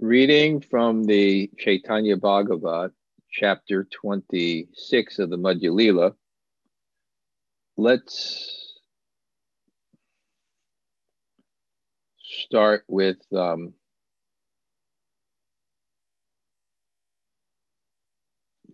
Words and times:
Reading 0.00 0.60
from 0.60 1.02
the 1.02 1.50
Chaitanya 1.58 2.16
Bhagavat, 2.16 2.92
chapter 3.32 3.82
26 3.82 5.18
of 5.18 5.30
the 5.30 5.36
Madhya 5.36 5.74
Lila, 5.74 6.14
let's 7.76 8.78
start 12.22 12.84
with 12.86 13.16
um, 13.34 13.74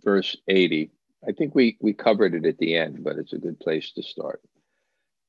verse 0.04 0.36
80. 0.46 0.90
I 1.26 1.32
think 1.32 1.54
we, 1.54 1.78
we 1.80 1.94
covered 1.94 2.34
it 2.34 2.44
at 2.44 2.58
the 2.58 2.76
end, 2.76 3.02
but 3.02 3.16
it's 3.16 3.32
a 3.32 3.38
good 3.38 3.58
place 3.58 3.92
to 3.92 4.02
start. 4.02 4.42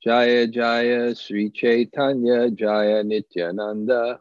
Jaya 0.03 0.45
Jaya 0.45 1.15
Sri 1.15 1.49
Chaitanya 1.51 2.51
Jaya 2.51 3.01
Nityananda 3.01 4.19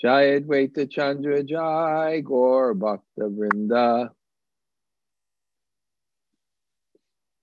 Jai 0.00 0.38
Advaita 0.38 0.88
Chandra 0.88 1.42
Jai 1.42 2.20
Gaur 2.20 2.74
Bhakta 2.74 3.22
Vrinda. 3.22 4.10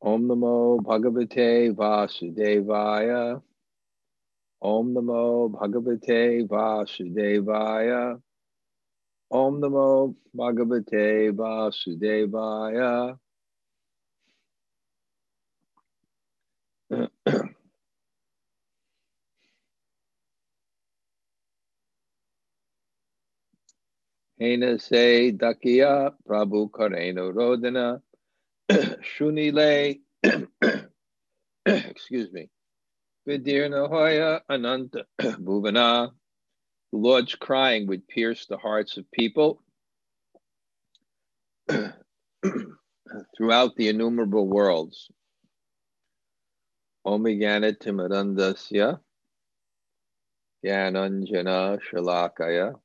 Om 0.02 0.27
Namo 0.30 0.80
Bhagavate 0.82 1.76
Vasudevaya. 1.76 3.41
Om 4.62 4.94
Namo 4.94 5.52
Bhagavate 5.52 6.48
Vasudevaya. 6.48 8.22
Om 9.32 9.62
Namo 9.62 10.16
Bhagavate 10.34 11.32
Vasudevaya 11.35 13.18
Hena 24.39 24.77
se 24.80 25.31
dakia 25.31 26.13
Prabhu 26.27 26.70
Kareno 26.70 27.32
Rodana 27.34 28.01
Shunile 28.70 30.01
excuse 31.65 32.32
me. 32.34 32.49
Vidirna 33.27 33.87
Hoya 33.90 34.41
Ananta 34.49 35.05
Bhuvana. 35.21 36.12
The 36.91 36.98
Lord's 36.98 37.35
crying 37.35 37.87
would 37.87 38.07
pierce 38.07 38.45
the 38.45 38.57
hearts 38.57 38.98
of 38.98 39.10
people. 39.12 39.62
Throughout 43.38 43.76
the 43.76 43.90
innumerable 43.90 44.48
worlds. 44.48 45.10
Omigana 47.07 47.77
Timarandasya 47.77 48.99
Gyananjana 50.65 51.79
Shalakaya 51.79 52.76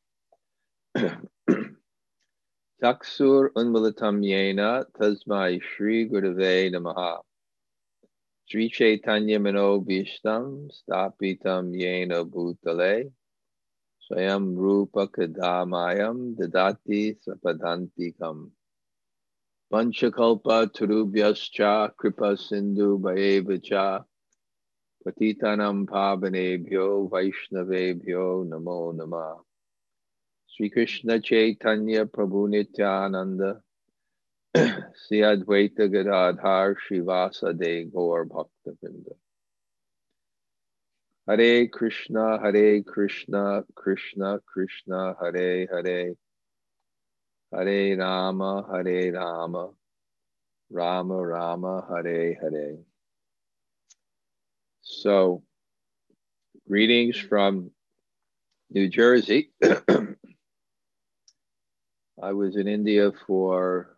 Taksur 2.81 3.51
Unmulatam 3.51 4.25
Yena 4.25 4.87
Tasmai 4.99 5.61
Shri 5.61 6.09
Gurave 6.09 6.73
Namaha. 6.73 7.19
Sri 8.49 8.71
Chaitanya 8.71 9.39
Mano 9.39 9.83
Bhishtam 9.83 10.71
Stapitam 10.73 11.75
Yena 11.79 12.25
Bhutale. 12.25 13.13
Swayam 14.11 14.57
Rupa 14.57 15.09
Kadamayam 15.09 16.35
Dadati 16.35 17.19
Sapadantikam 17.21 18.49
Panchakalpa 19.71 20.73
Turubhyascha 20.73 21.95
Kripa 21.99 22.35
Sindhu 22.35 22.99
Bhayevacha. 22.99 24.03
Patitanam 25.07 25.85
Pavanebhyo 25.85 27.11
Vaishnavebhyo 27.11 28.49
Namo 28.49 28.95
Namah 28.97 29.41
Sri 30.61 30.69
Krishna 30.69 31.19
Chaitanya 31.19 32.05
Prabhu 32.05 32.47
Nityananda 32.47 33.63
Sri 34.55 35.21
Advaita 35.21 35.91
Gadadhar 35.91 36.77
Shivasa 36.77 37.59
De 37.59 37.85
Gaur 37.85 38.27
Bhakta 38.27 38.77
Vrinda 38.85 39.15
Hare 41.27 41.67
Krishna, 41.69 42.39
Hare 42.43 42.83
Krishna, 42.83 43.65
Krishna 43.75 44.39
Krishna, 44.45 45.17
Hare 45.19 45.67
Hare, 45.67 46.13
Hare 47.51 47.97
Rama, 47.97 48.67
Hare 48.71 49.13
Rama, 49.13 49.71
Rama 50.69 51.27
Rama, 51.27 51.87
Hare 51.89 52.35
Hare. 52.35 52.77
So, 54.83 55.43
greetings 56.69 57.17
from 57.17 57.71
New 58.69 58.89
Jersey. 58.89 59.53
I 62.23 62.33
was 62.33 62.57
in 62.57 62.69
India 62.69 63.13
for 63.27 63.97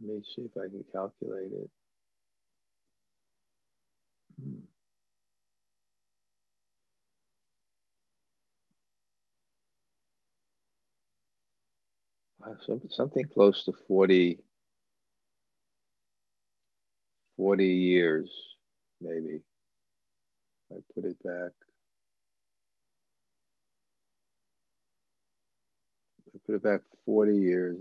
Let 0.00 0.16
me 0.16 0.22
see 0.34 0.42
if 0.42 0.50
I 0.56 0.68
can 0.68 0.84
calculate 0.92 1.52
it. 1.52 1.70
Hmm. 4.42 4.58
something 12.90 13.24
close 13.32 13.64
to 13.64 13.72
40, 13.86 14.40
40 17.36 17.66
years, 17.66 18.30
maybe. 19.00 19.40
I 20.72 20.76
put 20.94 21.04
it 21.04 21.22
back. 21.22 21.52
Put 26.46 26.54
it 26.54 26.62
back 26.62 26.80
40 27.06 27.36
years 27.36 27.76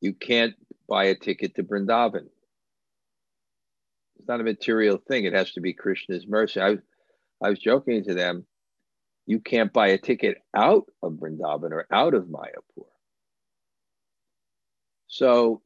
you 0.00 0.12
can't 0.12 0.54
buy 0.88 1.04
a 1.04 1.14
ticket 1.14 1.54
to 1.54 1.62
Vrindavan. 1.62 2.26
It's 4.18 4.28
not 4.28 4.40
a 4.40 4.44
material 4.44 4.98
thing. 4.98 5.24
It 5.24 5.32
has 5.32 5.52
to 5.52 5.60
be 5.60 5.72
Krishna's 5.72 6.26
mercy. 6.26 6.60
I, 6.60 6.76
I 7.42 7.50
was 7.50 7.58
joking 7.58 8.04
to 8.04 8.14
them, 8.14 8.46
you 9.26 9.40
can't 9.40 9.72
buy 9.72 9.88
a 9.88 9.98
ticket 9.98 10.38
out 10.54 10.84
of 11.02 11.14
Vrindavan 11.14 11.72
or 11.72 11.86
out 11.90 12.14
of 12.14 12.24
Mayapur. 12.24 12.86
So 15.08 15.62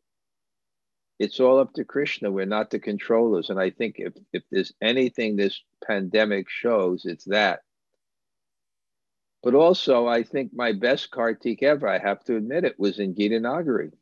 it's 1.20 1.38
all 1.38 1.58
up 1.58 1.74
to 1.74 1.84
Krishna. 1.84 2.30
We're 2.30 2.46
not 2.46 2.70
the 2.70 2.78
controllers. 2.78 3.50
And 3.50 3.60
I 3.60 3.68
think 3.68 3.96
if, 3.98 4.14
if 4.32 4.42
there's 4.50 4.72
anything 4.80 5.36
this 5.36 5.62
pandemic 5.86 6.48
shows, 6.48 7.04
it's 7.04 7.26
that. 7.26 7.60
But 9.42 9.54
also, 9.54 10.06
I 10.06 10.22
think 10.22 10.52
my 10.54 10.72
best 10.72 11.10
Kartik 11.10 11.62
ever, 11.62 11.86
I 11.86 11.98
have 11.98 12.24
to 12.24 12.36
admit 12.36 12.64
it, 12.64 12.80
was 12.80 12.98
in 12.98 13.14
Gita 13.14 13.34
Gitanagari. 13.34 13.92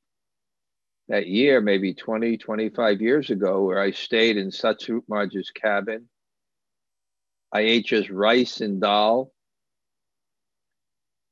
That 1.09 1.27
year, 1.27 1.61
maybe 1.61 1.93
20, 1.93 2.37
25 2.37 3.01
years 3.01 3.31
ago, 3.31 3.65
where 3.65 3.81
I 3.81 3.91
stayed 3.91 4.37
in 4.37 4.51
Satsvarup 4.51 5.03
Maharaj's 5.09 5.51
cabin. 5.51 6.09
I 7.53 7.61
ate 7.63 7.87
just 7.87 8.11
rice 8.11 8.61
and 8.61 8.81
dal 8.81 9.33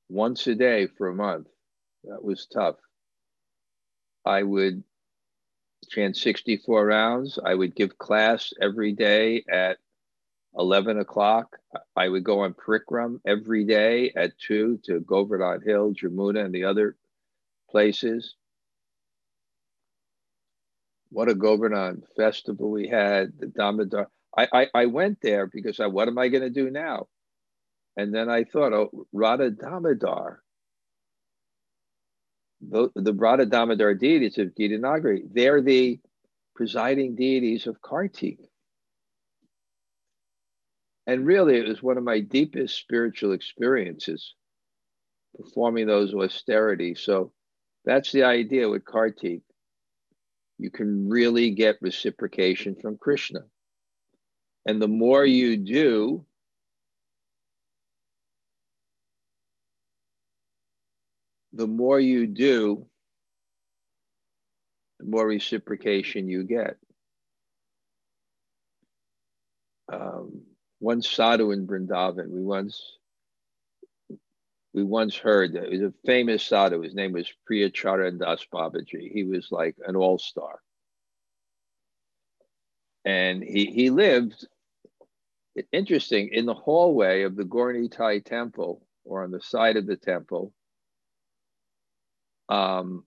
once 0.08 0.48
a 0.48 0.56
day 0.56 0.88
for 0.88 1.08
a 1.08 1.14
month. 1.14 1.46
That 2.04 2.24
was 2.24 2.46
tough. 2.46 2.76
I 4.24 4.42
would 4.42 4.82
chant 5.86 6.16
64 6.16 6.86
rounds. 6.86 7.38
I 7.44 7.54
would 7.54 7.74
give 7.74 7.98
class 7.98 8.52
every 8.60 8.92
day 8.92 9.44
at 9.48 9.78
11 10.56 10.98
o'clock. 10.98 11.58
I 11.94 12.08
would 12.08 12.24
go 12.24 12.40
on 12.40 12.54
Parikram 12.54 13.20
every 13.26 13.64
day 13.64 14.12
at 14.16 14.38
2 14.38 14.80
to 14.84 15.00
Govardhan 15.00 15.62
Hill, 15.66 15.92
Jamuna, 15.94 16.44
and 16.44 16.54
the 16.54 16.64
other 16.64 16.96
places. 17.70 18.34
What 21.10 21.28
a 21.28 21.34
Govardhan 21.34 22.02
festival 22.16 22.70
we 22.70 22.88
had, 22.88 23.32
the 23.38 23.46
Damodar. 23.46 24.08
I, 24.36 24.48
I, 24.52 24.66
I 24.74 24.86
went 24.86 25.20
there 25.22 25.46
because 25.46 25.80
I, 25.80 25.86
what 25.86 26.08
am 26.08 26.18
I 26.18 26.28
going 26.28 26.42
to 26.42 26.50
do 26.50 26.70
now? 26.70 27.08
And 27.96 28.14
then 28.14 28.28
I 28.28 28.44
thought, 28.44 28.72
oh, 28.72 29.06
Radha 29.12 29.50
Damodar, 29.50 30.42
the, 32.60 32.90
the 32.94 33.12
Radha 33.12 33.46
Damodar 33.46 33.94
deities 33.94 34.38
of 34.38 34.54
Gitanagari, 34.54 35.22
they're 35.32 35.62
the 35.62 36.00
presiding 36.54 37.14
deities 37.14 37.66
of 37.66 37.80
Kartik. 37.82 38.38
And 41.06 41.24
really, 41.24 41.58
it 41.58 41.68
was 41.68 41.82
one 41.82 41.98
of 41.98 42.04
my 42.04 42.20
deepest 42.20 42.76
spiritual 42.76 43.32
experiences 43.32 44.34
performing 45.36 45.86
those 45.86 46.14
austerities. 46.14 47.00
So 47.00 47.32
that's 47.84 48.10
the 48.10 48.24
idea 48.24 48.68
with 48.68 48.84
Kartik. 48.84 49.42
You 50.58 50.70
can 50.70 51.08
really 51.08 51.50
get 51.50 51.76
reciprocation 51.80 52.74
from 52.74 52.96
Krishna. 52.96 53.40
And 54.66 54.82
the 54.82 54.88
more 54.88 55.24
you 55.24 55.56
do, 55.58 56.25
the 61.56 61.66
more 61.66 61.98
you 61.98 62.26
do, 62.26 62.86
the 64.98 65.06
more 65.06 65.26
reciprocation 65.26 66.28
you 66.28 66.44
get. 66.44 66.76
Um, 69.92 70.42
one 70.78 71.02
sadhu 71.02 71.52
in 71.52 71.66
Vrindavan, 71.66 72.28
we 72.28 72.42
once 72.42 72.98
we 74.74 74.84
once 74.84 75.16
heard 75.16 75.54
that 75.54 75.64
it 75.64 75.70
was 75.70 75.80
a 75.80 75.94
famous 76.04 76.44
sadhu. 76.44 76.82
His 76.82 76.94
name 76.94 77.12
was 77.12 77.32
Priyacharan 77.50 78.18
Das 78.18 78.44
Babaji. 78.52 79.10
He 79.10 79.24
was 79.24 79.48
like 79.50 79.74
an 79.86 79.96
all-star. 79.96 80.60
And 83.06 83.42
he, 83.42 83.66
he 83.66 83.88
lived, 83.88 84.46
interesting, 85.72 86.28
in 86.30 86.44
the 86.44 86.52
hallway 86.52 87.22
of 87.22 87.36
the 87.36 87.44
Gaura-Nitai 87.44 88.22
temple 88.22 88.86
or 89.04 89.24
on 89.24 89.30
the 89.30 89.40
side 89.40 89.78
of 89.78 89.86
the 89.86 89.96
temple 89.96 90.52
um, 92.48 93.04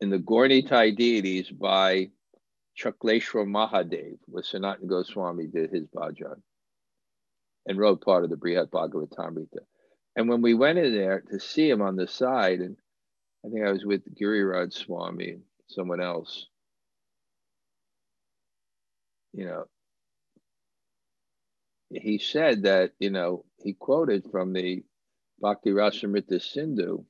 in 0.00 0.10
the 0.10 0.18
Gaura-Nitai 0.18 0.96
deities 0.96 1.50
by 1.50 2.10
Chakleshwar 2.78 3.46
Mahadev, 3.46 4.18
where 4.26 4.42
Sanatana 4.42 4.86
Goswami 4.86 5.46
did 5.46 5.70
his 5.70 5.86
bhajan 5.86 6.40
and 7.66 7.78
wrote 7.78 8.04
part 8.04 8.24
of 8.24 8.30
the 8.30 8.36
Brihad 8.36 8.70
Bhagavatamrita. 8.70 9.60
And 10.16 10.28
when 10.28 10.42
we 10.42 10.54
went 10.54 10.78
in 10.78 10.94
there 10.94 11.22
to 11.30 11.38
see 11.38 11.68
him 11.68 11.82
on 11.82 11.96
the 11.96 12.08
side, 12.08 12.60
and 12.60 12.76
I 13.44 13.48
think 13.48 13.64
I 13.64 13.72
was 13.72 13.84
with 13.84 14.02
Giriraj 14.16 14.72
Swami 14.72 15.30
and 15.30 15.42
someone 15.68 16.00
else, 16.00 16.46
you 19.32 19.44
know, 19.44 19.64
he 21.90 22.18
said 22.18 22.62
that, 22.62 22.92
you 22.98 23.10
know, 23.10 23.44
he 23.62 23.74
quoted 23.74 24.24
from 24.30 24.52
the 24.52 24.82
Bhakti 25.40 25.70
Rasamrita 25.70 26.40
Sindhu, 26.42 27.04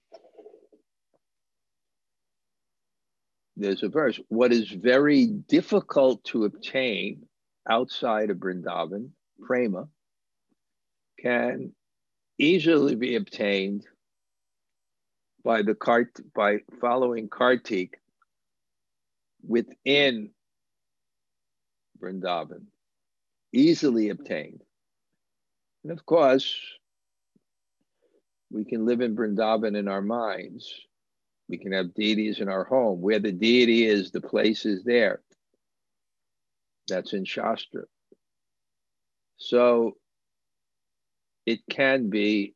there's 3.56 3.82
a 3.82 3.88
verse, 3.88 4.20
what 4.28 4.52
is 4.52 4.68
very 4.70 5.26
difficult 5.26 6.22
to 6.24 6.44
obtain 6.44 7.26
outside 7.68 8.30
of 8.30 8.36
Vrindavan, 8.38 9.10
prema, 9.40 9.88
can 11.20 11.72
easily 12.38 12.94
be 12.94 13.16
obtained 13.16 13.86
by 15.42 15.62
the 15.62 15.74
cart 15.74 16.10
by 16.34 16.58
following 16.80 17.28
Kartik 17.28 18.00
within 19.46 20.30
Vrindavan, 22.00 22.66
easily 23.52 24.10
obtained. 24.10 24.62
And 25.82 25.92
of 25.92 26.04
course, 26.04 26.54
we 28.50 28.64
can 28.64 28.86
live 28.86 29.00
in 29.00 29.16
Vrindavan 29.16 29.76
in 29.76 29.88
our 29.88 30.02
minds. 30.02 30.72
We 31.48 31.58
can 31.58 31.72
have 31.72 31.94
deities 31.94 32.40
in 32.40 32.48
our 32.48 32.64
home. 32.64 33.00
Where 33.00 33.18
the 33.18 33.32
deity 33.32 33.86
is, 33.86 34.10
the 34.10 34.20
place 34.20 34.66
is 34.66 34.84
there. 34.84 35.20
That's 36.88 37.12
in 37.12 37.24
Shastra. 37.24 37.82
So 39.36 39.96
it 41.46 41.60
can 41.70 42.10
be, 42.10 42.54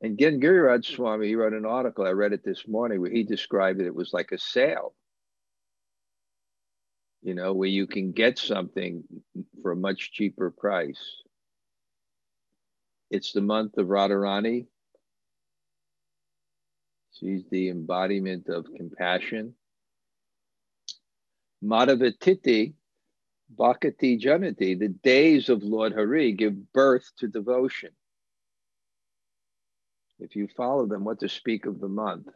and 0.00 0.20
again, 0.20 0.82
Swami, 0.82 1.28
he 1.28 1.34
wrote 1.36 1.52
an 1.52 1.66
article, 1.66 2.06
I 2.06 2.10
read 2.10 2.32
it 2.32 2.44
this 2.44 2.66
morning, 2.66 3.00
where 3.00 3.10
he 3.10 3.22
described 3.22 3.80
it, 3.80 3.86
it 3.86 3.94
was 3.94 4.12
like 4.12 4.32
a 4.32 4.38
sale. 4.38 4.94
You 7.22 7.34
know, 7.34 7.54
where 7.54 7.68
you 7.68 7.86
can 7.86 8.12
get 8.12 8.38
something 8.38 9.04
for 9.62 9.72
a 9.72 9.76
much 9.76 10.12
cheaper 10.12 10.50
price. 10.50 11.22
It's 13.14 13.30
the 13.30 13.40
month 13.40 13.78
of 13.78 13.86
Radharani. 13.86 14.66
She's 17.12 17.44
the 17.48 17.68
embodiment 17.68 18.48
of 18.48 18.66
compassion. 18.76 19.54
Madhavatiti, 21.62 22.72
Bhakati 23.56 24.20
Janati, 24.20 24.76
the 24.76 24.88
days 24.88 25.48
of 25.48 25.62
Lord 25.62 25.92
Hari 25.92 26.32
give 26.32 26.72
birth 26.72 27.08
to 27.18 27.28
devotion. 27.28 27.90
If 30.18 30.34
you 30.34 30.48
follow 30.48 30.86
them, 30.86 31.04
what 31.04 31.20
to 31.20 31.28
speak 31.28 31.66
of 31.66 31.78
the 31.78 31.86
month. 31.86 32.26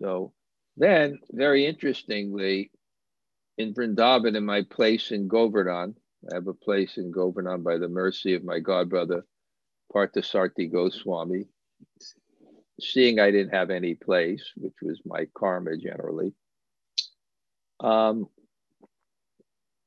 So 0.00 0.32
then, 0.78 1.18
very 1.30 1.66
interestingly, 1.66 2.70
in 3.58 3.74
Vrindavan, 3.74 4.34
in 4.34 4.46
my 4.46 4.62
place 4.62 5.10
in 5.10 5.28
Govardhan, 5.28 5.96
I 6.30 6.36
have 6.36 6.48
a 6.48 6.54
place 6.54 6.98
in 6.98 7.10
Govardhan 7.10 7.62
by 7.62 7.78
the 7.78 7.88
mercy 7.88 8.34
of 8.34 8.44
my 8.44 8.60
godbrother, 8.60 9.22
Parthasarthi 9.94 10.72
Goswami. 10.72 11.46
Seeing 12.80 13.20
I 13.20 13.30
didn't 13.30 13.54
have 13.54 13.70
any 13.70 13.94
place, 13.94 14.52
which 14.56 14.74
was 14.82 15.00
my 15.06 15.28
karma 15.36 15.76
generally, 15.76 16.34
um, 17.80 18.28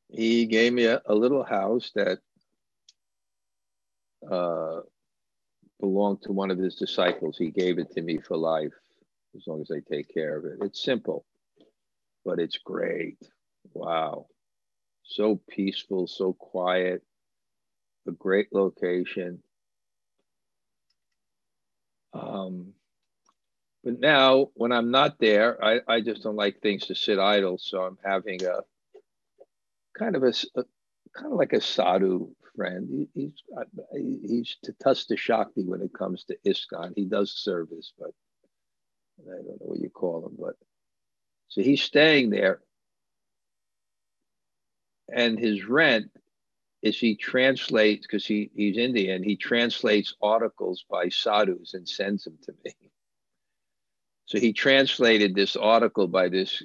he 0.10 0.46
gave 0.46 0.74
me 0.74 0.86
a, 0.86 1.02
a 1.08 1.16
little 1.16 1.44
house 1.44 1.92
that 1.96 2.20
uh, 4.32 4.82
belonged 5.82 6.24
to 6.24 6.34
one 6.34 6.52
of 6.52 6.60
his 6.60 6.76
disciples. 6.76 7.38
He 7.38 7.52
gave 7.52 7.80
it 7.80 7.92
to 7.94 8.02
me 8.02 8.20
for 8.20 8.38
life, 8.38 8.74
as 9.36 9.44
long 9.48 9.62
as 9.62 9.72
I 9.72 9.82
take 9.94 10.14
care 10.14 10.38
of 10.38 10.46
it. 10.46 10.60
It's 10.62 10.84
simple, 10.84 11.26
but 12.26 12.40
it's 12.40 12.58
great. 12.60 13.18
Wow 13.74 14.28
so 15.08 15.40
peaceful, 15.50 16.08
so 16.08 16.34
quiet, 16.34 17.04
a 18.08 18.12
great 18.12 18.54
location. 18.54 19.42
Um, 22.14 22.74
but 23.84 24.00
now, 24.00 24.50
when 24.56 24.72
I'm 24.72 24.92
not 24.92 25.20
there, 25.20 25.64
I, 25.64 25.80
I 25.88 26.02
just 26.02 26.24
don't 26.24 26.36
like 26.36 26.62
things 26.62 26.88
to 26.88 26.96
sit 26.96 27.20
idle. 27.20 27.58
So 27.58 27.82
I'm 27.82 27.98
having 28.04 28.44
a 28.44 28.60
kind 29.98 30.16
of 30.16 30.24
a, 30.24 30.34
a 30.56 30.64
kind 31.14 31.32
of 31.32 31.38
like 31.38 31.54
a 31.54 31.62
sadhu 31.62 32.30
friend. 32.56 32.90
He, 32.90 33.08
he's 33.14 33.44
he's 33.94 34.58
Tatastha 34.66 35.18
Shakti 35.18 35.64
when 35.64 35.82
it 35.82 35.94
comes 35.94 36.26
to 36.26 36.38
ISKCON. 36.46 36.94
He 36.96 37.06
does 37.06 37.32
service, 37.32 37.94
but 37.98 38.12
I 39.22 39.36
don't 39.38 39.46
know 39.46 39.68
what 39.68 39.80
you 39.80 39.90
call 39.90 40.26
him. 40.26 40.36
But 40.40 40.56
so 41.48 41.62
he's 41.62 41.82
staying 41.82 42.30
there, 42.30 42.60
and 45.14 45.40
his 45.40 45.66
rent 45.66 46.12
is 46.82 47.00
he 47.00 47.16
translates 47.16 48.06
because 48.06 48.26
he, 48.26 48.52
he's 48.56 48.78
Indian, 48.78 49.24
he 49.24 49.36
translates 49.36 50.16
articles 50.22 50.86
by 50.90 51.10
sadhus 51.10 51.74
and 51.74 51.88
sends 51.88 52.24
them 52.24 52.38
to 52.44 52.54
me. 52.64 52.74
So 54.26 54.40
he 54.40 54.54
translated 54.54 55.34
this 55.34 55.56
article 55.56 56.08
by 56.08 56.30
this 56.30 56.62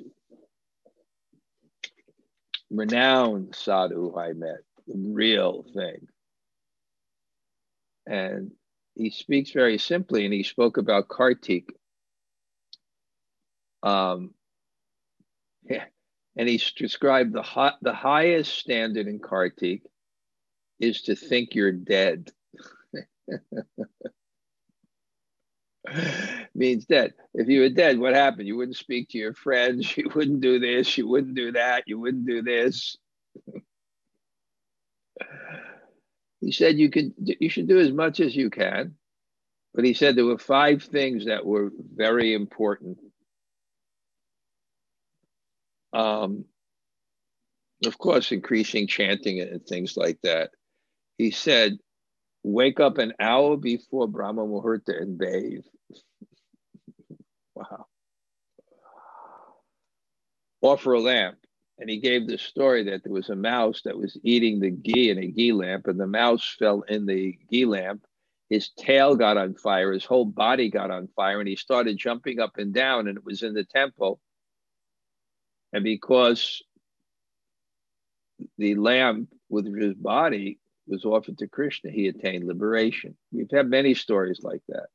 renowned 2.70 3.54
sadhu 3.54 4.16
I 4.16 4.32
met, 4.32 4.60
the 4.86 4.96
real 4.96 5.64
thing. 5.74 6.08
And 8.06 8.50
he 8.94 9.10
speaks 9.10 9.52
very 9.52 9.78
simply, 9.78 10.24
and 10.24 10.34
he 10.34 10.42
spoke 10.42 10.76
about 10.76 11.08
Kartik. 11.08 11.68
Um, 13.82 14.34
yeah, 15.70 15.84
and 16.36 16.48
he 16.48 16.60
described 16.76 17.32
the 17.32 17.42
hot, 17.42 17.78
the 17.82 17.92
highest 17.92 18.58
standard 18.58 19.06
in 19.06 19.18
Kartik 19.18 19.82
is 20.80 21.02
to 21.02 21.14
think 21.14 21.54
you're 21.54 21.72
dead. 21.72 22.30
means 26.54 26.86
dead. 26.86 27.12
If 27.34 27.48
you 27.48 27.60
were 27.60 27.68
dead, 27.68 27.98
what 27.98 28.14
happened? 28.14 28.46
You 28.46 28.56
wouldn't 28.56 28.76
speak 28.76 29.08
to 29.10 29.18
your 29.18 29.34
friends. 29.34 29.96
You 29.96 30.10
wouldn't 30.14 30.40
do 30.40 30.58
this. 30.58 30.96
You 30.96 31.08
wouldn't 31.08 31.34
do 31.34 31.52
that. 31.52 31.84
You 31.86 31.98
wouldn't 31.98 32.26
do 32.26 32.42
this. 32.42 32.96
he 36.40 36.52
said 36.52 36.78
you 36.78 36.90
could. 36.90 37.12
You 37.16 37.48
should 37.48 37.68
do 37.68 37.78
as 37.78 37.92
much 37.92 38.20
as 38.20 38.36
you 38.36 38.50
can, 38.50 38.94
but 39.74 39.84
he 39.84 39.94
said 39.94 40.16
there 40.16 40.24
were 40.24 40.38
five 40.38 40.82
things 40.82 41.26
that 41.26 41.44
were 41.44 41.70
very 41.94 42.34
important. 42.34 42.98
Um, 45.92 46.44
of 47.84 47.98
course, 47.98 48.32
increasing 48.32 48.86
chanting 48.86 49.40
and 49.40 49.64
things 49.66 49.96
like 49.96 50.20
that. 50.22 50.50
He 51.18 51.30
said, 51.30 51.78
wake 52.42 52.80
up 52.80 52.98
an 52.98 53.12
hour 53.20 53.56
before 53.56 54.08
Brahma 54.08 54.42
Muhurta 54.42 55.00
and 55.00 55.18
bathe. 55.18 55.64
wow. 57.54 57.86
Offer 60.60 60.92
a 60.92 61.00
lamp. 61.00 61.38
And 61.78 61.90
he 61.90 61.98
gave 61.98 62.28
the 62.28 62.38
story 62.38 62.84
that 62.84 63.02
there 63.02 63.12
was 63.12 63.30
a 63.30 63.34
mouse 63.34 63.82
that 63.84 63.98
was 63.98 64.16
eating 64.22 64.60
the 64.60 64.70
ghee 64.70 65.10
in 65.10 65.18
a 65.18 65.26
ghee 65.26 65.52
lamp, 65.52 65.88
and 65.88 65.98
the 65.98 66.06
mouse 66.06 66.54
fell 66.58 66.82
in 66.82 67.06
the 67.06 67.36
ghee 67.50 67.64
lamp. 67.64 68.04
His 68.50 68.68
tail 68.78 69.16
got 69.16 69.36
on 69.36 69.54
fire, 69.54 69.92
his 69.92 70.04
whole 70.04 70.26
body 70.26 70.70
got 70.70 70.90
on 70.90 71.08
fire, 71.16 71.40
and 71.40 71.48
he 71.48 71.56
started 71.56 71.96
jumping 71.96 72.38
up 72.38 72.58
and 72.58 72.72
down, 72.72 73.08
and 73.08 73.16
it 73.16 73.24
was 73.24 73.42
in 73.42 73.54
the 73.54 73.64
temple. 73.64 74.20
And 75.72 75.84
because 75.84 76.62
the 78.58 78.74
lamp 78.74 79.32
with 79.48 79.66
his 79.74 79.94
body 79.94 80.58
was 80.86 81.04
offered 81.04 81.38
to 81.38 81.48
Krishna, 81.48 81.90
he 81.90 82.08
attained 82.08 82.46
liberation. 82.46 83.16
We've 83.30 83.50
had 83.50 83.68
many 83.68 83.94
stories 83.94 84.40
like 84.42 84.62
that. 84.68 84.86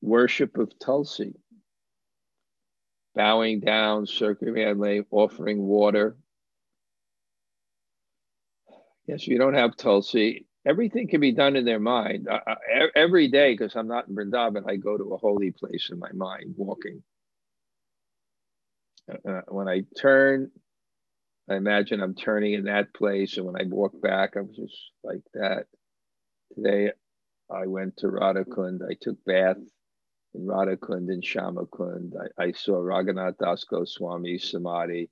Worship 0.00 0.56
of 0.56 0.72
Tulsi, 0.78 1.34
bowing 3.14 3.60
down, 3.60 4.06
circumambulating, 4.06 5.04
offering 5.10 5.62
water. 5.62 6.16
Yes, 9.06 9.26
you 9.26 9.36
don't 9.36 9.54
have 9.54 9.76
Tulsi. 9.76 10.46
Everything 10.66 11.08
can 11.08 11.20
be 11.20 11.32
done 11.32 11.56
in 11.56 11.64
their 11.64 11.80
mind. 11.80 12.28
I, 12.30 12.56
every 12.94 13.28
day, 13.28 13.54
because 13.54 13.74
I'm 13.76 13.88
not 13.88 14.08
in 14.08 14.14
Vrindavan, 14.14 14.68
I 14.68 14.76
go 14.76 14.96
to 14.98 15.14
a 15.14 15.16
holy 15.16 15.52
place 15.52 15.88
in 15.90 15.98
my 15.98 16.12
mind, 16.12 16.54
walking. 16.56 17.02
Uh, 19.10 19.40
when 19.48 19.68
I 19.68 19.82
turn, 19.98 20.50
I 21.48 21.56
imagine 21.56 22.00
I'm 22.02 22.14
turning 22.14 22.52
in 22.54 22.64
that 22.64 22.92
place. 22.94 23.36
And 23.36 23.46
when 23.46 23.56
I 23.56 23.64
walk 23.68 24.00
back, 24.00 24.36
I'm 24.36 24.52
just 24.54 24.76
like 25.02 25.22
that. 25.34 25.64
Today, 26.54 26.92
I 27.50 27.66
went 27.66 27.96
to 27.98 28.08
Radhakund. 28.08 28.80
I 28.88 28.94
took 29.00 29.16
bath 29.24 29.56
in 30.34 30.42
Radhakund 30.46 31.08
and 31.08 31.22
Shyamakund. 31.22 32.12
I, 32.38 32.44
I 32.44 32.52
saw 32.52 32.74
Raghunath 32.74 33.38
Das 33.38 33.64
Goswami 33.64 34.38
Samadhi. 34.38 35.10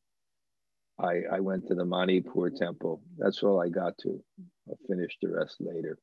I, 0.99 1.23
I 1.33 1.41
went 1.41 1.69
to 1.69 1.75
the 1.75 1.85
Manipur 1.85 2.51
temple. 2.51 3.03
That's 3.19 3.43
all 3.43 3.61
I 3.61 3.69
got 3.69 3.97
to. 3.99 4.23
I'll 4.69 4.79
finish 4.89 5.17
the 5.23 5.29
rest 5.29 5.57
later. 5.61 5.99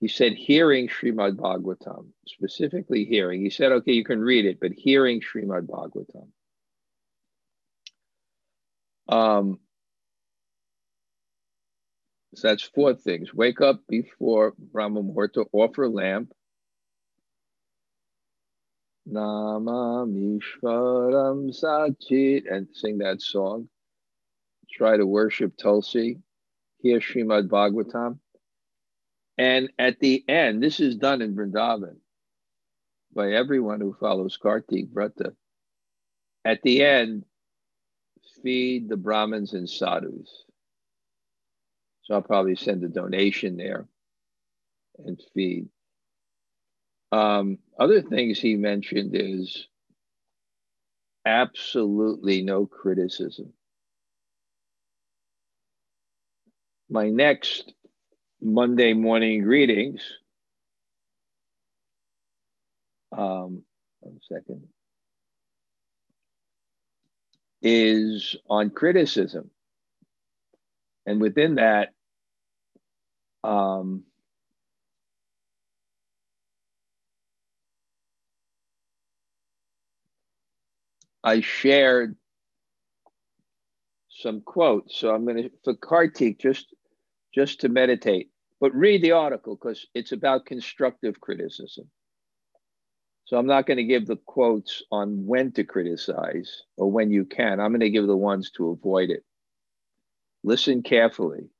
He 0.00 0.08
said, 0.08 0.34
hearing 0.34 0.88
Srimad 0.88 1.36
Bhagavatam, 1.36 2.06
specifically 2.26 3.04
hearing. 3.04 3.42
He 3.42 3.50
said, 3.50 3.72
okay, 3.72 3.92
you 3.92 4.04
can 4.04 4.20
read 4.20 4.44
it, 4.46 4.58
but 4.60 4.72
hearing 4.72 5.20
Srimad 5.20 5.66
Bhagavatam. 5.66 6.28
Um, 9.08 9.58
so 12.34 12.48
that's 12.48 12.62
four 12.62 12.94
things. 12.94 13.34
Wake 13.34 13.60
up 13.60 13.80
before 13.88 14.54
Brahma 14.56 15.02
Muhurta, 15.02 15.46
offer 15.52 15.88
lamp. 15.88 16.32
Nama 19.10 20.06
Mishvaram 20.06 21.50
Sachit, 21.50 22.42
and 22.50 22.68
sing 22.72 22.98
that 22.98 23.22
song. 23.22 23.68
Try 24.70 24.98
to 24.98 25.06
worship 25.06 25.56
Tulsi. 25.56 26.18
Hear 26.80 27.00
Srimad 27.00 27.48
Bhagavatam. 27.48 28.18
And 29.38 29.70
at 29.78 29.98
the 30.00 30.22
end, 30.28 30.62
this 30.62 30.78
is 30.78 30.96
done 30.96 31.22
in 31.22 31.34
Vrindavan 31.34 31.96
by 33.14 33.32
everyone 33.32 33.80
who 33.80 33.96
follows 33.98 34.36
Kartik 34.36 34.92
Vrata. 34.92 35.32
At 36.44 36.62
the 36.62 36.82
end, 36.84 37.24
feed 38.42 38.88
the 38.88 38.96
Brahmins 38.96 39.54
and 39.54 39.68
sadhus. 39.68 40.44
So 42.02 42.14
I'll 42.14 42.22
probably 42.22 42.56
send 42.56 42.84
a 42.84 42.88
donation 42.88 43.56
there 43.56 43.88
and 44.98 45.20
feed. 45.34 45.68
Um, 47.12 47.58
other 47.78 48.02
things 48.02 48.38
he 48.38 48.56
mentioned 48.56 49.12
is 49.14 49.66
absolutely 51.24 52.42
no 52.42 52.66
criticism. 52.66 53.52
My 56.90 57.08
next 57.10 57.72
Monday 58.40 58.92
morning 58.92 59.42
greetings. 59.42 60.02
Um, 63.16 63.62
one 64.00 64.20
second 64.30 64.68
is 67.62 68.36
on 68.48 68.70
criticism. 68.70 69.50
And 71.06 71.20
within 71.20 71.56
that, 71.56 71.94
um, 73.44 74.04
I 81.28 81.42
shared 81.42 82.16
some 84.08 84.40
quotes. 84.40 84.98
So 84.98 85.14
I'm 85.14 85.26
going 85.26 85.42
to, 85.42 85.50
for 85.62 85.74
Kartik, 85.74 86.38
just, 86.38 86.74
just 87.34 87.60
to 87.60 87.68
meditate, 87.68 88.30
but 88.60 88.74
read 88.74 89.02
the 89.02 89.12
article 89.12 89.54
because 89.54 89.86
it's 89.94 90.12
about 90.12 90.46
constructive 90.46 91.20
criticism. 91.20 91.90
So 93.26 93.36
I'm 93.36 93.46
not 93.46 93.66
going 93.66 93.76
to 93.76 93.84
give 93.84 94.06
the 94.06 94.16
quotes 94.16 94.82
on 94.90 95.26
when 95.26 95.52
to 95.52 95.64
criticize 95.64 96.62
or 96.78 96.90
when 96.90 97.10
you 97.10 97.26
can. 97.26 97.60
I'm 97.60 97.72
going 97.72 97.80
to 97.80 97.90
give 97.90 98.06
the 98.06 98.16
ones 98.16 98.50
to 98.52 98.70
avoid 98.70 99.10
it. 99.10 99.22
Listen 100.42 100.82
carefully. 100.82 101.50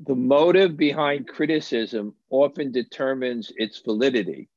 The 0.00 0.14
motive 0.14 0.76
behind 0.76 1.28
criticism 1.28 2.14
often 2.28 2.72
determines 2.72 3.52
its 3.56 3.78
validity. 3.80 4.50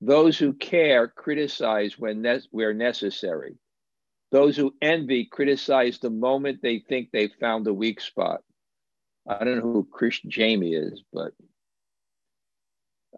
Those 0.00 0.38
who 0.38 0.54
care 0.54 1.08
criticize 1.08 1.98
when 1.98 2.22
ne- 2.22 2.40
where 2.50 2.72
necessary. 2.72 3.56
Those 4.30 4.56
who 4.56 4.74
envy 4.80 5.26
criticize 5.26 5.98
the 5.98 6.10
moment 6.10 6.62
they 6.62 6.78
think 6.78 7.10
they've 7.10 7.34
found 7.40 7.66
a 7.66 7.74
weak 7.74 8.00
spot. 8.00 8.42
I 9.28 9.44
don't 9.44 9.56
know 9.56 9.72
who 9.72 9.88
Criss 9.90 10.20
Jami 10.26 10.72
is, 10.72 11.02
but 11.12 11.32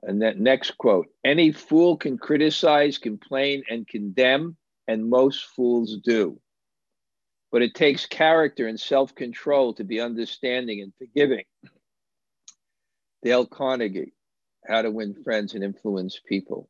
and 0.02 0.22
that 0.22 0.38
next 0.38 0.72
quote 0.78 1.06
Any 1.24 1.52
fool 1.52 1.96
can 1.96 2.18
criticize, 2.18 2.98
complain, 2.98 3.62
and 3.70 3.86
condemn, 3.86 4.56
and 4.88 5.08
most 5.08 5.44
fools 5.44 5.98
do. 6.02 6.40
But 7.52 7.62
it 7.62 7.74
takes 7.74 8.06
character 8.06 8.66
and 8.66 8.80
self 8.80 9.14
control 9.14 9.74
to 9.74 9.84
be 9.84 10.00
understanding 10.00 10.80
and 10.80 10.92
forgiving. 10.98 11.44
Dale 13.22 13.46
Carnegie, 13.46 14.14
How 14.66 14.82
to 14.82 14.90
Win 14.90 15.14
Friends 15.22 15.54
and 15.54 15.62
Influence 15.62 16.18
People. 16.26 16.68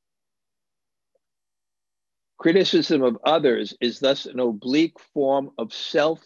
Criticism 2.42 3.02
of 3.02 3.18
others 3.24 3.74
is 3.80 4.00
thus 4.00 4.26
an 4.26 4.40
oblique 4.40 4.98
form 5.14 5.52
of 5.58 5.72
self 5.72 6.20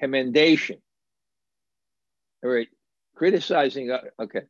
commendation. 0.00 0.78
All 2.44 2.50
right, 2.50 2.68
criticizing, 3.14 3.90
uh, 3.92 4.00
okay 4.20 4.42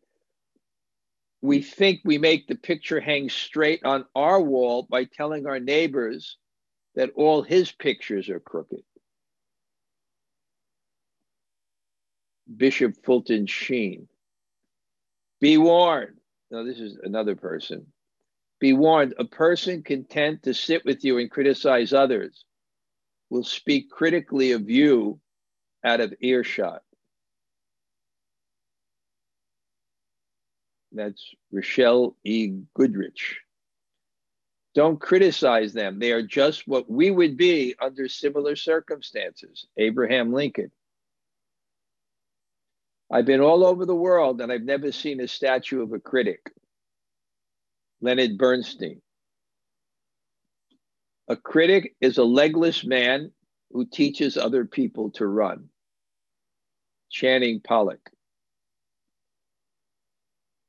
we 1.45 1.61
think 1.61 2.01
we 2.07 2.17
make 2.17 2.49
the 2.49 2.55
picture 2.55 3.01
hang 3.01 3.29
straight 3.29 3.85
on 3.85 4.07
our 4.15 4.41
wall 4.41 4.87
by 4.89 5.05
telling 5.05 5.47
our 5.47 5.61
neighbors 5.61 6.39
that 6.95 7.11
all 7.17 7.43
his 7.43 7.71
pictures 7.71 8.31
are 8.31 8.41
crooked. 8.41 8.81
Bishop 12.57 12.95
Fulton 13.05 13.47
Sheen. 13.47 14.09
Be 15.39 15.59
warned. 15.59 16.17
No, 16.51 16.65
this 16.65 16.81
is 16.81 16.97
another 17.03 17.37
person. 17.37 17.89
Be 18.65 18.73
warned 18.73 19.13
a 19.19 19.27
person 19.27 19.83
content 19.83 20.45
to 20.45 20.55
sit 20.55 20.87
with 20.87 21.05
you 21.05 21.19
and 21.19 21.31
criticize 21.31 21.93
others 21.93 22.47
will 23.29 23.45
speak 23.45 23.91
critically 23.91 24.53
of 24.53 24.71
you 24.71 25.21
out 25.85 26.01
of 26.01 26.15
earshot. 26.19 26.81
That's 30.93 31.23
Richelle 31.53 32.17
E. 32.25 32.55
Goodrich. 32.73 33.43
Don't 34.75 34.99
criticize 34.99 35.75
them. 35.75 35.99
They 35.99 36.13
are 36.13 36.23
just 36.23 36.67
what 36.67 36.91
we 36.91 37.11
would 37.11 37.37
be 37.37 37.75
under 37.79 38.09
similar 38.09 38.57
circumstances. 38.57 39.67
Abraham 39.77 40.33
Lincoln. 40.33 40.71
I've 43.13 43.27
been 43.27 43.43
all 43.43 43.63
over 43.63 43.85
the 43.85 43.95
world 43.95 44.41
and 44.41 44.51
I've 44.51 44.63
never 44.63 44.91
seen 44.91 45.21
a 45.21 45.29
statue 45.29 45.83
of 45.83 45.93
a 45.93 45.99
critic. 46.01 46.51
Leonard 48.01 48.39
Bernstein. 48.39 49.01
A 51.29 51.37
critic 51.37 51.95
is 52.01 52.19
a 52.19 52.25
legless 52.25 52.85
man 52.85 53.33
who 53.71 53.87
teaches 53.87 54.37
other 54.37 54.65
people 54.65 55.11
to 55.13 55.27
run. 55.27 55.69
Channing 57.11 57.61
Pollock. 57.61 58.11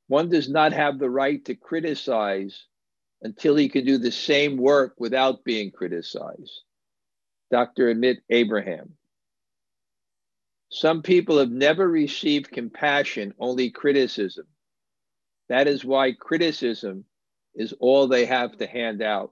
One 0.07 0.29
does 0.29 0.49
not 0.49 0.71
have 0.71 0.99
the 0.99 1.09
right 1.09 1.43
to 1.45 1.55
criticize 1.55 2.65
until 3.21 3.55
he 3.55 3.69
can 3.69 3.85
do 3.85 3.97
the 3.97 4.11
same 4.11 4.55
work 4.57 4.93
without 4.97 5.43
being 5.43 5.71
criticized. 5.71 6.61
Dr. 7.51 7.93
Amit 7.93 8.17
Abraham. 8.29 8.93
Some 10.69 11.01
people 11.01 11.39
have 11.39 11.51
never 11.51 11.87
received 11.87 12.51
compassion, 12.51 13.33
only 13.39 13.69
criticism. 13.71 14.45
That 15.49 15.67
is 15.67 15.85
why 15.85 16.11
criticism 16.13 17.05
is 17.55 17.73
all 17.79 18.07
they 18.07 18.25
have 18.25 18.57
to 18.57 18.67
hand 18.67 19.01
out. 19.01 19.31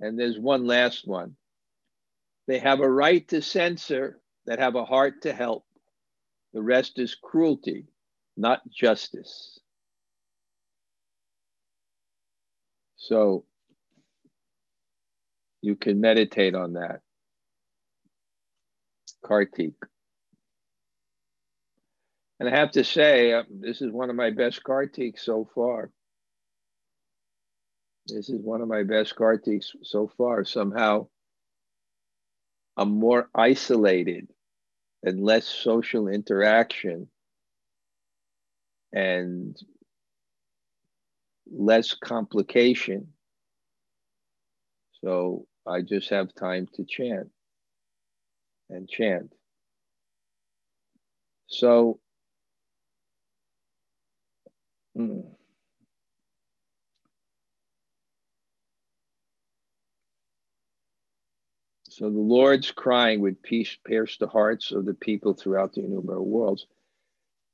And 0.00 0.18
there's 0.18 0.38
one 0.38 0.66
last 0.66 1.06
one. 1.06 1.36
They 2.48 2.58
have 2.58 2.80
a 2.80 2.90
right 2.90 3.26
to 3.28 3.42
censor 3.42 4.20
that 4.46 4.58
have 4.58 4.74
a 4.74 4.84
heart 4.84 5.22
to 5.22 5.32
help. 5.32 5.64
The 6.52 6.62
rest 6.62 6.98
is 6.98 7.14
cruelty, 7.14 7.86
not 8.36 8.60
justice. 8.68 9.58
So 12.96 13.44
you 15.60 15.76
can 15.76 16.00
meditate 16.00 16.54
on 16.54 16.74
that. 16.74 17.00
Kartik. 19.24 19.74
And 22.40 22.48
I 22.48 22.56
have 22.58 22.72
to 22.72 22.82
say, 22.82 23.32
uh, 23.32 23.44
this 23.48 23.80
is 23.80 23.92
one 23.92 24.10
of 24.10 24.16
my 24.16 24.30
best 24.30 24.64
Kartiks 24.64 25.20
so 25.20 25.48
far. 25.54 25.92
This 28.06 28.28
is 28.28 28.40
one 28.40 28.60
of 28.60 28.68
my 28.68 28.82
best 28.82 29.16
Kartiks 29.16 29.66
so 29.82 30.10
far. 30.18 30.44
Somehow, 30.44 31.08
I'm 32.76 32.90
more 32.90 33.28
isolated 33.34 34.28
and 35.02 35.22
less 35.22 35.46
social 35.46 36.08
interaction 36.08 37.08
and 38.92 39.56
less 41.50 41.94
complication. 41.94 43.08
So 45.04 45.46
I 45.66 45.82
just 45.82 46.10
have 46.10 46.34
time 46.34 46.68
to 46.74 46.84
chant 46.84 47.30
and 48.70 48.88
chant. 48.88 49.32
So, 51.48 52.00
mm, 54.96 55.24
so 61.96 62.10
the 62.10 62.18
Lord's 62.18 62.70
crying 62.70 63.20
would 63.20 63.42
peace 63.42 63.76
pierce 63.86 64.16
the 64.16 64.26
hearts 64.26 64.72
of 64.72 64.84
the 64.84 64.94
people 64.94 65.34
throughout 65.34 65.74
the 65.74 65.80
innumerable 65.84 66.26
worlds. 66.26 66.66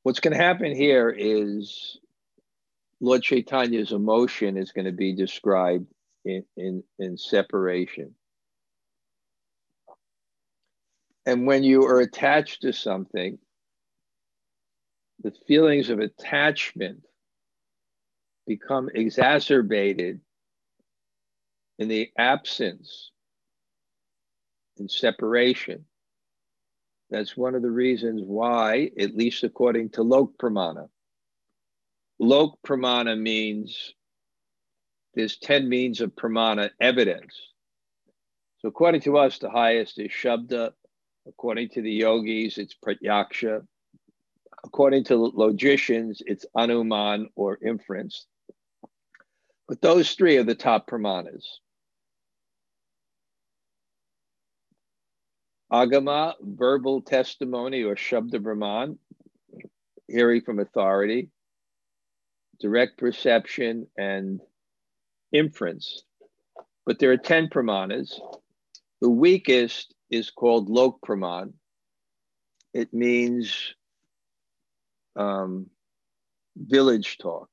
What's 0.03 0.21
going 0.21 0.37
to 0.37 0.43
happen 0.43 0.75
here 0.75 1.11
is 1.11 1.99
Lord 3.01 3.23
Chaitanya's 3.23 3.93
emotion 3.93 4.57
is 4.57 4.73
going 4.73 4.85
to 4.85 4.93
be 4.93 5.15
described 5.15 5.87
in, 6.25 6.45
in, 6.57 6.83
in 6.99 7.17
separation. 7.17 8.15
And 11.27 11.47
when 11.47 11.63
you 11.63 11.85
are 11.85 12.01
attached 12.01 12.63
to 12.63 12.73
something, 12.73 13.39
the 15.23 15.33
feelings 15.47 15.91
of 15.91 15.99
attachment 15.99 17.03
become 18.47 18.89
exacerbated 18.95 20.21
in 21.79 21.89
the 21.89 22.11
absence 22.17 23.11
in 24.81 24.89
separation. 24.89 25.85
That's 27.11 27.37
one 27.37 27.55
of 27.55 27.63
the 27.63 27.71
reasons 27.71 28.23
why, 28.25 28.91
at 28.99 29.17
least 29.17 29.45
according 29.45 29.91
to 29.91 30.03
Lok 30.03 30.33
Pramana, 30.41 30.89
Lok 32.19 32.59
pramana 32.67 33.19
means 33.19 33.95
there's 35.15 35.39
10 35.39 35.69
means 35.69 36.01
of 36.01 36.15
pramana 36.17 36.71
evidence. 36.81 37.35
So 38.59 38.69
according 38.69 39.03
to 39.03 39.19
us, 39.19 39.39
the 39.39 39.51
highest 39.51 40.01
is 40.01 40.11
Shabda. 40.11 40.73
According 41.29 41.69
to 41.71 41.83
the 41.83 41.93
yogis, 41.93 42.59
it's 42.59 42.75
Pratyaksha. 42.75 43.65
According 44.65 45.05
to 45.05 45.17
logicians, 45.17 46.21
it's 46.27 46.45
Anuman 46.57 47.27
or 47.37 47.59
inference. 47.65 48.27
But 49.69 49.81
those 49.81 50.13
three 50.13 50.39
are 50.39 50.45
the 50.45 50.55
top 50.57 50.91
pramanas. 50.91 51.45
Agama, 55.73 56.35
verbal 56.41 57.03
testimony 57.03 57.83
or 57.83 57.95
Shabda 57.95 58.43
Brahman, 58.43 58.99
hearing 60.09 60.41
from 60.41 60.59
authority 60.61 61.31
direct 62.61 62.99
perception, 62.99 63.87
and 63.97 64.41
inference. 65.33 66.03
But 66.87 66.99
there 66.99 67.13
are 67.13 67.17
10 67.17 67.49
pramanas. 67.49 68.19
The 69.01 69.11
weakest 69.11 69.95
is 70.11 70.31
called 70.31 70.69
lok 70.69 71.01
praman. 71.07 71.53
It 72.75 72.93
means 72.93 73.75
um, 75.17 75.67
village 76.57 77.19
talk. 77.19 77.49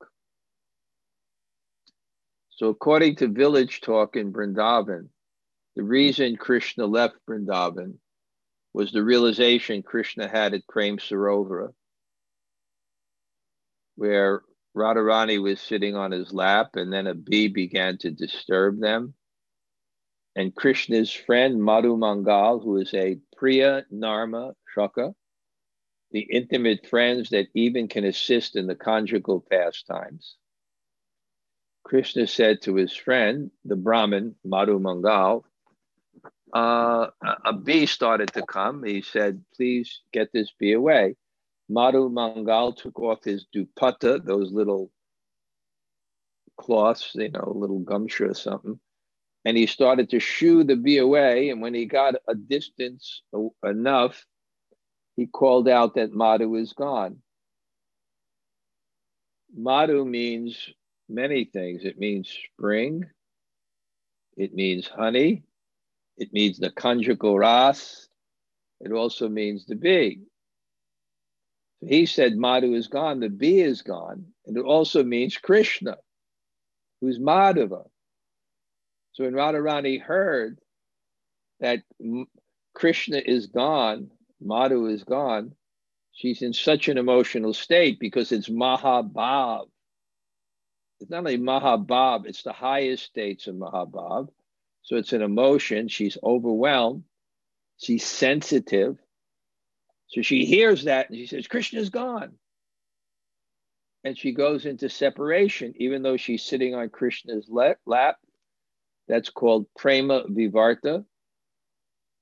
So, 2.49 2.69
according 2.69 3.17
to 3.17 3.27
village 3.27 3.81
talk 3.81 4.15
in 4.15 4.31
Vrindavan, 4.31 5.09
the 5.75 5.83
reason 5.83 6.37
Krishna 6.37 6.85
left 6.85 7.15
Vrindavan 7.29 7.95
was 8.75 8.91
the 8.91 9.01
realization 9.01 9.81
Krishna 9.81 10.27
had 10.27 10.53
at 10.53 10.67
Prem 10.67 10.97
Sarovara, 10.97 11.69
where 13.95 14.41
Radharani 14.75 15.41
was 15.41 15.61
sitting 15.61 15.95
on 15.95 16.11
his 16.11 16.33
lap, 16.33 16.71
and 16.75 16.91
then 16.91 17.07
a 17.07 17.13
bee 17.13 17.47
began 17.47 17.97
to 17.99 18.11
disturb 18.11 18.81
them. 18.81 19.13
And 20.35 20.53
Krishna's 20.53 21.09
friend 21.09 21.63
Madhu 21.63 21.95
Mangal, 21.95 22.59
who 22.59 22.75
is 22.75 22.93
a 22.93 23.17
Priya 23.37 23.85
Narma 23.93 24.51
Shaka, 24.73 25.15
the 26.11 26.27
intimate 26.29 26.85
friends 26.85 27.29
that 27.29 27.47
even 27.53 27.87
can 27.87 28.03
assist 28.03 28.57
in 28.57 28.67
the 28.67 28.75
conjugal 28.75 29.45
pastimes. 29.49 30.35
Krishna 31.85 32.27
said 32.27 32.61
to 32.63 32.75
his 32.75 32.93
friend, 32.93 33.51
the 33.63 33.77
Brahmin, 33.77 34.35
Madhu 34.43 34.79
Mangal, 34.79 35.45
uh, 36.53 37.07
a 37.45 37.53
bee 37.53 37.85
started 37.85 38.31
to 38.33 38.43
come. 38.43 38.83
He 38.83 39.01
said, 39.01 39.43
Please 39.55 40.01
get 40.11 40.31
this 40.31 40.51
bee 40.59 40.73
away. 40.73 41.15
Madhu 41.69 42.09
Mangal 42.09 42.73
took 42.73 42.99
off 42.99 43.23
his 43.23 43.45
dupatta, 43.53 44.23
those 44.23 44.51
little 44.51 44.91
cloths, 46.57 47.11
you 47.15 47.29
know, 47.29 47.51
little 47.55 47.79
gumshoe 47.79 48.29
or 48.29 48.33
something, 48.33 48.79
and 49.43 49.57
he 49.57 49.65
started 49.65 50.09
to 50.11 50.19
shoo 50.19 50.63
the 50.63 50.75
bee 50.75 50.99
away. 50.99 51.49
And 51.49 51.61
when 51.61 51.73
he 51.73 51.85
got 51.85 52.15
a 52.27 52.35
distance 52.35 53.23
enough, 53.63 54.25
he 55.15 55.25
called 55.25 55.67
out 55.67 55.95
that 55.95 56.13
Madhu 56.13 56.55
is 56.55 56.73
gone. 56.73 57.17
Madhu 59.55 60.05
means 60.05 60.69
many 61.07 61.45
things. 61.45 61.83
It 61.85 61.97
means 61.97 62.29
spring, 62.53 63.05
it 64.37 64.53
means 64.53 64.87
honey, 64.87 65.43
it 66.17 66.31
means 66.33 66.57
the 66.57 66.71
conjugal 66.71 67.37
ras, 67.37 68.07
it 68.79 68.91
also 68.91 69.29
means 69.29 69.65
the 69.65 69.75
bee. 69.75 70.21
He 71.81 72.05
said 72.05 72.37
Madhu 72.37 72.73
is 72.73 72.87
gone, 72.87 73.19
the 73.19 73.29
bee 73.29 73.61
is 73.61 73.81
gone. 73.81 74.25
And 74.45 74.57
it 74.57 74.63
also 74.63 75.03
means 75.03 75.37
Krishna, 75.37 75.97
who's 77.01 77.19
Madhava. 77.19 77.85
So 79.13 79.23
when 79.23 79.33
Radharani 79.33 80.01
heard 80.01 80.59
that 81.59 81.83
Krishna 82.73 83.21
is 83.23 83.47
gone, 83.47 84.09
Madhu 84.41 84.87
is 84.87 85.03
gone, 85.03 85.53
she's 86.11 86.41
in 86.41 86.53
such 86.53 86.87
an 86.87 86.97
emotional 86.97 87.53
state 87.53 87.99
because 87.99 88.31
it's 88.31 88.49
Mahabhav. 88.49 89.67
It's 90.99 91.09
not 91.09 91.19
only 91.19 91.37
Mahabhav, 91.37 92.25
it's 92.25 92.43
the 92.43 92.53
highest 92.53 93.03
states 93.03 93.47
of 93.47 93.55
Mahabhav. 93.55 94.29
So 94.85 94.95
it's 94.95 95.13
an 95.13 95.21
emotion. 95.21 95.87
She's 95.87 96.17
overwhelmed. 96.23 97.03
She's 97.77 98.05
sensitive. 98.05 98.97
So 100.07 100.21
she 100.21 100.45
hears 100.45 100.85
that 100.85 101.09
and 101.09 101.17
she 101.17 101.25
says, 101.25 101.47
Krishna's 101.47 101.89
gone. 101.89 102.33
And 104.03 104.17
she 104.17 104.31
goes 104.31 104.65
into 104.65 104.87
separation, 104.87 105.73
even 105.77 106.03
though 106.03 106.17
she's 106.17 106.43
sitting 106.43 106.75
on 106.75 106.89
Krishna's 106.89 107.49
lap. 107.49 108.17
That's 109.07 109.29
called 109.29 109.65
prema 109.75 110.23
vivarta. 110.23 111.03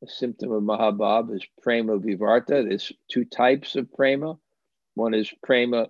A 0.01 0.07
symptom 0.07 0.51
of 0.51 0.63
Mahabhav 0.63 1.35
is 1.35 1.45
prema 1.61 1.99
vivarta. 1.99 2.67
There's 2.67 2.91
two 3.09 3.25
types 3.25 3.75
of 3.75 3.91
prema. 3.93 4.37
One 4.95 5.13
is 5.13 5.31
Prema 5.41 5.89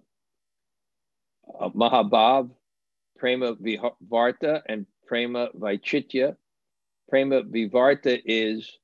uh, 1.59 1.69
Mahabhav, 1.69 2.49
Prema 3.17 3.55
Vivarta, 3.55 4.61
and 4.67 4.85
Prema 5.07 5.49
Vaichitya. 5.57 6.37
Prema 7.13 7.43
Vivarta 7.43 8.19
is 8.25 8.79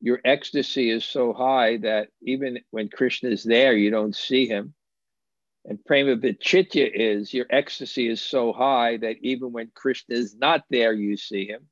your 0.00 0.18
ecstasy 0.24 0.90
is 0.90 1.04
so 1.04 1.32
high 1.32 1.76
that 1.76 2.08
even 2.20 2.58
when 2.72 2.88
Krishna 2.88 3.30
is 3.30 3.44
there, 3.44 3.72
you 3.72 3.88
don't 3.88 4.16
see 4.16 4.48
him. 4.48 4.74
And 5.64 5.78
Prema 5.84 6.16
Vichitya 6.16 6.90
is 6.92 7.32
your 7.32 7.46
ecstasy 7.48 8.08
is 8.08 8.20
so 8.20 8.52
high 8.52 8.96
that 8.96 9.18
even 9.22 9.52
when 9.52 9.70
Krishna 9.72 10.16
is 10.16 10.34
not 10.34 10.64
there, 10.70 10.92
you 10.92 11.16
see 11.16 11.46
him. 11.46 11.68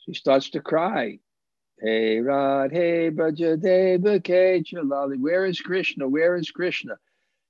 She 0.00 0.12
starts 0.12 0.50
to 0.50 0.60
cry. 0.60 1.20
Hey 1.80 2.18
Radhe 2.18 3.16
Brajadeva 3.16 4.20
Ke 4.20 4.62
Chalali. 4.62 5.18
Where 5.18 5.46
is 5.46 5.58
Krishna? 5.58 6.06
Where 6.06 6.36
is 6.36 6.50
Krishna? 6.50 6.98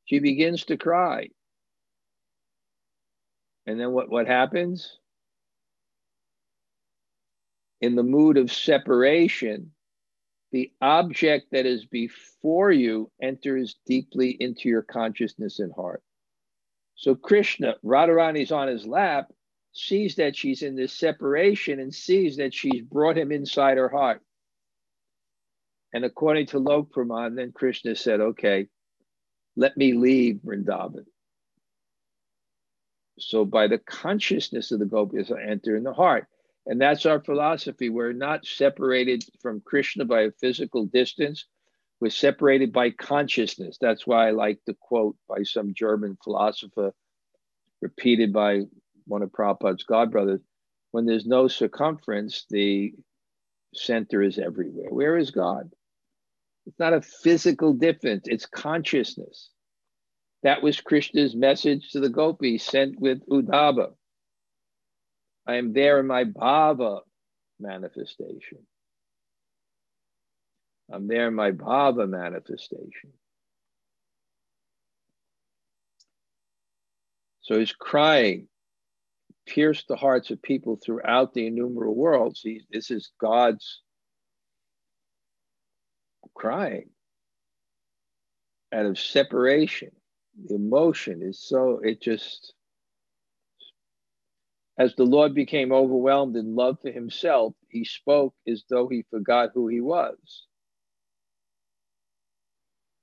She 0.04 0.20
begins 0.20 0.66
to 0.66 0.76
cry. 0.76 1.30
And 3.66 3.80
then 3.80 3.90
what, 3.90 4.08
what 4.10 4.28
happens? 4.28 4.98
In 7.80 7.94
the 7.94 8.02
mood 8.02 8.36
of 8.36 8.52
separation, 8.52 9.72
the 10.50 10.72
object 10.80 11.48
that 11.52 11.66
is 11.66 11.84
before 11.84 12.70
you 12.70 13.10
enters 13.22 13.76
deeply 13.86 14.30
into 14.30 14.68
your 14.68 14.82
consciousness 14.82 15.58
and 15.58 15.72
heart. 15.72 16.02
So 16.94 17.14
Krishna, 17.14 17.76
Radharani's 17.84 18.50
on 18.50 18.68
his 18.68 18.86
lap, 18.86 19.32
sees 19.72 20.16
that 20.16 20.34
she's 20.34 20.62
in 20.62 20.74
this 20.74 20.92
separation 20.92 21.78
and 21.78 21.94
sees 21.94 22.38
that 22.38 22.52
she's 22.52 22.82
brought 22.82 23.16
him 23.16 23.30
inside 23.30 23.76
her 23.76 23.88
heart. 23.88 24.22
And 25.92 26.04
according 26.04 26.46
to 26.46 26.58
Lok 26.58 26.90
Praman, 26.90 27.36
then 27.36 27.52
Krishna 27.52 27.94
said, 27.94 28.20
okay, 28.20 28.66
let 29.56 29.76
me 29.76 29.92
leave 29.92 30.40
Vrindavan. 30.44 31.04
So 33.18 33.44
by 33.44 33.68
the 33.68 33.78
consciousness 33.78 34.72
of 34.72 34.80
the 34.80 34.86
gopis, 34.86 35.30
I 35.30 35.42
enter 35.42 35.76
in 35.76 35.84
the 35.84 35.92
heart. 35.92 36.26
And 36.68 36.80
that's 36.80 37.06
our 37.06 37.20
philosophy. 37.20 37.88
We're 37.88 38.12
not 38.12 38.46
separated 38.46 39.24
from 39.40 39.62
Krishna 39.62 40.04
by 40.04 40.22
a 40.22 40.32
physical 40.32 40.86
distance. 40.86 41.46
We're 42.00 42.10
separated 42.10 42.72
by 42.72 42.90
consciousness. 42.90 43.78
That's 43.80 44.06
why 44.06 44.28
I 44.28 44.30
like 44.30 44.60
the 44.66 44.76
quote 44.80 45.16
by 45.28 45.42
some 45.42 45.74
German 45.74 46.16
philosopher, 46.22 46.92
repeated 47.82 48.32
by 48.32 48.62
one 49.06 49.22
of 49.22 49.32
Prabhupada's 49.32 49.84
godbrothers 49.90 50.40
when 50.90 51.06
there's 51.06 51.26
no 51.26 51.48
circumference, 51.48 52.46
the 52.50 52.94
center 53.74 54.22
is 54.22 54.38
everywhere. 54.38 54.88
Where 54.90 55.16
is 55.16 55.30
God? 55.30 55.70
It's 56.66 56.78
not 56.78 56.94
a 56.94 57.02
physical 57.02 57.72
difference, 57.72 58.24
it's 58.26 58.46
consciousness. 58.46 59.50
That 60.42 60.62
was 60.62 60.80
Krishna's 60.80 61.34
message 61.34 61.90
to 61.92 62.00
the 62.00 62.08
gopis 62.08 62.64
sent 62.64 63.00
with 63.00 63.26
Uddhava. 63.28 63.92
I 65.48 65.56
am 65.56 65.72
there 65.72 65.98
in 65.98 66.06
my 66.06 66.24
bhava 66.24 67.00
manifestation. 67.58 68.58
I'm 70.92 71.08
there 71.08 71.28
in 71.28 71.34
my 71.34 71.52
bhava 71.52 72.06
manifestation. 72.06 73.12
So 77.40 77.58
he's 77.58 77.72
crying, 77.72 78.46
pierced 79.46 79.88
the 79.88 79.96
hearts 79.96 80.30
of 80.30 80.42
people 80.42 80.76
throughout 80.76 81.32
the 81.32 81.46
innumerable 81.46 81.94
worlds. 81.94 82.42
He, 82.42 82.60
this 82.70 82.90
is 82.90 83.10
God's 83.18 83.80
crying 86.34 86.90
out 88.70 88.84
of 88.84 88.98
separation. 88.98 89.92
The 90.46 90.56
emotion 90.56 91.22
is 91.22 91.40
so, 91.40 91.80
it 91.82 92.02
just, 92.02 92.52
as 94.78 94.94
the 94.94 95.04
Lord 95.04 95.34
became 95.34 95.72
overwhelmed 95.72 96.36
in 96.36 96.54
love 96.54 96.78
for 96.80 96.90
himself, 96.90 97.54
he 97.68 97.84
spoke 97.84 98.34
as 98.46 98.62
though 98.70 98.86
he 98.86 99.04
forgot 99.10 99.50
who 99.52 99.66
he 99.66 99.80
was. 99.80 100.46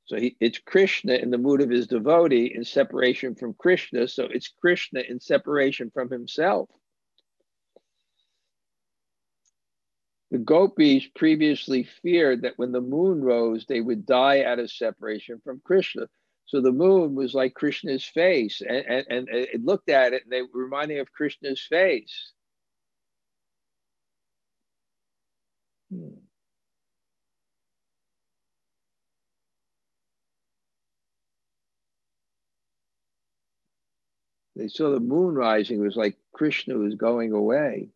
So 0.05 0.17
he, 0.17 0.37
it's 0.39 0.59
Krishna 0.59 1.15
in 1.15 1.31
the 1.31 1.37
mood 1.37 1.61
of 1.61 1.69
his 1.69 1.87
devotee 1.87 2.53
in 2.55 2.63
separation 2.63 3.35
from 3.35 3.55
Krishna. 3.55 4.07
So 4.07 4.25
it's 4.25 4.47
Krishna 4.47 5.01
in 5.01 5.19
separation 5.19 5.91
from 5.91 6.09
himself. 6.09 6.69
The 10.31 10.37
gopis 10.37 11.07
previously 11.15 11.83
feared 11.83 12.43
that 12.43 12.57
when 12.57 12.71
the 12.71 12.81
moon 12.81 13.21
rose, 13.21 13.65
they 13.65 13.81
would 13.81 14.05
die 14.05 14.43
out 14.43 14.59
of 14.59 14.71
separation 14.71 15.41
from 15.43 15.61
Krishna. 15.63 16.07
So 16.47 16.61
the 16.61 16.71
moon 16.71 17.15
was 17.15 17.33
like 17.33 17.53
Krishna's 17.55 18.03
face, 18.05 18.61
and, 18.61 18.85
and, 18.87 19.07
and 19.09 19.29
it 19.29 19.65
looked 19.65 19.89
at 19.89 20.13
it, 20.13 20.23
and 20.23 20.31
they 20.31 20.41
were 20.41 20.63
reminding 20.65 20.99
of 20.99 21.11
Krishna's 21.11 21.61
face. 21.61 22.31
Hmm. 25.91 26.09
They 34.55 34.67
saw 34.69 34.91
the 34.91 34.99
moon 34.99 35.35
rising. 35.35 35.79
It 35.79 35.83
was 35.83 35.97
like 35.97 36.17
Krishna 36.33 36.75
was 36.77 36.95
going 36.95 37.33
away. 37.33 37.89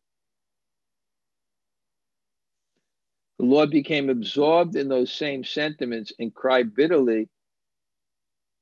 The 3.39 3.45
Lord 3.45 3.69
became 3.69 4.09
absorbed 4.09 4.75
in 4.75 4.89
those 4.89 5.11
same 5.13 5.45
sentiments 5.45 6.11
and 6.19 6.33
cried 6.33 6.75
bitterly 6.75 7.29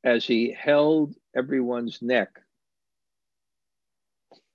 as 0.03 0.25
he 0.25 0.51
held 0.51 1.15
everyone's 1.35 2.01
neck. 2.01 2.29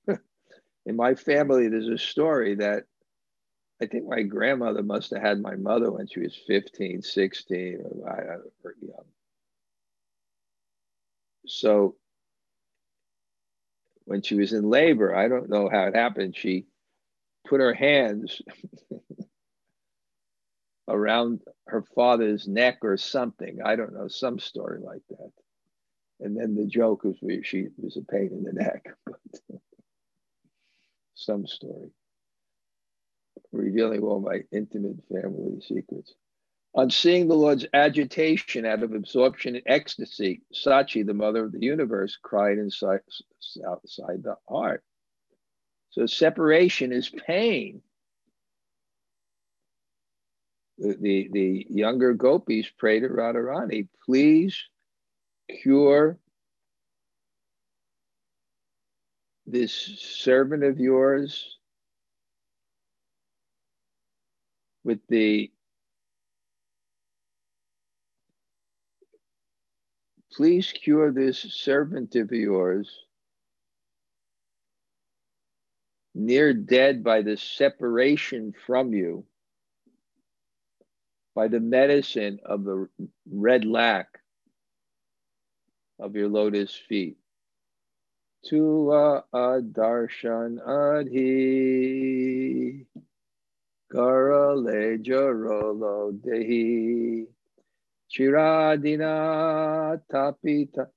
in 0.09 0.96
my 0.96 1.14
family, 1.14 1.68
there's 1.68 1.88
a 1.88 1.98
story 1.98 2.55
that 2.57 2.85
I 3.81 3.87
think 3.87 4.07
my 4.07 4.22
grandmother 4.22 4.83
must 4.83 5.11
have 5.11 5.22
had 5.22 5.40
my 5.40 5.57
mother 5.57 5.90
when 5.90 6.07
she 6.07 6.20
was 6.20 6.37
15, 6.46 7.02
16, 7.02 7.83
or, 7.85 8.09
I, 8.09 8.20
or 8.64 8.74
young. 8.81 9.05
So 11.46 11.96
when 14.05 14.22
she 14.22 14.37
was 14.37 14.52
in 14.52 14.70
labor, 14.70 15.14
I 15.16 15.28
don't 15.28 15.48
know 15.50 15.68
how 15.68 15.85
it 15.87 15.96
happened. 15.96 16.37
She 16.37 16.66
put 17.46 17.61
her 17.61 17.74
hands 17.74 18.40
around 20.92 21.40
her 21.66 21.85
father's 21.94 22.46
neck 22.46 22.78
or 22.83 22.96
something. 22.96 23.59
I 23.64 23.76
don't 23.76 23.94
know, 23.94 24.09
some 24.09 24.38
story 24.38 24.81
like 24.81 25.02
that. 25.11 25.31
And 26.20 26.37
then 26.37 26.55
the 26.55 26.66
joke 26.66 27.02
was 27.05 27.16
she 27.44 27.66
was 27.76 27.96
a 27.96 28.02
pain 28.02 28.31
in 28.33 28.44
the 28.44 28.52
neck, 28.52 28.85
but 29.07 29.16
some 31.14 31.46
story. 31.46 31.90
Revealing 33.50 34.02
all 34.02 34.20
my 34.20 34.42
intimate 34.52 34.96
family 35.11 35.61
secrets. 35.61 36.14
On 36.74 36.88
seeing 36.88 37.28
the 37.28 37.35
Lord's 37.35 37.66
agitation 37.74 38.64
out 38.64 38.83
of 38.83 38.94
absorption 38.94 39.57
and 39.57 39.64
ecstasy, 39.66 40.40
Sachi, 40.55 41.05
the 41.05 41.12
mother 41.12 41.44
of 41.44 41.52
the 41.52 41.61
universe, 41.61 42.16
cried 42.22 42.57
inside, 42.57 43.00
outside 43.68 44.22
the 44.22 44.37
heart. 44.48 44.83
So 45.90 46.07
separation 46.07 46.90
is 46.90 47.11
pain. 47.11 47.83
The, 50.78 51.28
the, 51.32 51.66
younger 51.70 52.14
gopis 52.14 52.68
pray 52.78 53.00
to 53.00 53.08
Radharani, 53.08 53.88
please 54.04 54.56
cure 55.62 56.18
this 59.46 59.72
servant 59.72 60.64
of 60.64 60.80
yours 60.80 61.58
with 64.85 65.00
the 65.08 65.52
Please 70.32 70.72
cure 70.72 71.12
this 71.12 71.40
servant 71.40 72.16
of 72.16 72.32
yours, 72.32 73.04
near 76.14 76.54
dead 76.54 77.04
by 77.04 77.20
the 77.20 77.37
separation 77.37 78.54
from 78.66 78.94
you, 78.94 79.26
by 81.34 81.48
the 81.48 81.60
medicine 81.60 82.40
of 82.44 82.64
the 82.64 82.88
red 83.30 83.64
lac 83.64 84.06
of 85.98 86.16
your 86.16 86.28
lotus 86.28 86.74
feet. 86.74 87.16
Tua 88.44 89.24
adarshan 89.34 90.58
adhi, 90.66 92.06
garale 93.92 94.98
jarolo 95.02 96.12
dehi. 96.12 97.26
Chiradina 98.12 100.00
tapita. 100.10 100.88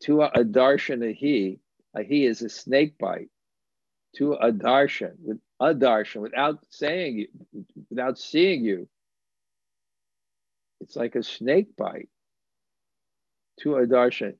To 0.00 0.22
a 0.22 0.44
darshan, 0.44 1.14
he, 1.14 1.60
a 1.94 2.02
he 2.02 2.26
is 2.26 2.42
a 2.42 2.48
snake 2.48 2.98
bite. 2.98 3.31
To 4.16 4.34
a 4.34 4.52
darshan, 4.52 5.14
with 5.22 5.38
a 5.58 5.74
darshan, 5.74 6.20
without 6.20 6.58
saying 6.70 7.18
you, 7.18 7.28
without 7.88 8.18
seeing 8.18 8.64
you. 8.64 8.88
It's 10.80 10.96
like 10.96 11.14
a 11.14 11.22
snake 11.22 11.76
bite 11.76 12.08
to 13.60 13.76
a 13.76 13.86
darshan. 13.86 14.34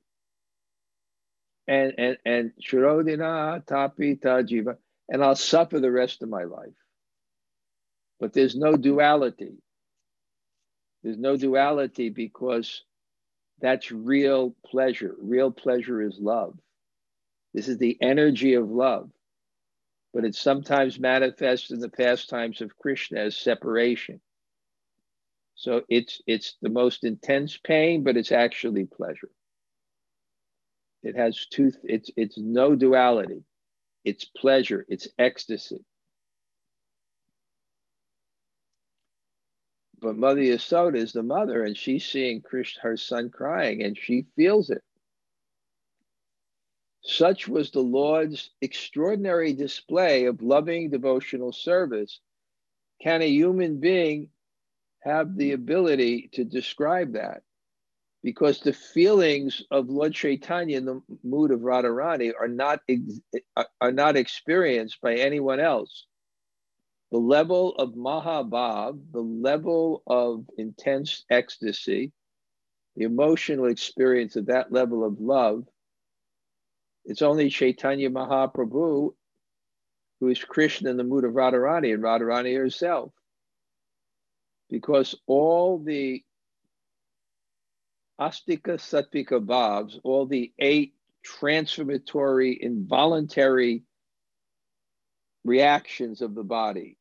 And 1.69 1.95
and 1.97 2.17
and 2.27 2.53
Shirodina 2.61 3.65
Tapi 3.65 4.17
Tajiva, 4.17 4.77
and 5.09 5.23
I'll 5.23 5.37
suffer 5.37 5.81
the 5.81 5.91
rest 5.93 6.23
of 6.23 6.29
my 6.29 6.45
life. 6.45 6.75
But 8.21 8.33
there's 8.33 8.57
no 8.57 8.77
duality. 8.77 9.55
There's 11.03 11.19
no 11.19 11.37
duality 11.37 12.11
because 12.11 12.83
that's 13.61 13.93
real 13.93 14.55
pleasure. 14.67 15.15
Real 15.21 15.51
pleasure 15.51 16.03
is 16.03 16.19
love. 16.21 16.59
This 17.55 17.69
is 17.69 17.79
the 17.79 17.97
energy 18.01 18.55
of 18.55 18.71
love. 18.71 19.11
But 20.12 20.25
it 20.25 20.35
sometimes 20.35 20.98
manifests 20.98 21.70
in 21.70 21.81
the 21.81 21.88
pastimes 21.88 22.61
of 22.61 22.77
Krishna 22.79 23.20
as 23.20 23.37
separation. 23.37 24.20
So 25.55 25.83
it's 25.88 26.20
it's 26.27 26.57
the 26.61 26.70
most 26.70 27.05
intense 27.05 27.57
pain, 27.57 28.03
but 28.03 28.16
it's 28.16 28.33
actually 28.33 28.85
pleasure. 28.87 29.31
It 31.03 31.16
has 31.16 31.46
two, 31.46 31.72
it's 31.85 32.11
it's 32.16 32.38
no 32.38 32.75
duality. 32.75 33.44
It's 34.05 34.25
pleasure, 34.25 34.85
it's 34.88 35.09
ecstasy. 35.18 35.85
But 40.01 40.16
Mother 40.16 40.40
Yasoda 40.40 40.96
is 40.96 41.12
the 41.12 41.22
mother, 41.22 41.64
and 41.64 41.77
she's 41.77 42.05
seeing 42.05 42.42
Krishna, 42.42 42.83
her 42.83 42.96
son 42.96 43.31
crying, 43.31 43.83
and 43.83 43.96
she 43.96 44.27
feels 44.37 44.70
it. 44.70 44.83
Such 47.03 47.49
was 47.49 47.71
the 47.71 47.81
Lord's 47.81 48.51
extraordinary 48.61 49.53
display 49.53 50.27
of 50.27 50.43
loving 50.43 50.91
devotional 50.91 51.53
service. 51.53 52.21
Can 53.01 53.23
a 53.23 53.29
human 53.29 53.81
being 53.81 54.31
have 55.01 55.37
the 55.37 55.53
ability 55.53 56.31
to 56.35 56.45
describe 56.45 57.12
that? 57.15 57.43
Because 58.23 58.61
the 58.61 58.73
feelings 58.73 59.62
of 59.73 59.88
Lord 59.88 60.15
Chaitanya 60.15 60.77
in 60.77 60.85
the 60.85 61.03
mood 61.25 61.51
of 61.51 61.61
Radharani 61.61 62.33
are 62.38 62.47
not 62.47 62.81
are 63.81 63.93
not 63.93 64.17
experienced 64.17 65.01
by 65.01 65.17
anyone 65.17 65.59
else 65.59 66.07
the 67.12 67.19
level 67.19 67.75
of 67.77 67.91
Mahabhav, 67.91 68.99
the 69.12 69.21
level 69.21 70.03
of 70.07 70.47
intense 70.57 71.27
ecstasy, 71.29 72.11
the 72.97 73.05
emotional 73.05 73.67
experience 73.67 74.35
of 74.35 74.47
that 74.47 74.73
level 74.73 75.05
of 75.05 75.21
love, 75.21 75.65
it's 77.05 77.23
only 77.23 77.49
Chaitanya 77.49 78.11
Mahaprabhu 78.11 79.15
who 80.21 80.29
is 80.29 80.43
Krishna 80.43 80.91
in 80.91 80.97
the 80.97 81.05
mood 81.05 81.25
of 81.25 81.33
Radharani 81.33 81.93
and 81.93 82.03
Radharani 82.03 82.57
herself. 82.57 83.12
Because 84.71 85.17
all 85.27 85.83
the 85.83 86.23
Astika 88.21 88.79
Sattvika 88.79 89.45
Bhavs, 89.45 89.99
all 90.05 90.27
the 90.27 90.53
eight 90.61 90.95
transformatory, 91.25 92.57
involuntary 92.62 93.83
reactions 95.45 96.23
of 96.23 96.37
the 96.37 96.45
body 96.45 96.97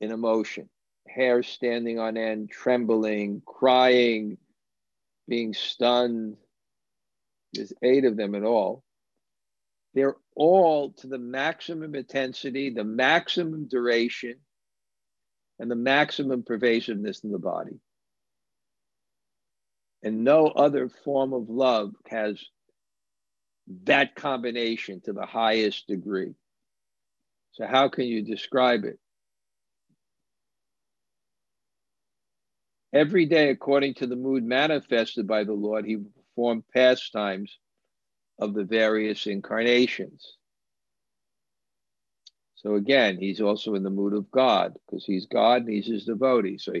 in 0.00 0.10
emotion 0.10 0.68
hair 1.08 1.42
standing 1.42 1.98
on 1.98 2.16
end, 2.16 2.50
trembling, 2.50 3.42
crying, 3.44 4.38
being 5.26 5.54
stunned. 5.54 6.36
There's 7.52 7.72
eight 7.82 8.04
of 8.04 8.16
them 8.16 8.34
in 8.34 8.44
all. 8.44 8.84
They're 9.94 10.16
all 10.36 10.92
to 10.98 11.06
the 11.06 11.18
maximum 11.18 11.94
intensity, 11.94 12.70
the 12.70 12.84
maximum 12.84 13.66
duration, 13.68 14.36
and 15.58 15.70
the 15.70 15.76
maximum 15.76 16.42
pervasiveness 16.42 17.24
in 17.24 17.32
the 17.32 17.38
body. 17.38 17.80
And 20.02 20.22
no 20.22 20.46
other 20.46 20.88
form 20.88 21.32
of 21.32 21.48
love 21.48 21.94
has 22.06 22.40
that 23.84 24.14
combination 24.14 25.00
to 25.02 25.12
the 25.12 25.26
highest 25.26 25.86
degree. 25.88 26.34
So, 27.52 27.66
how 27.66 27.88
can 27.88 28.04
you 28.04 28.22
describe 28.22 28.84
it? 28.84 28.98
Every 32.92 33.26
day, 33.26 33.50
according 33.50 33.94
to 33.94 34.06
the 34.06 34.16
mood 34.16 34.44
manifested 34.44 35.26
by 35.26 35.44
the 35.44 35.52
Lord, 35.52 35.84
he 35.84 35.98
performed 36.38 36.62
pastimes 36.72 37.58
of 38.38 38.54
the 38.54 38.62
various 38.62 39.26
incarnations. 39.26 40.36
So 42.54 42.76
again, 42.76 43.18
he's 43.18 43.40
also 43.40 43.74
in 43.74 43.82
the 43.82 43.90
mood 43.90 44.12
of 44.12 44.30
God 44.30 44.74
because 44.86 45.04
he's 45.04 45.26
God 45.26 45.62
and 45.62 45.70
he's 45.70 45.88
his 45.88 46.04
devotee. 46.04 46.58
So 46.58 46.74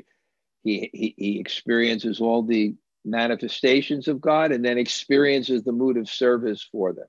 he, 0.62 0.90
he, 0.92 1.14
he 1.16 1.40
experiences 1.40 2.20
all 2.20 2.44
the 2.44 2.76
manifestations 3.04 4.06
of 4.06 4.20
God 4.20 4.52
and 4.52 4.64
then 4.64 4.78
experiences 4.78 5.64
the 5.64 5.72
mood 5.72 5.96
of 5.96 6.08
service 6.08 6.62
for 6.70 6.92
them. 6.92 7.08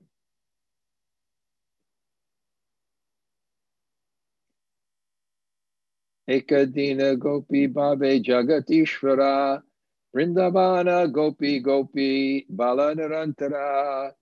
Ekadina 6.28 7.16
Gopi 7.16 7.66
Babe 7.68 8.24
Jagatishvara 8.24 9.62
Vrindavana 10.14 11.12
Gopi 11.12 11.60
Gopi 11.60 12.46
Balanarantara. 12.52 14.12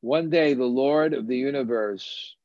One 0.00 0.30
day 0.30 0.54
the 0.54 0.64
Lord 0.64 1.14
of 1.14 1.26
the 1.26 1.36
universe 1.36 2.36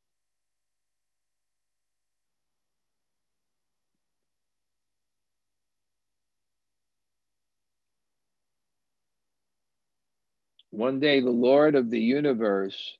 One 10.71 10.99
day 10.99 11.21
the 11.21 11.31
Lord 11.31 11.75
of 11.75 11.89
the 11.89 11.99
universe 11.99 12.97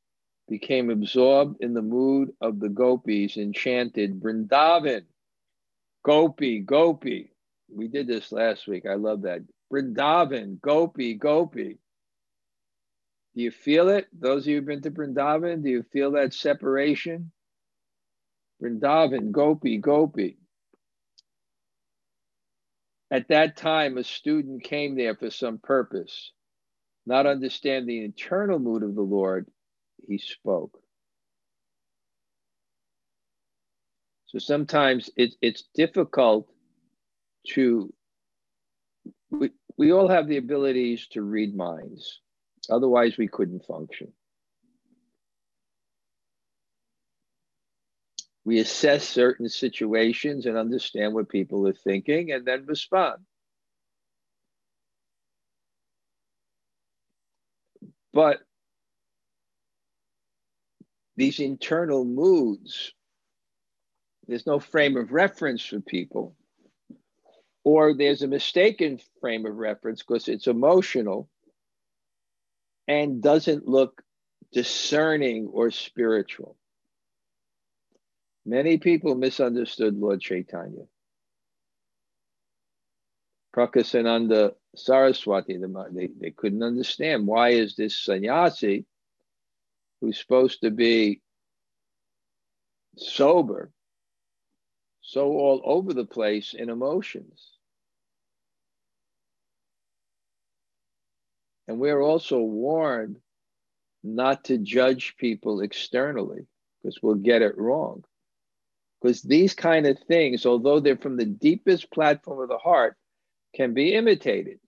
became 0.47 0.89
absorbed 0.89 1.61
in 1.61 1.73
the 1.73 1.81
mood 1.81 2.31
of 2.41 2.59
the 2.59 2.69
gopis 2.69 3.37
enchanted 3.37 4.21
Vrindavan 4.21 5.03
Gopi, 6.03 6.59
Gopi. 6.61 7.31
We 7.69 7.87
did 7.89 8.07
this 8.07 8.31
last 8.31 8.67
week. 8.67 8.85
I 8.87 8.95
love 8.95 9.23
that. 9.23 9.41
Brindavan, 9.71 10.61
Gopi, 10.61 11.15
Gopi. 11.15 11.77
Do 13.35 13.41
you 13.43 13.51
feel 13.51 13.89
it? 13.89 14.07
Those 14.17 14.43
of 14.43 14.47
you 14.47 14.55
who've 14.57 14.65
been 14.65 14.81
to 14.81 14.91
Brindavan, 14.91 15.63
do 15.63 15.69
you 15.69 15.83
feel 15.83 16.11
that 16.13 16.33
separation? 16.33 17.31
Brindavan, 18.61 19.31
Gopi, 19.31 19.77
Gopi. 19.77 20.37
At 23.11 23.29
that 23.29 23.55
time, 23.57 23.97
a 23.97 24.03
student 24.03 24.63
came 24.63 24.95
there 24.95 25.15
for 25.15 25.29
some 25.29 25.59
purpose. 25.59 26.31
Not 27.05 27.25
understanding 27.25 27.87
the 27.87 28.03
internal 28.03 28.59
mood 28.59 28.83
of 28.83 28.95
the 28.95 29.01
Lord, 29.01 29.47
he 30.07 30.17
spoke. 30.17 30.77
So 34.25 34.39
sometimes 34.39 35.09
it, 35.15 35.35
it's 35.41 35.63
difficult 35.73 36.49
to, 37.53 37.93
we, 39.29 39.51
we 39.77 39.91
all 39.91 40.07
have 40.07 40.27
the 40.27 40.37
abilities 40.37 41.07
to 41.11 41.21
read 41.21 41.55
minds. 41.55 42.21
Otherwise, 42.69 43.17
we 43.17 43.27
couldn't 43.27 43.65
function. 43.65 44.11
We 48.45 48.59
assess 48.59 49.07
certain 49.07 49.49
situations 49.49 50.45
and 50.45 50.57
understand 50.57 51.13
what 51.13 51.27
people 51.29 51.67
are 51.67 51.73
thinking 51.73 52.31
and 52.31 52.45
then 52.45 52.65
respond. 52.65 53.17
But 58.13 58.39
these 61.17 61.39
internal 61.39 62.05
moods 62.05 62.93
there's 64.27 64.45
no 64.45 64.59
frame 64.59 64.97
of 64.97 65.11
reference 65.11 65.65
for 65.65 65.79
people, 65.79 66.35
or 67.67 67.93
there's 67.93 68.21
a 68.21 68.27
mistaken 68.27 68.97
frame 69.19 69.45
of 69.45 69.53
reference 69.57 70.01
because 70.01 70.29
it's 70.29 70.47
emotional 70.47 71.27
and 72.87 73.21
doesn't 73.21 73.67
look 73.67 74.01
discerning 74.53 75.49
or 75.51 75.69
spiritual. 75.69 76.55
Many 78.45 78.77
people 78.77 79.15
misunderstood 79.15 79.97
Lord 79.97 80.21
Chaitanya. 80.21 80.83
Prakasananda 83.53 84.53
Saraswati, 84.77 85.59
they, 85.91 86.07
they 86.21 86.31
couldn't 86.31 86.63
understand 86.63 87.27
why 87.27 87.49
is 87.49 87.75
this 87.75 87.97
sannyasi 87.97 88.85
who's 89.99 90.17
supposed 90.17 90.61
to 90.61 90.71
be 90.71 91.19
sober 92.95 93.73
so 95.01 95.25
all 95.31 95.61
over 95.65 95.93
the 95.93 96.05
place 96.05 96.53
in 96.53 96.69
emotions. 96.69 97.56
And 101.67 101.79
we're 101.79 102.01
also 102.01 102.39
warned 102.39 103.17
not 104.03 104.45
to 104.45 104.57
judge 104.57 105.15
people 105.17 105.61
externally 105.61 106.47
because 106.81 106.99
we'll 107.01 107.15
get 107.15 107.41
it 107.41 107.57
wrong. 107.57 108.03
Because 109.01 109.21
these 109.21 109.53
kind 109.53 109.85
of 109.85 109.99
things, 110.07 110.45
although 110.45 110.79
they're 110.79 110.97
from 110.97 111.17
the 111.17 111.25
deepest 111.25 111.91
platform 111.91 112.41
of 112.41 112.49
the 112.49 112.57
heart, 112.57 112.95
can 113.55 113.73
be 113.73 113.93
imitated. 113.93 114.59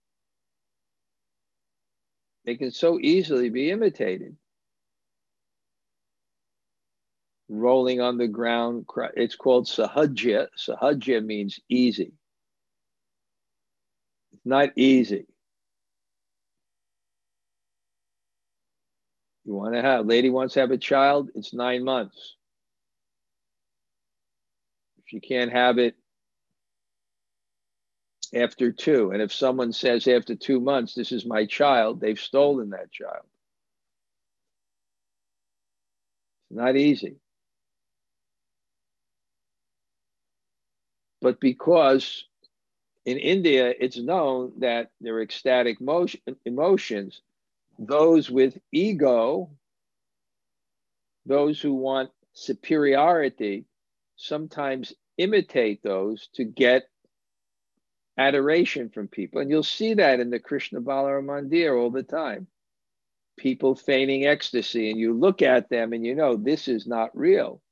They 2.44 2.56
can 2.56 2.70
so 2.70 2.98
easily 3.00 3.50
be 3.50 3.70
imitated. 3.70 4.36
Rolling 7.48 8.00
on 8.00 8.18
the 8.18 8.28
ground, 8.28 8.86
it's 9.16 9.36
called 9.36 9.66
sahajya. 9.66 10.48
Sahajya 10.56 11.24
means 11.24 11.58
easy. 11.68 12.12
It's 14.32 14.46
not 14.46 14.70
easy. 14.76 15.26
You 19.50 19.56
want 19.56 19.74
to 19.74 19.82
have, 19.82 20.06
lady 20.06 20.30
wants 20.30 20.54
to 20.54 20.60
have 20.60 20.70
a 20.70 20.78
child, 20.78 21.30
it's 21.34 21.52
nine 21.52 21.82
months. 21.82 22.36
If 25.04 25.12
you 25.12 25.20
can't 25.20 25.50
have 25.50 25.78
it 25.78 25.96
after 28.32 28.70
two, 28.70 29.10
and 29.10 29.20
if 29.20 29.32
someone 29.32 29.72
says 29.72 30.06
after 30.06 30.36
two 30.36 30.60
months, 30.60 30.94
this 30.94 31.10
is 31.10 31.26
my 31.26 31.46
child, 31.46 32.00
they've 32.00 32.20
stolen 32.20 32.70
that 32.70 32.92
child. 32.92 33.24
It's 36.50 36.56
not 36.56 36.76
easy. 36.76 37.16
But 41.20 41.40
because 41.40 42.24
in 43.04 43.18
India, 43.18 43.74
it's 43.80 43.98
known 43.98 44.52
that 44.60 44.92
there 45.00 45.16
are 45.16 45.22
ecstatic 45.22 45.80
motion, 45.80 46.20
emotions 46.44 47.20
those 47.80 48.30
with 48.30 48.58
ego, 48.70 49.50
those 51.24 51.60
who 51.60 51.74
want 51.74 52.10
superiority, 52.34 53.64
sometimes 54.16 54.92
imitate 55.16 55.82
those 55.82 56.28
to 56.34 56.44
get 56.44 56.84
adoration 58.18 58.90
from 58.90 59.08
people. 59.08 59.40
And 59.40 59.50
you'll 59.50 59.62
see 59.62 59.94
that 59.94 60.20
in 60.20 60.28
the 60.28 60.38
Krishna 60.38 60.80
Balaram 60.80 61.24
Mandir 61.24 61.80
all 61.80 61.90
the 61.90 62.02
time. 62.02 62.46
People 63.38 63.74
feigning 63.74 64.26
ecstasy, 64.26 64.90
and 64.90 65.00
you 65.00 65.14
look 65.14 65.40
at 65.40 65.70
them 65.70 65.94
and 65.94 66.04
you 66.04 66.14
know 66.14 66.36
this 66.36 66.68
is 66.68 66.86
not 66.86 67.16
real. 67.16 67.62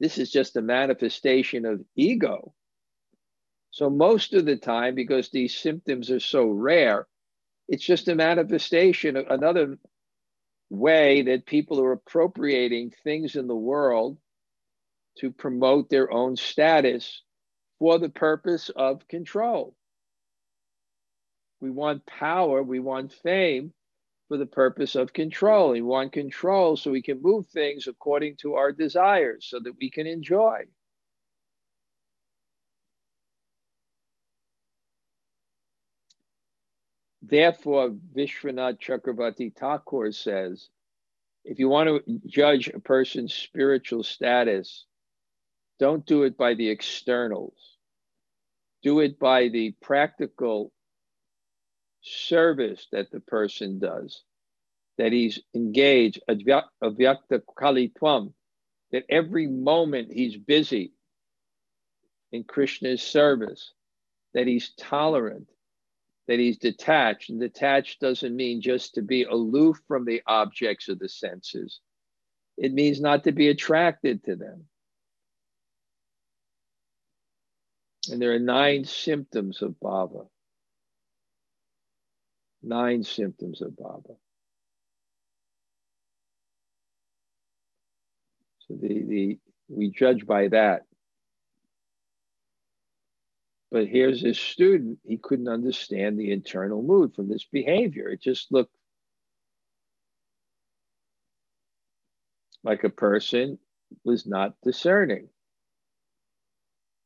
This 0.00 0.18
is 0.18 0.32
just 0.32 0.56
a 0.56 0.62
manifestation 0.62 1.64
of 1.64 1.84
ego. 1.94 2.52
So, 3.70 3.88
most 3.88 4.34
of 4.34 4.44
the 4.44 4.56
time, 4.56 4.96
because 4.96 5.30
these 5.30 5.56
symptoms 5.56 6.10
are 6.10 6.20
so 6.20 6.46
rare, 6.46 7.06
it's 7.68 7.84
just 7.84 8.08
a 8.08 8.14
manifestation, 8.14 9.16
another 9.16 9.78
way 10.70 11.22
that 11.22 11.46
people 11.46 11.80
are 11.80 11.92
appropriating 11.92 12.92
things 13.04 13.36
in 13.36 13.46
the 13.46 13.56
world 13.56 14.18
to 15.18 15.30
promote 15.30 15.88
their 15.88 16.12
own 16.12 16.36
status 16.36 17.22
for 17.78 17.98
the 17.98 18.08
purpose 18.08 18.70
of 18.74 19.06
control. 19.08 19.74
We 21.60 21.70
want 21.70 22.04
power, 22.06 22.62
we 22.62 22.80
want 22.80 23.12
fame 23.12 23.72
for 24.28 24.36
the 24.36 24.46
purpose 24.46 24.94
of 24.94 25.12
control. 25.12 25.70
We 25.70 25.82
want 25.82 26.12
control 26.12 26.76
so 26.76 26.90
we 26.90 27.02
can 27.02 27.22
move 27.22 27.46
things 27.48 27.86
according 27.86 28.36
to 28.38 28.54
our 28.54 28.72
desires 28.72 29.46
so 29.48 29.60
that 29.60 29.74
we 29.80 29.90
can 29.90 30.06
enjoy. 30.06 30.64
Therefore, 37.26 37.90
Vishwanath 38.14 38.80
Chakravarti 38.80 39.54
Thakur 39.54 40.12
says 40.12 40.68
if 41.44 41.58
you 41.58 41.68
want 41.68 41.88
to 41.88 42.20
judge 42.26 42.68
a 42.68 42.80
person's 42.80 43.32
spiritual 43.32 44.02
status, 44.02 44.84
don't 45.78 46.04
do 46.06 46.24
it 46.24 46.36
by 46.36 46.54
the 46.54 46.68
externals, 46.68 47.54
do 48.82 49.00
it 49.00 49.18
by 49.18 49.48
the 49.48 49.74
practical 49.82 50.72
service 52.02 52.86
that 52.92 53.10
the 53.10 53.20
person 53.20 53.78
does, 53.78 54.22
that 54.98 55.12
he's 55.12 55.40
engaged, 55.54 56.20
avyartha 56.28 57.40
kalatvam, 57.58 58.32
that 58.92 59.04
every 59.08 59.46
moment 59.46 60.12
he's 60.12 60.36
busy 60.36 60.92
in 62.32 62.44
Krishna's 62.44 63.02
service, 63.02 63.72
that 64.34 64.46
he's 64.46 64.72
tolerant, 64.78 65.48
that 66.26 66.38
he's 66.38 66.58
detached. 66.58 67.30
And 67.30 67.40
detached 67.40 68.00
doesn't 68.00 68.34
mean 68.34 68.60
just 68.60 68.94
to 68.94 69.02
be 69.02 69.24
aloof 69.24 69.80
from 69.86 70.04
the 70.04 70.22
objects 70.26 70.88
of 70.88 70.98
the 70.98 71.08
senses, 71.08 71.80
it 72.56 72.72
means 72.72 73.00
not 73.00 73.24
to 73.24 73.32
be 73.32 73.48
attracted 73.48 74.24
to 74.24 74.36
them. 74.36 74.64
And 78.10 78.20
there 78.20 78.32
are 78.34 78.38
nine 78.38 78.84
symptoms 78.84 79.62
of 79.62 79.74
bhava. 79.82 80.26
Nine 82.62 83.02
symptoms 83.02 83.62
of 83.62 83.72
bhava. 83.72 84.16
So 88.66 88.74
the, 88.80 89.02
the 89.02 89.38
we 89.68 89.90
judge 89.90 90.26
by 90.26 90.48
that. 90.48 90.82
But 93.74 93.88
here's 93.88 94.22
this 94.22 94.38
student, 94.38 95.00
he 95.04 95.16
couldn't 95.16 95.48
understand 95.48 96.16
the 96.16 96.30
internal 96.30 96.80
mood 96.80 97.12
from 97.12 97.28
this 97.28 97.42
behavior. 97.42 98.08
It 98.08 98.22
just 98.22 98.52
looked 98.52 98.72
like 102.62 102.84
a 102.84 102.88
person 102.88 103.58
was 104.04 104.28
not 104.28 104.54
discerning. 104.62 105.28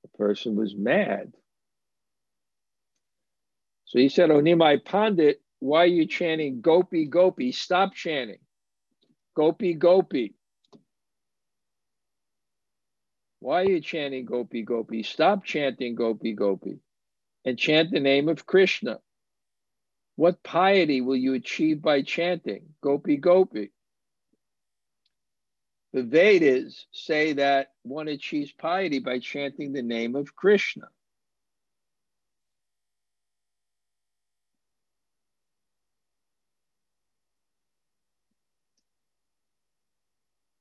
The 0.02 0.08
person 0.18 0.56
was 0.56 0.74
mad. 0.76 1.32
So 3.86 3.98
he 3.98 4.10
said, 4.10 4.30
Oh, 4.30 4.42
Nimai 4.42 4.84
Pandit, 4.84 5.40
why 5.60 5.84
are 5.84 5.86
you 5.86 6.04
chanting 6.04 6.60
Gopi, 6.60 7.06
Gopi? 7.06 7.50
Stop 7.50 7.94
chanting. 7.94 8.40
Gopi, 9.34 9.72
Gopi. 9.72 10.34
Why 13.40 13.62
are 13.62 13.70
you 13.70 13.80
chanting 13.80 14.24
Gopi 14.24 14.62
Gopi? 14.62 15.02
Stop 15.02 15.44
chanting 15.44 15.94
Gopi 15.94 16.32
Gopi 16.32 16.80
and 17.44 17.58
chant 17.58 17.90
the 17.90 18.00
name 18.00 18.28
of 18.28 18.46
Krishna. 18.46 18.98
What 20.16 20.42
piety 20.42 21.00
will 21.00 21.16
you 21.16 21.34
achieve 21.34 21.80
by 21.80 22.02
chanting 22.02 22.74
Gopi 22.80 23.16
Gopi? 23.16 23.70
The 25.92 26.02
Vedas 26.02 26.86
say 26.92 27.34
that 27.34 27.68
one 27.82 28.08
achieves 28.08 28.52
piety 28.52 28.98
by 28.98 29.20
chanting 29.20 29.72
the 29.72 29.82
name 29.82 30.16
of 30.16 30.34
Krishna. 30.34 30.88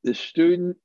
The 0.03 0.13
student 0.13 0.77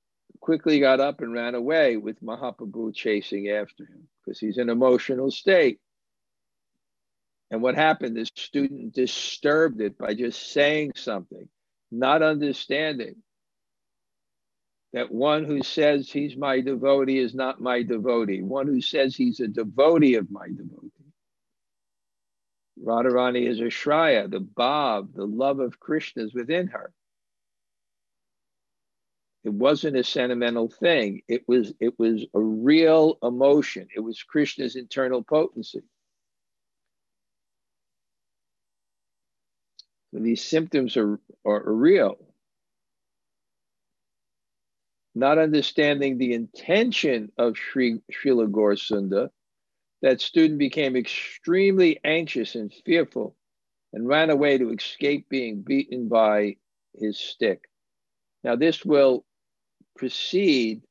quickly 0.42 0.81
got 0.81 0.98
up 0.98 1.20
and 1.20 1.33
ran 1.33 1.55
away 1.55 1.96
with 1.96 2.20
Mahaprabhu 2.20 2.92
chasing 2.94 3.48
after 3.48 3.85
him 3.85 4.09
because 4.24 4.40
he's 4.40 4.59
in 4.59 4.68
emotional 4.68 5.31
state. 5.31 5.78
And 7.50 7.62
what 7.62 7.76
happened? 7.76 8.16
this 8.16 8.31
student 8.35 8.92
disturbed 8.92 9.81
it 9.81 9.96
by 9.96 10.14
just 10.14 10.52
saying 10.52 10.92
something, 10.96 11.48
not 11.92 12.22
understanding 12.22 13.16
that 14.92 15.12
one 15.12 15.44
who 15.44 15.62
says 15.62 16.11
he's 16.11 16.37
my 16.37 16.61
devotee 16.61 17.18
is 17.18 17.35
not 17.35 17.61
my 17.61 17.83
devotee. 17.83 18.42
One 18.42 18.66
who 18.66 18.81
says 18.81 19.14
he's 19.14 19.38
a 19.38 19.48
devotee 19.48 20.16
of 20.16 20.31
my 20.31 20.48
devotee. 20.48 20.90
Radharani 22.85 23.48
is 23.48 23.61
ashraya, 23.61 24.28
the 24.28 24.40
Bhav, 24.40 25.14
the 25.14 25.26
love 25.26 25.61
of 25.61 25.78
Krishna 25.78 26.24
is 26.24 26.35
within 26.35 26.66
her. 26.66 26.92
It 29.44 29.52
wasn't 29.52 29.96
a 29.96 30.05
sentimental 30.05 30.68
thing. 30.68 31.22
It 31.26 31.43
was 31.49 31.72
it 31.80 31.99
was 31.99 32.24
a 32.34 32.40
real 32.40 33.18
emotion. 33.22 33.88
It 33.95 34.01
was 34.01 34.22
Krishna's 34.22 34.76
internal 34.76 35.22
potency. 35.22 35.82
So 40.12 40.20
these 40.20 40.45
symptoms 40.45 40.97
are, 40.97 41.18
are, 41.45 41.72
real. 41.72 42.18
Not 45.14 45.38
understanding 45.38 46.18
the 46.18 46.34
intention 46.34 47.32
of 47.38 47.57
Sri 47.57 48.01
Srila 48.12 48.51
Gaurasundar, 48.51 49.30
that 50.03 50.20
student 50.20 50.59
became 50.59 50.97
extremely 50.97 51.99
anxious 52.05 52.55
and 52.55 52.72
fearful 52.84 53.36
and 53.93 54.07
ran 54.07 54.30
away 54.30 54.59
to 54.59 54.70
escape 54.70 55.28
being 55.28 55.62
beaten 55.62 56.09
by 56.09 56.57
his 56.95 57.18
stick. 57.18 57.68
Now, 58.45 58.57
this 58.57 58.84
will 58.84 59.24
precede 59.97 60.82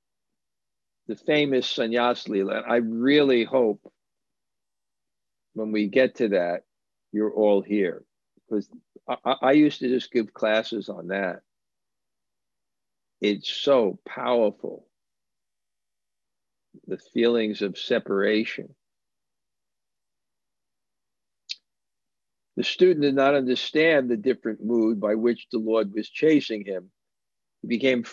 the 1.08 1.16
famous 1.16 1.68
Sannyas 1.68 2.28
Leela. 2.28 2.64
I 2.68 2.78
really 2.78 3.44
hope 3.44 3.92
when 5.54 5.72
we 5.72 5.88
get 5.88 6.16
to 6.16 6.30
that, 6.30 6.64
you're 7.12 7.34
all 7.34 7.62
here 7.62 8.04
because 8.50 8.70
I, 9.08 9.36
I 9.42 9.52
used 9.54 9.80
to 9.80 9.90
just 9.90 10.12
give 10.12 10.34
classes 10.34 10.90
on 10.90 11.08
that. 11.08 11.42
It's 13.20 13.52
so 13.52 14.00
powerful. 14.08 14.88
The 16.88 16.98
feelings 16.98 17.62
of 17.62 17.78
separation. 17.78 18.74
The 22.56 22.64
student 22.64 23.02
did 23.02 23.16
not 23.16 23.36
understand 23.36 24.10
the 24.10 24.18
different 24.18 24.64
mood 24.64 25.00
by 25.00 25.16
which 25.16 25.48
the 25.52 25.60
Lord 25.60 25.94
was 25.94 26.10
chasing 26.10 26.66
him. 26.66 26.92
He 27.62 27.68
became, 27.68 28.06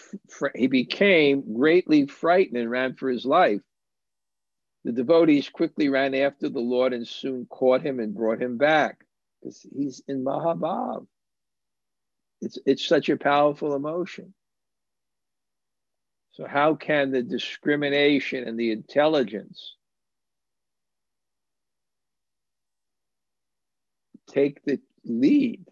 he 0.55 0.66
became 0.66 1.55
greatly 1.55 2.07
frightened 2.07 2.59
and 2.59 2.70
ran 2.70 2.94
for 2.94 3.09
his 3.09 3.24
life. 3.24 3.62
The 4.84 4.92
devotees 4.92 5.49
quickly 5.49 5.88
ran 5.88 6.14
after 6.14 6.49
the 6.49 6.61
Lord 6.61 6.92
and 6.92 7.07
soon 7.07 7.46
caught 7.46 7.82
him 7.82 7.99
and 8.01 8.14
brought 8.14 8.40
him 8.40 8.59
back 8.59 9.05
because 9.40 9.66
he's 9.74 10.03
in 10.07 10.24
Mahabhav. 10.24 11.07
It's, 12.40 12.59
it's 12.66 12.86
such 12.86 13.09
a 13.09 13.16
powerful 13.16 13.74
emotion. 13.74 14.34
So, 16.32 16.46
how 16.46 16.76
can 16.76 17.11
the 17.11 17.22
discrimination 17.22 18.46
and 18.46 18.59
the 18.59 18.70
intelligence 18.70 19.74
take 24.28 24.62
the 24.62 24.78
lead? 25.05 25.66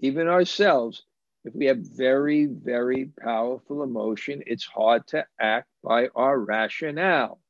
Even 0.00 0.26
ourselves, 0.26 1.04
if 1.44 1.54
we 1.54 1.66
have 1.66 1.78
very, 1.78 2.46
very 2.46 3.06
powerful 3.22 3.82
emotion, 3.82 4.42
it's 4.46 4.66
hard 4.66 5.06
to 5.08 5.24
act 5.40 5.68
by 5.82 6.08
our 6.14 6.38
rationale. 6.38 7.40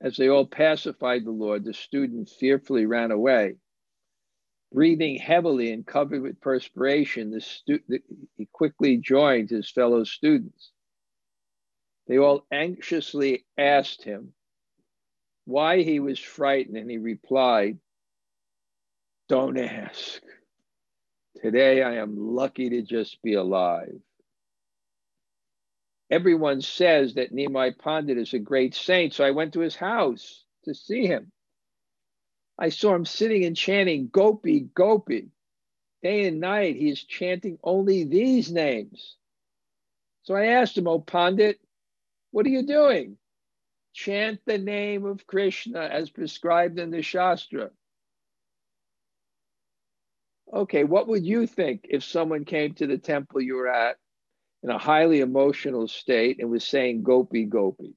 As 0.00 0.16
they 0.16 0.28
all 0.28 0.46
pacified 0.46 1.24
the 1.24 1.30
Lord, 1.30 1.64
the 1.64 1.74
student 1.74 2.28
fearfully 2.28 2.86
ran 2.86 3.10
away. 3.10 3.56
Breathing 4.72 5.16
heavily 5.16 5.72
and 5.72 5.86
covered 5.86 6.22
with 6.22 6.40
perspiration, 6.40 7.30
the 7.30 7.40
stu- 7.40 7.80
he 8.36 8.48
quickly 8.50 8.96
joined 8.96 9.50
his 9.50 9.70
fellow 9.70 10.02
students. 10.04 10.72
They 12.08 12.18
all 12.18 12.46
anxiously 12.50 13.44
asked 13.58 14.02
him 14.02 14.32
why 15.44 15.82
he 15.82 16.00
was 16.00 16.18
frightened, 16.18 16.76
and 16.76 16.90
he 16.90 16.98
replied, 16.98 17.78
Don't 19.28 19.58
ask. 19.58 20.20
Today 21.40 21.82
I 21.82 21.96
am 21.96 22.16
lucky 22.16 22.70
to 22.70 22.82
just 22.82 23.20
be 23.22 23.34
alive. 23.34 24.00
Everyone 26.10 26.60
says 26.60 27.14
that 27.14 27.32
Nimai 27.32 27.76
Pandit 27.78 28.18
is 28.18 28.34
a 28.34 28.38
great 28.38 28.74
saint, 28.74 29.14
so 29.14 29.24
I 29.24 29.30
went 29.30 29.54
to 29.54 29.60
his 29.60 29.74
house 29.74 30.44
to 30.64 30.74
see 30.74 31.06
him. 31.06 31.32
I 32.58 32.68
saw 32.68 32.94
him 32.94 33.06
sitting 33.06 33.44
and 33.44 33.56
chanting 33.56 34.08
Gopi, 34.12 34.60
Gopi. 34.60 35.30
Day 36.02 36.26
and 36.28 36.38
night, 36.40 36.76
he 36.76 36.90
is 36.90 37.02
chanting 37.02 37.58
only 37.64 38.04
these 38.04 38.52
names. 38.52 39.16
So 40.24 40.34
I 40.34 40.46
asked 40.46 40.76
him, 40.76 40.86
Oh 40.86 41.00
Pandit, 41.00 41.58
what 42.30 42.46
are 42.46 42.50
you 42.50 42.66
doing? 42.66 43.16
Chant 43.92 44.40
the 44.46 44.58
name 44.58 45.04
of 45.04 45.26
Krishna 45.26 45.80
as 45.80 46.10
prescribed 46.10 46.78
in 46.78 46.90
the 46.90 47.02
Shastra. 47.02 47.70
Okay, 50.52 50.84
what 50.84 51.08
would 51.08 51.24
you 51.24 51.46
think 51.46 51.86
if 51.88 52.04
someone 52.04 52.44
came 52.44 52.74
to 52.74 52.86
the 52.86 52.98
temple 52.98 53.40
you 53.40 53.54
were 53.54 53.70
at 53.70 53.96
in 54.62 54.70
a 54.70 54.78
highly 54.78 55.20
emotional 55.20 55.88
state 55.88 56.40
and 56.40 56.50
was 56.50 56.64
saying 56.64 57.02
Gopi, 57.02 57.44
Gopi? 57.44 57.94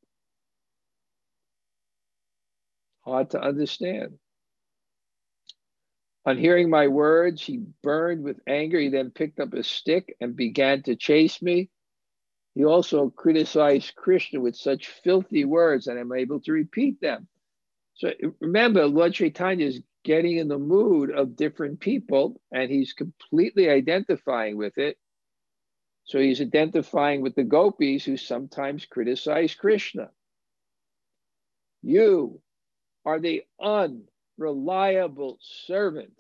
Hard 3.02 3.32
to 3.32 3.42
understand. 3.42 4.18
On 6.26 6.38
hearing 6.38 6.72
my 6.72 6.88
words, 6.88 7.42
he 7.44 7.62
burned 7.84 8.24
with 8.24 8.40
anger. 8.48 8.80
He 8.80 8.90
then 8.90 9.12
picked 9.12 9.40
up 9.40 9.54
a 9.54 9.64
stick 9.64 10.16
and 10.20 10.36
began 10.36 10.82
to 10.84 10.96
chase 10.96 11.40
me. 11.42 11.70
He 12.56 12.64
also 12.64 13.10
criticized 13.10 13.96
Krishna 13.96 14.40
with 14.40 14.56
such 14.56 14.88
filthy 14.88 15.44
words, 15.44 15.88
and 15.88 16.00
I'm 16.00 16.14
able 16.14 16.40
to 16.42 16.54
repeat 16.54 17.02
them. 17.02 17.28
So 17.96 18.12
remember, 18.40 18.88
Lord 18.88 19.14
Chaitanya 19.14 19.66
is 19.66 19.82
getting 20.04 20.38
in 20.38 20.48
the 20.48 20.58
mood 20.58 21.12
of 21.12 21.36
different 21.36 21.82
people, 21.82 22.40
and 22.52 22.72
he's 22.72 22.94
completely 22.94 23.70
identifying 23.70 24.56
with 24.56 24.78
it. 24.78 24.98
So 26.06 26.20
he's 26.20 26.40
identifying 26.40 27.22
with 27.22 27.36
the 27.36 27.44
gopis 27.44 28.06
who 28.06 28.16
sometimes 28.16 28.86
criticize 28.86 29.54
Krishna. 29.56 30.12
You 31.82 32.42
are 33.04 33.20
the 33.20 33.44
unreliable 33.60 35.40
servant 35.42 36.18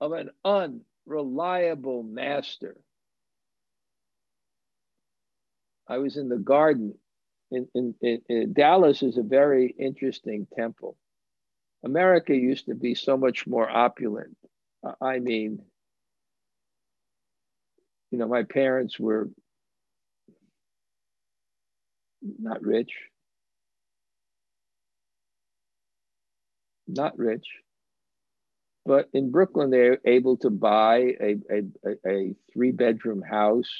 of 0.00 0.12
an 0.12 0.30
unreliable 0.44 2.02
master. 2.02 2.76
I 5.88 5.98
was 5.98 6.16
in 6.16 6.28
the 6.28 6.38
garden. 6.38 6.94
In, 7.50 7.66
in, 7.74 7.94
in, 8.00 8.20
in, 8.28 8.52
Dallas 8.52 9.02
is 9.02 9.16
a 9.16 9.22
very 9.22 9.74
interesting 9.78 10.46
temple. 10.56 10.96
America 11.84 12.34
used 12.34 12.66
to 12.66 12.74
be 12.74 12.94
so 12.94 13.16
much 13.16 13.46
more 13.46 13.68
opulent. 13.68 14.36
Uh, 14.86 14.92
I 15.00 15.18
mean, 15.18 15.62
you 18.10 18.18
know, 18.18 18.28
my 18.28 18.44
parents 18.44 18.98
were 19.00 19.30
not 22.22 22.62
rich, 22.62 22.92
not 26.86 27.18
rich, 27.18 27.46
but 28.84 29.08
in 29.12 29.30
Brooklyn, 29.30 29.70
they're 29.70 29.98
able 30.04 30.36
to 30.38 30.50
buy 30.50 31.14
a, 31.20 31.36
a, 31.50 31.96
a 32.06 32.34
three 32.52 32.72
bedroom 32.72 33.22
house 33.22 33.70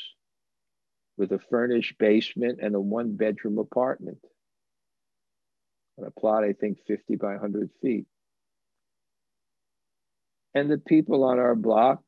with 1.21 1.33
a 1.33 1.39
furnished 1.39 1.99
basement 1.99 2.61
and 2.63 2.75
a 2.75 2.81
one 2.81 3.15
bedroom 3.15 3.59
apartment 3.59 4.17
on 5.99 6.07
a 6.07 6.11
plot, 6.11 6.45
I 6.45 6.55
think 6.55 6.79
50 6.87 7.17
by 7.17 7.33
100 7.33 7.69
feet. 7.83 8.07
And 10.55 10.71
the 10.71 10.79
people 10.79 11.23
on 11.25 11.39
our 11.39 11.55
block, 11.55 12.01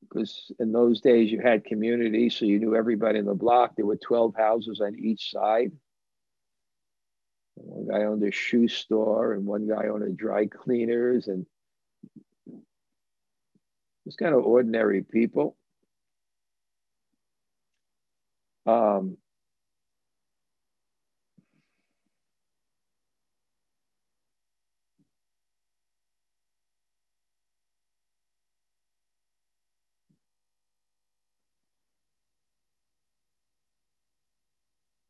because 0.00 0.50
in 0.58 0.72
those 0.72 1.02
days 1.02 1.30
you 1.30 1.40
had 1.40 1.66
community, 1.66 2.30
so 2.30 2.46
you 2.46 2.58
knew 2.58 2.74
everybody 2.74 3.18
in 3.18 3.26
the 3.26 3.34
block. 3.34 3.76
There 3.76 3.84
were 3.84 3.96
12 3.96 4.34
houses 4.34 4.80
on 4.80 4.98
each 4.98 5.30
side. 5.30 5.70
One 7.56 7.86
guy 7.86 8.06
owned 8.06 8.22
a 8.22 8.30
shoe 8.30 8.66
store, 8.66 9.34
and 9.34 9.44
one 9.44 9.68
guy 9.68 9.88
owned 9.88 10.04
a 10.04 10.10
dry 10.10 10.46
cleaners, 10.46 11.28
and 11.28 11.44
just 14.06 14.16
kind 14.16 14.34
of 14.34 14.46
ordinary 14.46 15.02
people. 15.02 15.57
Um, 18.68 19.16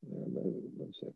one 0.03 0.93
second. 0.95 1.15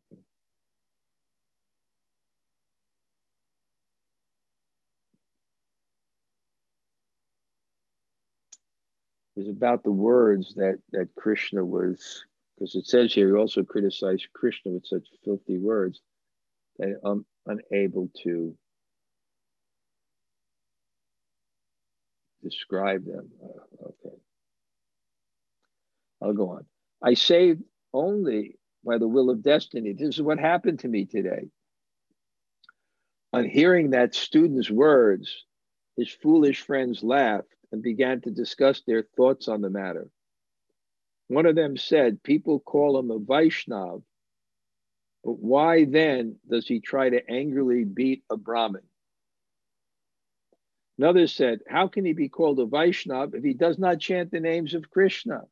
It 9.36 9.40
was 9.40 9.48
about 9.48 9.84
the 9.84 9.92
words 9.92 10.54
that 10.56 10.78
that 10.90 11.14
Krishna 11.14 11.64
was 11.64 12.24
because 12.62 12.76
it 12.76 12.86
says 12.86 13.12
here 13.12 13.26
he 13.26 13.34
also 13.34 13.64
criticized 13.64 14.28
Krishna 14.34 14.70
with 14.70 14.86
such 14.86 15.08
filthy 15.24 15.58
words 15.58 16.00
that 16.78 16.94
I'm 17.04 17.26
unable 17.44 18.08
to 18.22 18.56
describe 22.40 23.04
them. 23.04 23.30
Uh, 23.42 23.86
okay. 23.88 24.16
I'll 26.22 26.34
go 26.34 26.50
on. 26.50 26.64
I 27.02 27.14
saved 27.14 27.64
only 27.92 28.60
by 28.84 28.98
the 28.98 29.08
will 29.08 29.30
of 29.30 29.42
destiny. 29.42 29.92
This 29.92 30.14
is 30.14 30.22
what 30.22 30.38
happened 30.38 30.78
to 30.80 30.88
me 30.88 31.04
today. 31.04 31.48
On 33.32 33.44
hearing 33.44 33.90
that 33.90 34.14
student's 34.14 34.70
words, 34.70 35.46
his 35.96 36.10
foolish 36.10 36.60
friends 36.60 37.02
laughed 37.02 37.48
and 37.72 37.82
began 37.82 38.20
to 38.20 38.30
discuss 38.30 38.82
their 38.86 39.02
thoughts 39.16 39.48
on 39.48 39.62
the 39.62 39.70
matter. 39.70 40.08
One 41.32 41.46
of 41.46 41.54
them 41.54 41.78
said, 41.78 42.22
People 42.22 42.60
call 42.60 42.98
him 42.98 43.10
a 43.10 43.18
Vaishnav, 43.18 44.02
but 45.24 45.38
why 45.38 45.86
then 45.86 46.36
does 46.46 46.68
he 46.68 46.78
try 46.78 47.08
to 47.08 47.30
angrily 47.30 47.84
beat 47.84 48.22
a 48.28 48.36
Brahmin? 48.36 48.82
Another 50.98 51.26
said, 51.26 51.60
How 51.66 51.88
can 51.88 52.04
he 52.04 52.12
be 52.12 52.28
called 52.28 52.60
a 52.60 52.66
Vaishnav 52.66 53.34
if 53.34 53.42
he 53.42 53.54
does 53.54 53.78
not 53.78 53.98
chant 53.98 54.30
the 54.30 54.40
names 54.40 54.74
of 54.74 54.90
Krishna? 54.90 55.44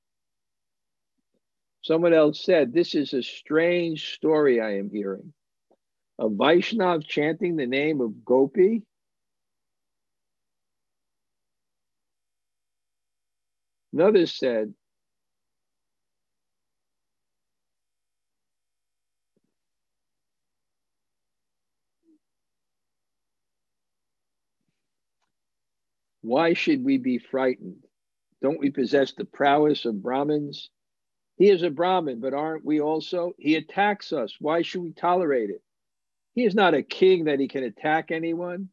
Someone 1.80 2.12
else 2.12 2.44
said, 2.44 2.74
This 2.74 2.94
is 2.94 3.14
a 3.14 3.22
strange 3.22 4.12
story 4.12 4.60
I 4.60 4.76
am 4.76 4.90
hearing. 4.90 5.32
A 6.18 6.28
Vaishnav 6.28 7.06
chanting 7.06 7.56
the 7.56 7.66
name 7.66 8.02
of 8.02 8.22
Gopi? 8.22 8.82
Another 13.94 14.26
said, 14.26 14.74
Why 26.22 26.54
should 26.54 26.84
we 26.84 26.98
be 26.98 27.18
frightened? 27.18 27.84
Don't 28.42 28.60
we 28.60 28.70
possess 28.70 29.12
the 29.12 29.24
prowess 29.24 29.84
of 29.84 30.02
Brahmins? 30.02 30.70
He 31.36 31.48
is 31.48 31.62
a 31.62 31.70
Brahmin, 31.70 32.20
but 32.20 32.34
aren't 32.34 32.64
we 32.64 32.80
also? 32.80 33.32
He 33.38 33.56
attacks 33.56 34.12
us. 34.12 34.36
Why 34.40 34.62
should 34.62 34.82
we 34.82 34.92
tolerate 34.92 35.50
it? 35.50 35.62
He 36.34 36.44
is 36.44 36.54
not 36.54 36.74
a 36.74 36.82
king 36.82 37.24
that 37.24 37.40
he 37.40 37.48
can 37.48 37.64
attack 37.64 38.10
anyone. 38.10 38.68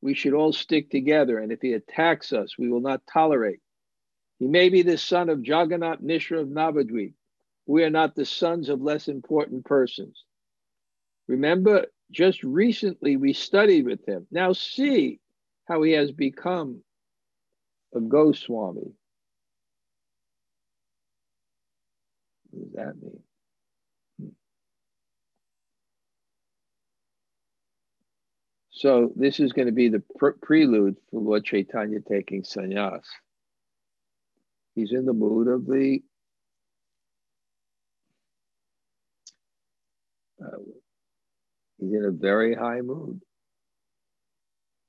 We 0.00 0.14
should 0.14 0.34
all 0.34 0.52
stick 0.52 0.90
together, 0.90 1.38
and 1.38 1.50
if 1.50 1.60
he 1.60 1.72
attacks 1.72 2.32
us, 2.32 2.56
we 2.56 2.68
will 2.68 2.80
not 2.80 3.02
tolerate. 3.12 3.60
He 4.38 4.46
may 4.46 4.68
be 4.68 4.82
the 4.82 4.98
son 4.98 5.28
of 5.28 5.44
Jagannath 5.44 6.00
Mishra 6.00 6.40
of 6.40 6.48
Navadvip. 6.48 7.14
We 7.66 7.82
are 7.82 7.90
not 7.90 8.14
the 8.14 8.24
sons 8.24 8.68
of 8.68 8.80
less 8.80 9.08
important 9.08 9.64
persons. 9.64 10.24
Remember, 11.26 11.86
just 12.10 12.42
recently 12.44 13.16
we 13.16 13.32
studied 13.32 13.84
with 13.84 14.06
him. 14.06 14.26
Now 14.30 14.52
see 14.52 15.20
how 15.68 15.82
he 15.82 15.92
has 15.92 16.10
become 16.10 16.82
a 17.94 18.00
Goswami. 18.00 18.92
What 22.50 22.64
does 22.64 22.72
that 22.74 23.02
mean? 23.02 23.20
So 28.70 29.12
this 29.16 29.40
is 29.40 29.52
going 29.52 29.66
to 29.66 29.72
be 29.72 29.88
the 29.88 30.02
pre- 30.18 30.32
prelude 30.40 30.96
for 31.10 31.20
Lord 31.20 31.44
Chaitanya 31.44 31.98
taking 32.00 32.42
sannyas. 32.42 33.04
He's 34.74 34.92
in 34.92 35.04
the 35.04 35.12
mood 35.12 35.48
of 35.48 35.66
the 35.66 36.00
uh, 40.40 40.58
he's 41.78 41.92
in 41.92 42.04
a 42.04 42.12
very 42.12 42.54
high 42.54 42.80
mood. 42.80 43.20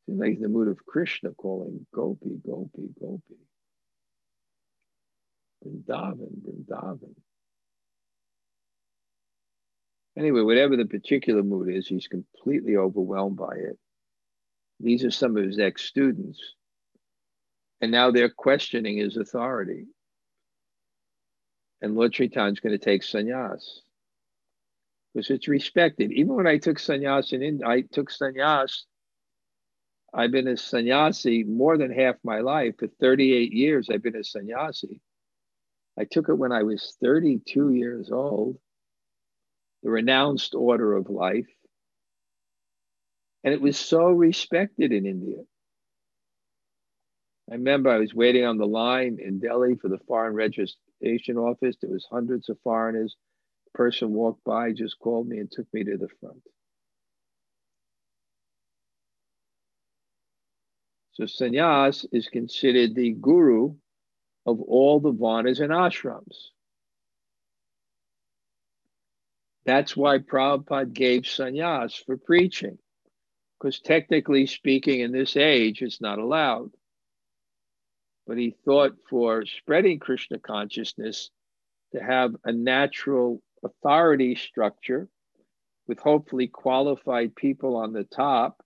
He's 0.09 0.19
like 0.19 0.35
in 0.35 0.41
the 0.41 0.49
mood 0.49 0.67
of 0.67 0.83
Krishna 0.85 1.31
calling 1.31 1.85
Gopi, 1.93 2.39
Gopi, 2.43 2.89
Gopi. 2.99 3.35
Vrindavan, 5.63 6.31
Vrindavan. 6.41 7.15
Anyway, 10.17 10.41
whatever 10.41 10.75
the 10.75 10.85
particular 10.85 11.43
mood 11.43 11.73
is, 11.73 11.87
he's 11.87 12.07
completely 12.07 12.75
overwhelmed 12.75 13.37
by 13.37 13.53
it. 13.55 13.77
These 14.79 15.03
are 15.03 15.11
some 15.11 15.37
of 15.37 15.43
his 15.43 15.59
ex 15.59 15.83
students. 15.83 16.39
And 17.81 17.91
now 17.91 18.09
they're 18.11 18.29
questioning 18.29 18.97
his 18.97 19.15
authority. 19.15 19.85
And 21.81 21.95
Lord 21.95 22.13
Chaitanya 22.13 22.51
is 22.51 22.59
going 22.59 22.77
to 22.77 22.83
take 22.83 23.03
sannyas 23.03 23.61
because 25.13 25.29
it's 25.29 25.47
respected. 25.47 26.11
Even 26.11 26.35
when 26.35 26.47
I 26.47 26.57
took 26.57 26.77
sannyas 26.77 27.31
in 27.31 27.43
India, 27.43 27.67
I 27.67 27.81
took 27.81 28.09
sannyas. 28.09 28.83
I've 30.13 30.31
been 30.31 30.47
a 30.47 30.57
sannyasi 30.57 31.43
more 31.43 31.77
than 31.77 31.91
half 31.91 32.15
my 32.23 32.39
life. 32.39 32.75
For 32.79 32.87
38 32.87 33.53
years, 33.53 33.89
I've 33.89 34.03
been 34.03 34.15
a 34.15 34.23
sannyasi. 34.23 35.01
I 35.97 36.05
took 36.05 36.29
it 36.29 36.35
when 36.35 36.51
I 36.51 36.63
was 36.63 36.97
32 37.01 37.73
years 37.73 38.11
old 38.11 38.57
the 39.83 39.89
renounced 39.89 40.55
order 40.55 40.95
of 40.95 41.09
life. 41.09 41.47
And 43.43 43.53
it 43.53 43.61
was 43.61 43.77
so 43.77 44.07
respected 44.07 44.91
in 44.91 45.05
India. 45.05 45.37
I 47.49 47.55
remember 47.55 47.89
I 47.89 47.97
was 47.97 48.13
waiting 48.13 48.45
on 48.45 48.57
the 48.57 48.67
line 48.67 49.17
in 49.23 49.39
Delhi 49.39 49.75
for 49.75 49.87
the 49.87 49.99
foreign 50.07 50.33
registration 50.33 51.37
office. 51.37 51.77
There 51.81 51.89
was 51.89 52.05
hundreds 52.11 52.49
of 52.49 52.59
foreigners. 52.63 53.15
A 53.73 53.77
person 53.77 54.13
walked 54.13 54.43
by, 54.43 54.73
just 54.73 54.99
called 54.99 55.27
me 55.27 55.39
and 55.39 55.49
took 55.49 55.65
me 55.73 55.83
to 55.85 55.97
the 55.97 56.09
front. 56.19 56.41
So 61.19 61.25
sannyas 61.25 62.05
is 62.13 62.29
considered 62.29 62.95
the 62.95 63.11
guru 63.11 63.75
of 64.45 64.61
all 64.61 65.01
the 65.01 65.11
varnas 65.11 65.59
and 65.59 65.69
ashrams. 65.69 66.51
That's 69.65 69.97
why 69.97 70.19
Prabhupada 70.19 70.93
gave 70.93 71.23
sannyas 71.23 72.01
for 72.05 72.15
preaching, 72.15 72.77
because 73.59 73.81
technically 73.81 74.45
speaking, 74.45 75.01
in 75.01 75.11
this 75.11 75.35
age, 75.35 75.81
it's 75.81 75.99
not 75.99 76.19
allowed. 76.19 76.71
But 78.25 78.37
he 78.37 78.55
thought 78.63 78.95
for 79.09 79.45
spreading 79.45 79.99
Krishna 79.99 80.39
consciousness 80.39 81.31
to 81.91 82.01
have 82.01 82.33
a 82.45 82.53
natural 82.53 83.41
authority 83.61 84.35
structure 84.35 85.09
with 85.85 85.99
hopefully 85.99 86.47
qualified 86.47 87.35
people 87.35 87.75
on 87.75 87.91
the 87.91 88.05
top, 88.05 88.63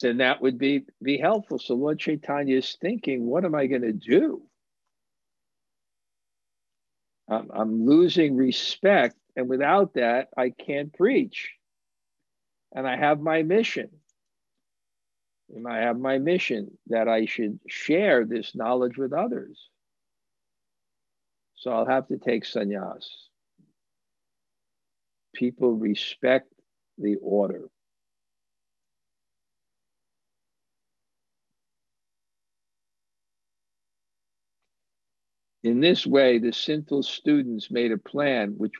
then 0.00 0.18
that 0.18 0.42
would 0.42 0.58
be, 0.58 0.84
be 1.02 1.18
helpful. 1.18 1.58
So 1.58 1.74
Lord 1.74 1.98
Chaitanya 1.98 2.56
is 2.56 2.76
thinking, 2.80 3.26
what 3.26 3.44
am 3.44 3.54
I 3.54 3.66
going 3.66 3.82
to 3.82 3.92
do? 3.92 4.42
I'm, 7.28 7.50
I'm 7.52 7.86
losing 7.86 8.36
respect. 8.36 9.16
And 9.36 9.48
without 9.48 9.94
that, 9.94 10.28
I 10.36 10.50
can't 10.50 10.92
preach. 10.92 11.52
And 12.74 12.86
I 12.86 12.96
have 12.96 13.20
my 13.20 13.42
mission. 13.42 13.88
And 15.54 15.66
I 15.66 15.78
have 15.78 15.98
my 15.98 16.18
mission 16.18 16.76
that 16.88 17.08
I 17.08 17.26
should 17.26 17.60
share 17.68 18.24
this 18.24 18.54
knowledge 18.54 18.98
with 18.98 19.12
others. 19.12 19.58
So 21.56 21.70
I'll 21.70 21.86
have 21.86 22.08
to 22.08 22.18
take 22.18 22.44
sannyas. 22.44 23.06
People 25.34 25.72
respect 25.72 26.52
the 26.98 27.16
order. 27.22 27.68
In 35.66 35.80
this 35.80 36.06
way, 36.06 36.38
the 36.38 36.52
sinful 36.52 37.02
students 37.02 37.72
made 37.72 37.90
a 37.90 37.98
plan 37.98 38.54
which 38.56 38.74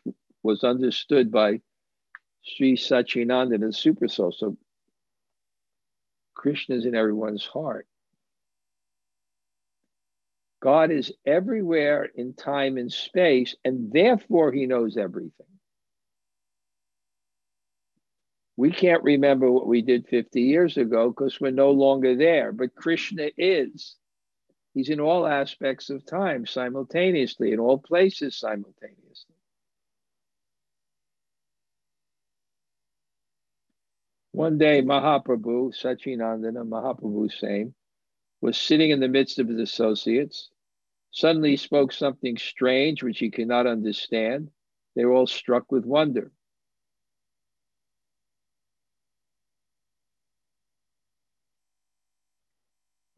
was 0.45 0.63
understood 0.63 1.33
by 1.33 1.61
Sri 2.45 2.77
Sachinandana 2.77 3.65
and 3.65 3.75
Super 3.75 4.07
Soul. 4.07 4.31
So 4.31 4.57
Krishna 6.35 6.77
is 6.77 6.87
in 6.87 6.95
everyone's 6.95 7.45
heart. 7.45 7.89
God 10.63 10.93
is 10.93 11.13
everywhere 11.27 12.05
in 12.05 12.35
time 12.35 12.77
and 12.77 12.93
space, 12.93 13.57
and 13.65 13.93
therefore 13.93 14.53
he 14.53 14.67
knows 14.67 14.97
everything. 14.97 15.59
We 18.57 18.71
can't 18.71 19.03
remember 19.03 19.51
what 19.51 19.67
we 19.67 19.83
did 19.83 20.07
50 20.07 20.41
years 20.41 20.77
ago 20.77 21.09
because 21.09 21.41
we're 21.41 21.51
no 21.51 21.73
longer 21.73 22.15
there, 22.15 22.53
but 22.53 22.77
Krishna 22.77 23.31
is. 23.37 23.97
He's 24.77 24.91
in 24.91 25.01
all 25.01 25.27
aspects 25.27 25.89
of 25.89 26.05
time 26.05 26.45
simultaneously, 26.45 27.53
in 27.53 27.59
all 27.59 27.79
places 27.79 28.37
simultaneously. 28.37 29.35
One 34.33 34.59
day, 34.59 34.83
Mahaprabhu, 34.83 35.73
Sachinandana, 35.75 36.69
Mahaprabhu 36.69 37.33
same, 37.33 37.75
was 38.43 38.59
sitting 38.59 38.91
in 38.91 39.01
the 39.01 39.09
midst 39.09 39.39
of 39.39 39.49
his 39.49 39.61
associates. 39.61 40.51
Suddenly 41.11 41.53
he 41.53 41.57
spoke 41.57 41.91
something 41.91 42.37
strange 42.37 43.03
which 43.03 43.19
he 43.19 43.31
could 43.31 43.49
not 43.49 43.67
understand. 43.67 44.51
They 44.95 45.07
were 45.07 45.15
all 45.15 45.27
struck 45.27 45.73
with 45.73 45.87
wonder. 45.87 46.33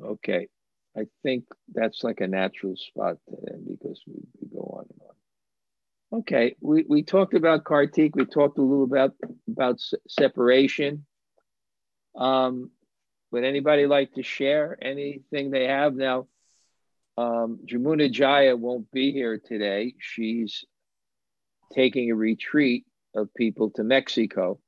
Okay. 0.00 0.46
I 0.98 1.06
think 1.22 1.44
that's 1.72 2.02
like 2.02 2.20
a 2.20 2.26
natural 2.26 2.76
spot 2.76 3.18
to 3.28 3.52
end 3.52 3.66
because 3.68 4.02
we, 4.06 4.14
we 4.40 4.48
go 4.48 4.78
on 4.78 4.86
and 4.90 5.00
on. 5.08 6.20
Okay, 6.20 6.56
we, 6.60 6.84
we 6.88 7.02
talked 7.02 7.34
about 7.34 7.64
Kartik. 7.64 8.16
We 8.16 8.24
talked 8.24 8.58
a 8.58 8.62
little 8.62 8.84
about 8.84 9.14
about 9.46 9.80
separation. 10.08 11.06
Um, 12.16 12.70
would 13.30 13.44
anybody 13.44 13.86
like 13.86 14.14
to 14.14 14.22
share 14.22 14.76
anything 14.80 15.50
they 15.50 15.66
have 15.66 15.94
now? 15.94 16.26
Um, 17.18 17.60
Jamuna 17.66 18.10
Jaya 18.10 18.56
won't 18.56 18.90
be 18.90 19.12
here 19.12 19.38
today. 19.38 19.94
She's 19.98 20.64
taking 21.74 22.10
a 22.10 22.16
retreat 22.16 22.86
of 23.14 23.34
people 23.34 23.70
to 23.72 23.84
Mexico. 23.84 24.60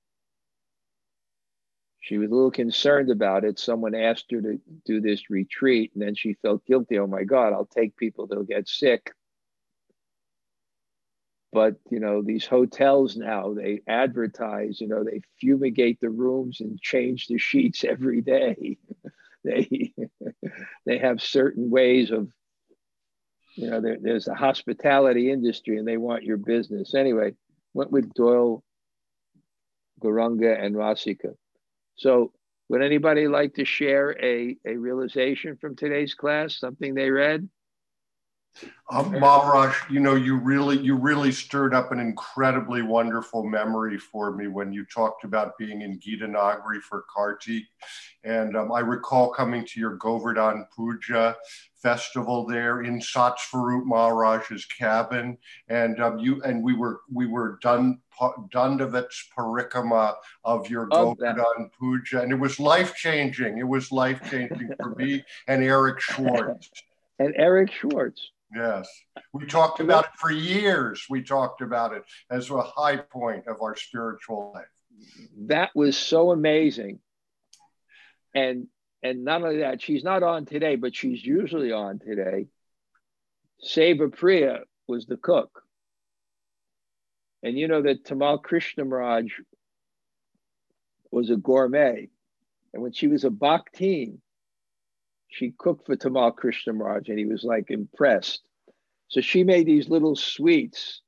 She 2.01 2.17
was 2.17 2.31
a 2.31 2.35
little 2.35 2.51
concerned 2.51 3.11
about 3.11 3.45
it. 3.45 3.59
Someone 3.59 3.95
asked 3.95 4.31
her 4.31 4.41
to 4.41 4.59
do 4.87 5.01
this 5.01 5.29
retreat, 5.29 5.93
and 5.95 6.03
then 6.03 6.15
she 6.15 6.35
felt 6.35 6.65
guilty. 6.65 6.99
Oh 6.99 7.07
my 7.07 7.25
God, 7.25 7.53
I'll 7.53 7.67
take 7.67 7.97
people, 7.97 8.27
they'll 8.27 8.43
get 8.43 8.69
sick. 8.69 9.13
But, 11.53 11.75
you 11.91 11.99
know, 11.99 12.23
these 12.23 12.47
hotels 12.47 13.17
now, 13.17 13.55
they 13.55 13.81
advertise, 13.87 14.81
you 14.81 14.87
know, 14.87 15.03
they 15.03 15.21
fumigate 15.41 16.01
the 16.01 16.09
rooms 16.09 16.61
and 16.61 16.81
change 16.81 17.27
the 17.27 17.39
sheets 17.39 17.85
every 17.85 18.21
day. 18.21 18.79
they, 19.45 19.93
they 20.87 20.99
have 20.99 21.21
certain 21.21 21.69
ways 21.69 22.13
of, 22.13 22.33
you 23.57 23.69
know, 23.69 23.81
there, 23.81 23.99
there's 24.01 24.29
a 24.29 24.35
hospitality 24.35 25.31
industry 25.31 25.77
and 25.77 25.89
they 25.89 25.97
want 25.97 26.23
your 26.23 26.37
business. 26.37 26.95
Anyway, 26.95 27.35
went 27.75 27.91
with 27.91 28.15
Doyle, 28.15 28.63
Gauranga, 30.01 30.65
and 30.65 30.77
Rasika. 30.77 31.35
So 32.01 32.33
Would 32.71 32.83
anybody 32.83 33.27
like 33.27 33.55
to 33.55 33.65
share 33.65 34.17
a, 34.23 34.57
a 34.65 34.77
realization 34.77 35.57
from 35.57 35.75
today's 35.75 36.15
class, 36.15 36.57
something 36.57 36.95
they 36.95 37.11
read? 37.11 37.49
Um, 38.89 39.19
Maharaj, 39.19 39.77
you 39.91 39.99
know, 39.99 40.15
you 40.15 40.37
really, 40.37 40.79
you 40.79 40.95
really 40.95 41.33
stirred 41.33 41.75
up 41.75 41.91
an 41.91 41.99
incredibly 41.99 42.83
wonderful 42.83 43.45
memory 43.45 43.99
for 43.99 44.33
me 44.33 44.47
when 44.47 44.73
you 44.73 44.85
talked 44.85 45.25
about 45.25 45.59
being 45.59 45.83
in 45.83 45.99
Gitanagari 45.99 46.81
for 46.81 47.05
Kartik. 47.13 47.65
And 48.23 48.57
um, 48.57 48.71
I 48.71 48.81
recall 48.81 49.31
coming 49.31 49.65
to 49.67 49.81
your 49.81 49.97
Govardhan 49.97 50.67
Puja 50.75 51.37
festival 51.83 52.47
there 52.47 52.83
in 52.83 53.01
Satsvarup 53.01 53.85
Maharaj's 53.85 54.65
cabin. 54.67 55.39
And 55.69 56.01
um, 56.01 56.19
you, 56.19 56.43
and 56.43 56.63
we 56.63 56.75
were, 56.75 57.01
we 57.13 57.27
were 57.27 57.59
done 57.63 58.01
Dandavats 58.21 59.25
parikrama 59.37 60.15
of 60.45 60.69
your 60.69 60.89
oh, 60.93 61.17
Puja. 61.79 62.21
And 62.23 62.33
it 62.33 62.39
was 62.39 62.61
life 62.61 62.95
changing. 62.95 63.59
It 63.59 63.67
was 63.67 63.91
life 63.91 64.21
changing 64.31 64.71
for 64.81 64.95
me 64.95 65.25
and 65.49 65.63
Eric 65.63 66.01
Schwartz. 66.01 66.71
and 67.19 67.35
Eric 67.37 67.73
Schwartz. 67.73 68.31
Yes. 68.55 68.89
We 69.33 69.47
talked 69.47 69.81
about 69.81 70.05
it 70.05 70.11
for 70.17 70.31
years. 70.31 71.07
We 71.09 71.23
talked 71.23 71.61
about 71.61 71.93
it 71.93 72.03
as 72.31 72.51
a 72.51 72.63
high 72.63 72.97
point 72.97 73.47
of 73.47 73.63
our 73.63 73.77
spiritual 73.77 74.53
life. 74.55 74.65
That 75.47 75.71
was 75.75 75.97
so 75.97 76.33
amazing. 76.33 76.99
And 78.35 78.67
and 79.03 79.25
not 79.25 79.43
only 79.43 79.59
that, 79.59 79.83
she's 79.83 80.05
not 80.05 80.23
on 80.23 80.45
today, 80.45 80.77
but 80.77 80.95
she's 80.95 81.25
usually 81.25 81.73
on 81.73 81.99
today. 81.99 82.47
Seva 83.65 84.13
Priya 84.13 84.61
was 84.87 85.07
the 85.07 85.17
cook. 85.17 85.63
And 87.43 87.59
you 87.59 87.69
know 87.69 87.83
that 87.83 88.05
Tamal 88.05 88.43
Krishna 88.43 88.85
Maharaj 88.85 89.33
was 91.11 91.31
a 91.31 91.37
gourmet. 91.37 92.09
And 92.73 92.83
when 92.83 92.93
she 92.93 93.09
was 93.09 93.25
a 93.25 93.31
Bhaktin, 93.31 94.21
she 95.29 95.53
cooked 95.57 95.87
for 95.87 95.97
Tamal 95.97 96.37
Krishna 96.37 96.73
Maharaj 96.73 97.09
and 97.09 97.19
he 97.19 97.25
was 97.25 97.43
like 97.43 97.71
impressed. 97.71 98.43
So 99.09 99.21
she 99.21 99.45
made 99.45 99.67
these 99.67 99.89
little 99.89 100.15
sweets, 100.15 101.01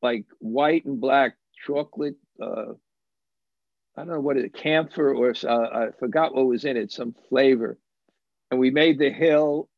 like 0.00 0.24
white 0.38 0.84
and 0.84 1.00
black 1.00 1.36
chocolate. 1.66 2.16
Uh, 2.40 2.74
I 3.96 4.00
don't 4.00 4.14
know 4.14 4.20
what 4.20 4.36
it 4.36 4.54
camphor 4.54 5.14
or 5.14 5.34
uh, 5.44 5.68
I 5.72 5.88
forgot 5.98 6.34
what 6.34 6.46
was 6.46 6.64
in 6.64 6.76
it, 6.76 6.90
some 6.90 7.14
flavor. 7.28 7.78
And 8.50 8.58
we 8.58 8.70
made 8.70 8.98
the 8.98 9.10
hill. 9.10 9.68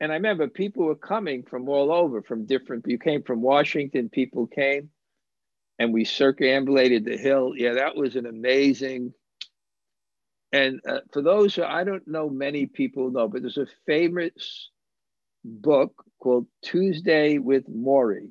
And 0.00 0.12
I 0.12 0.16
remember 0.16 0.48
people 0.48 0.84
were 0.84 0.94
coming 0.94 1.42
from 1.42 1.68
all 1.68 1.90
over, 1.92 2.22
from 2.22 2.46
different. 2.46 2.84
You 2.86 2.98
came 2.98 3.22
from 3.22 3.40
Washington. 3.40 4.08
People 4.08 4.46
came, 4.46 4.90
and 5.78 5.92
we 5.92 6.04
circumambulated 6.04 7.04
the 7.04 7.16
hill. 7.16 7.54
Yeah, 7.56 7.74
that 7.74 7.96
was 7.96 8.16
an 8.16 8.26
amazing 8.26 9.14
and 10.54 10.80
uh, 10.88 11.00
for 11.12 11.20
those 11.20 11.56
who 11.56 11.64
I 11.64 11.82
don't 11.82 12.06
know, 12.06 12.30
many 12.30 12.66
people 12.66 13.10
know, 13.10 13.26
but 13.26 13.42
there's 13.42 13.58
a 13.58 13.66
famous 13.86 14.70
book 15.44 16.04
called 16.20 16.46
Tuesday 16.62 17.38
with 17.38 17.64
Morrie, 17.66 18.30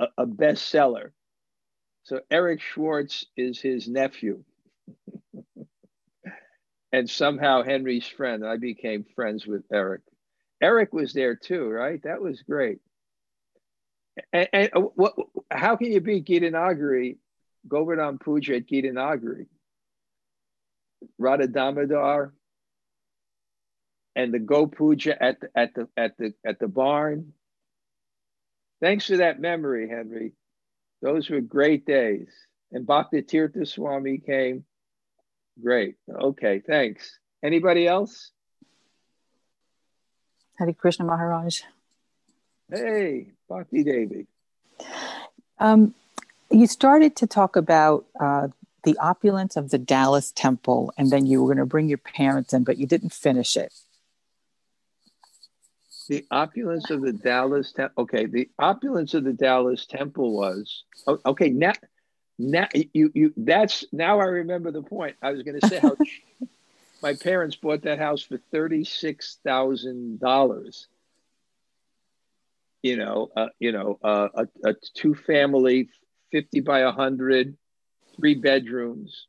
a, 0.00 0.06
a 0.18 0.26
bestseller. 0.26 1.12
So 2.04 2.20
Eric 2.30 2.60
Schwartz 2.60 3.26
is 3.36 3.60
his 3.60 3.88
nephew. 3.88 4.42
and 6.92 7.08
somehow 7.08 7.62
Henry's 7.62 8.06
friend. 8.06 8.44
I 8.44 8.56
became 8.56 9.04
friends 9.14 9.46
with 9.46 9.62
Eric. 9.72 10.02
Eric 10.62 10.92
was 10.92 11.12
there 11.12 11.36
too, 11.36 11.68
right? 11.68 12.02
That 12.02 12.20
was 12.20 12.42
great. 12.42 12.78
And, 14.32 14.48
and 14.52 14.70
uh, 14.74 14.80
what, 14.80 15.14
how 15.50 15.76
can 15.76 15.92
you 15.92 16.00
beat 16.00 16.26
Gitanagari, 16.26 17.16
Govardhan 17.68 18.18
Puja 18.18 18.56
at 18.56 18.66
Gitanagari? 18.66 19.46
Radha 21.18 21.46
Damodar 21.46 22.34
and 24.16 24.34
the 24.34 24.38
Go 24.38 24.66
Puja 24.66 25.22
at 25.22 25.40
the, 25.40 25.48
at 25.54 25.74
the 25.74 25.88
at 25.96 26.18
the 26.18 26.34
at 26.44 26.58
the 26.58 26.68
barn. 26.68 27.32
Thanks 28.82 29.06
for 29.06 29.18
that 29.18 29.40
memory, 29.40 29.88
Henry. 29.88 30.32
Those 31.02 31.30
were 31.30 31.40
great 31.40 31.86
days. 31.86 32.28
And 32.72 32.86
Bhakti 32.86 33.22
Tirtha 33.22 33.66
Swami 33.66 34.18
came. 34.18 34.64
Great. 35.60 35.96
Okay, 36.08 36.60
thanks. 36.60 37.18
Anybody 37.42 37.86
else? 37.86 38.30
Hare 40.58 40.72
Krishna 40.72 41.04
Maharaj. 41.04 41.62
Hey, 42.70 43.28
Bhakti 43.48 43.82
Devi. 43.82 44.26
Um, 45.58 45.94
you 46.50 46.66
started 46.66 47.16
to 47.16 47.26
talk 47.26 47.56
about 47.56 48.04
uh, 48.18 48.48
the 48.84 48.96
opulence 48.98 49.56
of 49.56 49.70
the 49.70 49.78
Dallas 49.78 50.32
temple, 50.32 50.92
and 50.96 51.10
then 51.10 51.26
you 51.26 51.42
were 51.42 51.48
going 51.48 51.58
to 51.58 51.66
bring 51.66 51.88
your 51.88 51.98
parents 51.98 52.52
in, 52.52 52.64
but 52.64 52.78
you 52.78 52.86
didn't 52.86 53.12
finish 53.12 53.56
it. 53.56 53.72
The 56.10 56.26
opulence 56.32 56.90
of 56.90 57.02
the 57.02 57.12
Dallas 57.12 57.70
temple. 57.70 58.02
Okay, 58.02 58.26
the 58.26 58.50
opulence 58.58 59.14
of 59.14 59.22
the 59.22 59.32
Dallas 59.32 59.86
temple 59.86 60.32
was 60.36 60.82
okay. 61.24 61.50
Now, 61.50 61.74
now 62.36 62.66
you 62.74 63.12
you 63.14 63.32
that's 63.36 63.84
now 63.92 64.18
I 64.18 64.24
remember 64.24 64.72
the 64.72 64.82
point. 64.82 65.14
I 65.22 65.30
was 65.30 65.44
going 65.44 65.60
to 65.60 65.68
say 65.68 65.78
how 65.78 65.96
my 67.02 67.14
parents 67.14 67.54
bought 67.54 67.82
that 67.82 68.00
house 68.00 68.22
for 68.22 68.40
thirty 68.50 68.82
six 68.82 69.38
thousand 69.44 70.18
dollars. 70.18 70.88
You 72.82 72.96
know, 72.96 73.30
uh, 73.36 73.50
you 73.60 73.70
know, 73.70 74.00
uh, 74.02 74.30
a, 74.34 74.70
a 74.70 74.74
two 74.94 75.14
family, 75.14 75.90
fifty 76.32 76.58
by 76.58 76.80
a 76.80 76.90
hundred 76.90 77.56
three 78.16 78.34
bedrooms. 78.34 79.28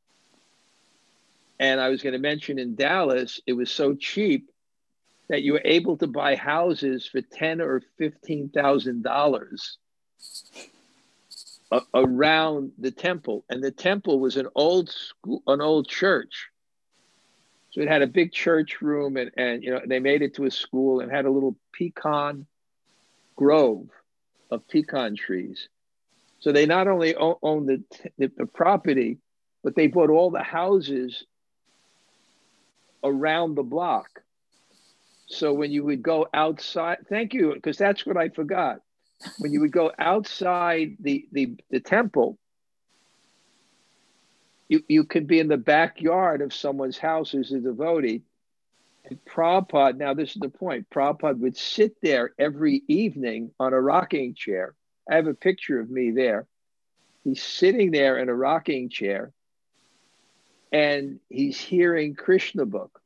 And 1.59 1.79
I 1.79 1.89
was 1.89 2.01
going 2.01 2.13
to 2.13 2.19
mention 2.19 2.57
in 2.57 2.73
Dallas, 2.73 3.39
it 3.45 3.53
was 3.53 3.69
so 3.69 3.93
cheap 3.93 4.49
that 5.31 5.43
you 5.43 5.53
were 5.53 5.61
able 5.63 5.95
to 5.95 6.07
buy 6.07 6.35
houses 6.35 7.07
for 7.07 7.21
ten 7.21 7.61
or 7.61 7.81
fifteen 7.97 8.49
thousand 8.49 9.01
dollars 9.01 9.77
around 11.93 12.73
the 12.77 12.91
temple, 12.91 13.45
and 13.49 13.63
the 13.63 13.71
temple 13.71 14.19
was 14.19 14.35
an 14.35 14.49
old 14.55 14.89
school, 14.89 15.41
an 15.47 15.61
old 15.61 15.87
church. 15.87 16.49
So 17.69 17.79
it 17.79 17.87
had 17.87 18.01
a 18.01 18.07
big 18.07 18.33
church 18.33 18.81
room, 18.81 19.15
and 19.15 19.31
and 19.37 19.63
you 19.63 19.71
know 19.71 19.79
they 19.87 19.99
made 19.99 20.21
it 20.21 20.35
to 20.35 20.43
a 20.43 20.51
school 20.51 20.99
and 20.99 21.09
had 21.09 21.23
a 21.23 21.31
little 21.31 21.55
pecan 21.71 22.45
grove 23.37 23.87
of 24.51 24.67
pecan 24.67 25.15
trees. 25.15 25.69
So 26.39 26.51
they 26.51 26.65
not 26.65 26.89
only 26.89 27.15
owned 27.15 27.69
the, 27.69 27.83
the, 28.17 28.31
the 28.35 28.45
property, 28.47 29.19
but 29.63 29.75
they 29.75 29.87
bought 29.87 30.09
all 30.09 30.29
the 30.29 30.43
houses 30.43 31.23
around 33.01 33.55
the 33.55 33.63
block. 33.63 34.09
So 35.31 35.53
when 35.53 35.71
you 35.71 35.83
would 35.85 36.03
go 36.03 36.27
outside, 36.33 36.99
thank 37.09 37.33
you, 37.33 37.53
because 37.53 37.77
that's 37.77 38.05
what 38.05 38.17
I 38.17 38.29
forgot. 38.29 38.81
When 39.39 39.53
you 39.53 39.61
would 39.61 39.71
go 39.71 39.91
outside 39.97 40.97
the, 40.99 41.27
the, 41.31 41.55
the 41.69 41.79
temple, 41.79 42.37
you, 44.67 44.83
you 44.87 45.03
could 45.03 45.27
be 45.27 45.39
in 45.39 45.47
the 45.47 45.57
backyard 45.57 46.41
of 46.41 46.53
someone's 46.53 46.97
house 46.97 47.31
who's 47.31 47.51
a 47.51 47.59
devotee. 47.59 48.23
And 49.05 49.19
Prabhupada, 49.25 49.97
now 49.97 50.13
this 50.13 50.35
is 50.35 50.41
the 50.41 50.49
point, 50.49 50.89
Prabhupada 50.89 51.39
would 51.39 51.57
sit 51.57 52.01
there 52.01 52.33
every 52.37 52.83
evening 52.87 53.51
on 53.59 53.73
a 53.73 53.81
rocking 53.81 54.35
chair 54.35 54.75
I 55.09 55.15
have 55.15 55.27
a 55.27 55.33
picture 55.33 55.79
of 55.79 55.89
me 55.89 56.11
there. 56.11 56.47
He's 57.23 57.43
sitting 57.43 57.91
there 57.91 58.17
in 58.17 58.29
a 58.29 58.35
rocking 58.35 58.89
chair 58.89 59.33
and 60.71 61.19
he's 61.29 61.59
hearing 61.59 62.15
Krishna 62.15 62.65
book 62.65 63.00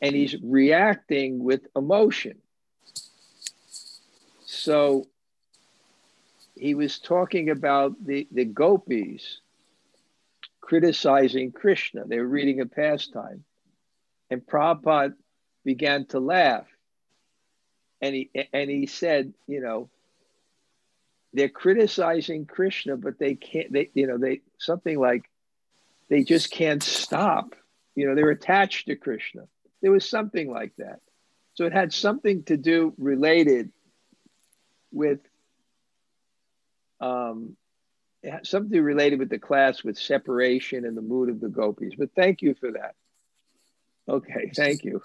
and 0.00 0.12
hmm. 0.12 0.16
he's 0.16 0.36
reacting 0.42 1.42
with 1.42 1.66
emotion. 1.74 2.38
So 4.44 5.06
he 6.54 6.74
was 6.74 6.98
talking 6.98 7.50
about 7.50 7.94
the, 8.04 8.26
the 8.30 8.44
gopis 8.44 9.40
criticizing 10.60 11.52
Krishna. 11.52 12.04
They 12.06 12.18
were 12.18 12.26
reading 12.26 12.60
a 12.60 12.66
pastime. 12.66 13.44
And 14.30 14.44
Prabhupada 14.44 15.14
began 15.64 16.06
to 16.06 16.18
laugh. 16.18 16.66
And 18.00 18.14
he 18.14 18.30
and 18.52 18.68
he 18.68 18.86
said, 18.86 19.32
you 19.46 19.60
know, 19.60 19.88
they're 21.32 21.48
criticizing 21.48 22.46
Krishna, 22.46 22.96
but 22.96 23.18
they 23.18 23.36
can't. 23.36 23.72
They 23.72 23.90
you 23.94 24.06
know 24.06 24.18
they 24.18 24.42
something 24.58 24.98
like 24.98 25.30
they 26.08 26.24
just 26.24 26.50
can't 26.50 26.82
stop. 26.82 27.54
You 27.94 28.06
know 28.06 28.14
they're 28.14 28.30
attached 28.30 28.88
to 28.88 28.96
Krishna. 28.96 29.42
There 29.82 29.92
was 29.92 30.08
something 30.08 30.50
like 30.50 30.72
that. 30.78 31.00
So 31.54 31.64
it 31.64 31.72
had 31.72 31.92
something 31.92 32.44
to 32.44 32.56
do 32.56 32.92
related 32.98 33.72
with 34.92 35.20
um, 37.00 37.56
something 38.42 38.82
related 38.82 39.18
with 39.18 39.30
the 39.30 39.38
class 39.38 39.84
with 39.84 39.98
separation 39.98 40.84
and 40.84 40.96
the 40.96 41.02
mood 41.02 41.28
of 41.28 41.40
the 41.40 41.48
gopis. 41.48 41.94
But 41.96 42.10
thank 42.14 42.42
you 42.42 42.54
for 42.54 42.72
that. 42.72 42.94
Okay, 44.08 44.52
thank 44.54 44.84
you. 44.84 45.02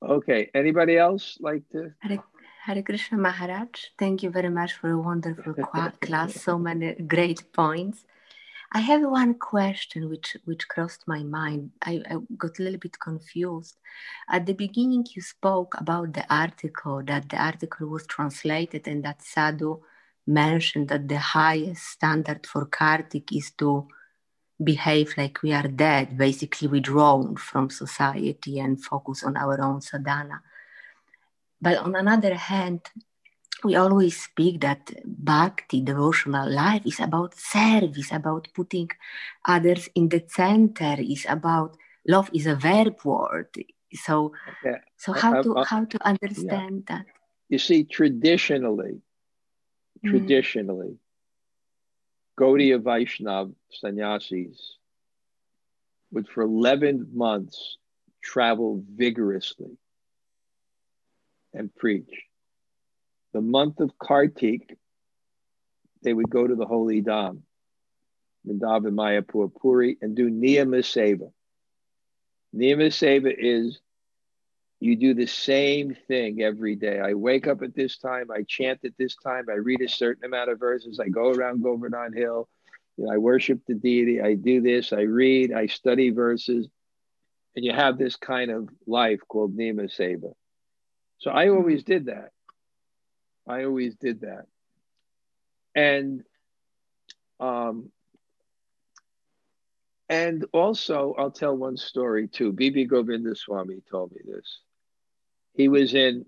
Okay, 0.00 0.50
anybody 0.54 0.96
else 0.96 1.36
like 1.40 1.68
to? 1.72 1.92
Hare 2.64 2.82
Krishna 2.82 3.18
Maharaj, 3.18 3.86
thank 3.98 4.22
you 4.22 4.30
very 4.30 4.50
much 4.50 4.74
for 4.74 4.90
a 4.90 4.98
wonderful 4.98 5.54
class, 6.00 6.34
so 6.40 6.58
many 6.58 6.94
great 6.94 7.52
points. 7.52 8.04
I 8.70 8.80
have 8.80 9.02
one 9.02 9.34
question 9.34 10.10
which 10.10 10.36
which 10.44 10.68
crossed 10.68 11.08
my 11.08 11.22
mind. 11.22 11.70
I, 11.82 12.02
I, 12.10 12.16
got 12.36 12.58
a 12.58 12.62
little 12.62 12.78
bit 12.78 13.00
confused. 13.00 13.76
At 14.28 14.44
the 14.44 14.52
beginning, 14.52 15.06
you 15.14 15.22
spoke 15.22 15.74
about 15.78 16.12
the 16.12 16.26
article 16.28 17.02
that 17.04 17.30
the 17.30 17.42
article 17.42 17.88
was 17.88 18.06
translated 18.06 18.86
and 18.86 19.02
that 19.04 19.22
Sadhu 19.22 19.80
mentioned 20.26 20.88
that 20.88 21.08
the 21.08 21.18
highest 21.18 21.82
standard 21.82 22.46
for 22.46 22.66
Kartik 22.66 23.32
is 23.32 23.50
to 23.52 23.88
behave 24.62 25.14
like 25.16 25.42
we 25.42 25.52
are 25.52 25.68
dead, 25.68 26.18
basically 26.18 26.68
withdrawn 26.68 27.36
from 27.36 27.70
society 27.70 28.58
and 28.58 28.84
focus 28.84 29.24
on 29.24 29.36
our 29.36 29.60
own 29.62 29.80
sadhana. 29.80 30.42
But 31.60 31.78
on 31.78 31.96
another 31.96 32.34
hand, 32.34 32.82
we 33.64 33.76
always 33.76 34.22
speak 34.22 34.60
that 34.60 34.92
bhakti, 35.04 35.80
devotional 35.80 36.50
life, 36.50 36.82
is 36.86 37.00
about 37.00 37.34
service, 37.34 38.12
about 38.12 38.48
putting 38.54 38.90
others 39.44 39.88
in 39.94 40.08
the 40.08 40.22
center, 40.28 40.96
is 40.98 41.26
about 41.28 41.76
love 42.06 42.30
is 42.32 42.46
a 42.46 42.54
verb 42.54 42.96
word. 43.04 43.48
So, 43.92 44.32
okay. 44.64 44.78
so 44.96 45.12
how 45.12 45.42
to 45.42 45.64
how 45.66 45.84
to 45.84 46.06
understand 46.06 46.84
yeah. 46.88 46.98
that? 46.98 47.06
You 47.48 47.58
see, 47.58 47.84
traditionally, 47.84 49.00
mm. 50.04 50.10
traditionally, 50.10 50.94
mm. 50.94 50.98
Gaudiya 52.38 52.80
Vaishnav 52.80 53.52
sannyasis 53.70 54.76
would 56.12 56.28
for 56.28 56.42
11 56.42 57.10
months 57.12 57.78
travel 58.22 58.84
vigorously 58.94 59.76
and 61.54 61.74
preach 61.74 62.27
the 63.32 63.40
month 63.40 63.80
of 63.80 63.98
Kartik, 63.98 64.76
they 66.02 66.12
would 66.12 66.30
go 66.30 66.46
to 66.46 66.54
the 66.54 66.66
Holy 66.66 67.02
Dham, 67.02 67.40
Vrindavan, 68.46 68.94
Mayapur, 68.94 69.50
Puri, 69.54 69.98
and 70.00 70.14
do 70.14 70.30
Niyama 70.30 70.80
Seva. 70.80 71.30
Is 72.52 73.80
you 74.80 74.96
do 74.96 75.14
the 75.14 75.26
same 75.26 75.96
thing 76.06 76.40
every 76.40 76.76
day. 76.76 77.00
I 77.00 77.14
wake 77.14 77.46
up 77.46 77.62
at 77.62 77.74
this 77.74 77.98
time, 77.98 78.30
I 78.30 78.44
chant 78.46 78.80
at 78.84 78.96
this 78.96 79.16
time, 79.16 79.46
I 79.50 79.54
read 79.54 79.82
a 79.82 79.88
certain 79.88 80.24
amount 80.24 80.50
of 80.50 80.60
verses, 80.60 81.00
I 81.00 81.08
go 81.08 81.32
around 81.32 81.62
Govardhan 81.62 82.12
Hill, 82.12 82.48
you 82.96 83.04
know, 83.04 83.12
I 83.12 83.18
worship 83.18 83.60
the 83.66 83.74
deity, 83.74 84.20
I 84.20 84.34
do 84.34 84.60
this, 84.60 84.92
I 84.92 85.02
read, 85.02 85.52
I 85.52 85.66
study 85.66 86.10
verses, 86.10 86.68
and 87.56 87.64
you 87.64 87.72
have 87.72 87.98
this 87.98 88.16
kind 88.16 88.50
of 88.50 88.68
life 88.86 89.20
called 89.26 89.56
Niyama 89.56 89.90
Seva. 89.90 90.32
So 91.18 91.30
I 91.32 91.48
always 91.48 91.82
did 91.82 92.06
that. 92.06 92.30
I 93.48 93.64
always 93.64 93.94
did 93.96 94.20
that. 94.20 94.46
And 95.74 96.22
um, 97.40 97.90
and 100.08 100.46
also, 100.52 101.14
I'll 101.18 101.30
tell 101.30 101.56
one 101.56 101.76
story 101.76 102.28
too. 102.28 102.52
B.B. 102.52 102.86
Govindaswamy 102.88 103.82
told 103.90 104.12
me 104.12 104.20
this. 104.24 104.60
He 105.54 105.68
was 105.68 105.94
in, 105.94 106.24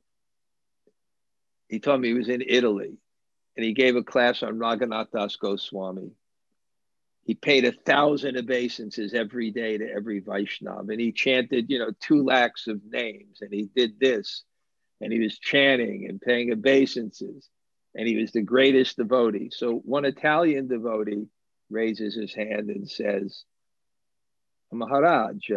he 1.69 1.81
told 1.81 2.01
me 2.01 2.09
he 2.09 2.15
was 2.15 2.29
in 2.29 2.43
Italy 2.47 2.99
and 3.57 3.65
he 3.65 3.73
gave 3.73 3.97
a 3.97 4.03
class 4.03 4.43
on 4.43 4.59
Raghunath 4.59 5.11
Das 5.13 5.37
Goswami. 5.37 6.11
He 7.25 7.35
paid 7.35 7.65
a 7.65 7.73
thousand 7.73 8.37
obeisances 8.37 9.15
every 9.15 9.51
day 9.51 9.79
to 9.79 9.91
every 9.91 10.21
Vaishnav 10.21 10.91
and 10.91 11.01
he 11.01 11.13
chanted, 11.13 11.71
you 11.71 11.79
know, 11.79 11.93
two 12.01 12.23
lakhs 12.23 12.67
of 12.67 12.81
names 12.85 13.39
and 13.41 13.53
he 13.53 13.71
did 13.75 13.99
this 13.99 14.45
and 15.01 15.13
he 15.13 15.19
was 15.19 15.39
chanting 15.39 16.07
and 16.09 16.21
paying 16.21 16.53
obeisances, 16.53 17.49
and 17.95 18.07
he 18.07 18.17
was 18.17 18.33
the 18.33 18.43
greatest 18.43 18.97
devotee. 18.97 19.51
So 19.51 19.77
one 19.77 20.05
Italian 20.05 20.69
devotee 20.69 21.27
raises 21.71 22.15
his 22.15 22.35
hand 22.35 22.71
and 22.71 22.89
says, 22.89 23.45
Maharaj, 24.73 25.51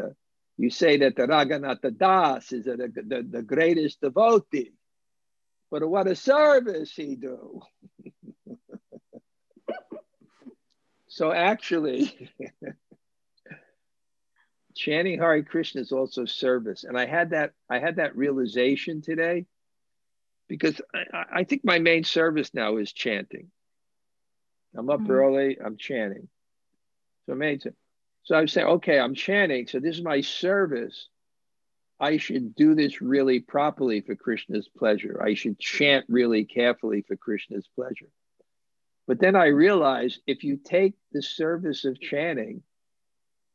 you 0.58 0.70
say 0.70 0.98
that 0.98 1.16
the 1.16 1.24
Raghunath 1.24 1.98
Das 1.98 2.52
is 2.52 2.66
the, 2.66 3.26
the 3.30 3.42
greatest 3.42 4.02
devotee, 4.02 4.74
but 5.70 5.88
what 5.88 6.08
a 6.08 6.16
service 6.16 6.92
he 6.96 7.16
do. 7.16 7.62
so 11.08 11.32
actually, 11.32 12.32
chanting 14.76 15.20
Hare 15.20 15.44
Krishna 15.44 15.82
is 15.82 15.92
also 15.92 16.26
service. 16.26 16.84
And 16.84 16.98
I 16.98 17.06
had 17.06 17.32
that, 17.32 17.52
I 17.70 17.80
had 17.80 17.98
that 17.98 18.16
realization 18.16 19.02
today 19.02 19.46
because 20.48 20.82
I, 20.94 21.24
I 21.40 21.44
think 21.44 21.64
my 21.64 21.80
main 21.80 22.04
service 22.04 22.54
now 22.54 22.78
is 22.78 22.92
chanting. 22.92 23.48
I'm 24.76 24.90
up 24.90 25.02
mm-hmm. 25.02 25.12
early, 25.12 25.58
I'm 25.64 25.78
chanting. 25.78 26.28
So 27.26 27.34
amazing. 27.34 27.74
So 28.24 28.38
I 28.38 28.46
say, 28.46 28.64
okay, 28.64 29.00
I'm 29.00 29.16
chanting. 29.16 29.68
So 29.68 29.80
this 29.80 29.98
is 29.98 30.04
my 30.04 30.22
service. 30.22 31.10
I 32.00 32.18
should 32.18 32.56
do 32.56 32.74
this 32.74 33.02
really 33.02 33.40
properly 33.40 34.02
for 34.02 34.16
Krishna's 34.16 34.68
pleasure. 34.68 35.22
I 35.24 35.36
should 35.36 35.60
chant 35.60 36.06
really 36.10 36.46
carefully 36.46 37.04
for 37.08 37.16
Krishna's 37.16 37.68
pleasure. 37.76 38.10
But 39.08 39.20
then 39.20 39.36
I 39.36 39.48
realized 39.48 40.22
if 40.26 40.44
you 40.44 40.58
take 40.58 40.96
the 41.12 41.22
service 41.22 41.86
of 41.86 42.00
chanting 42.00 42.64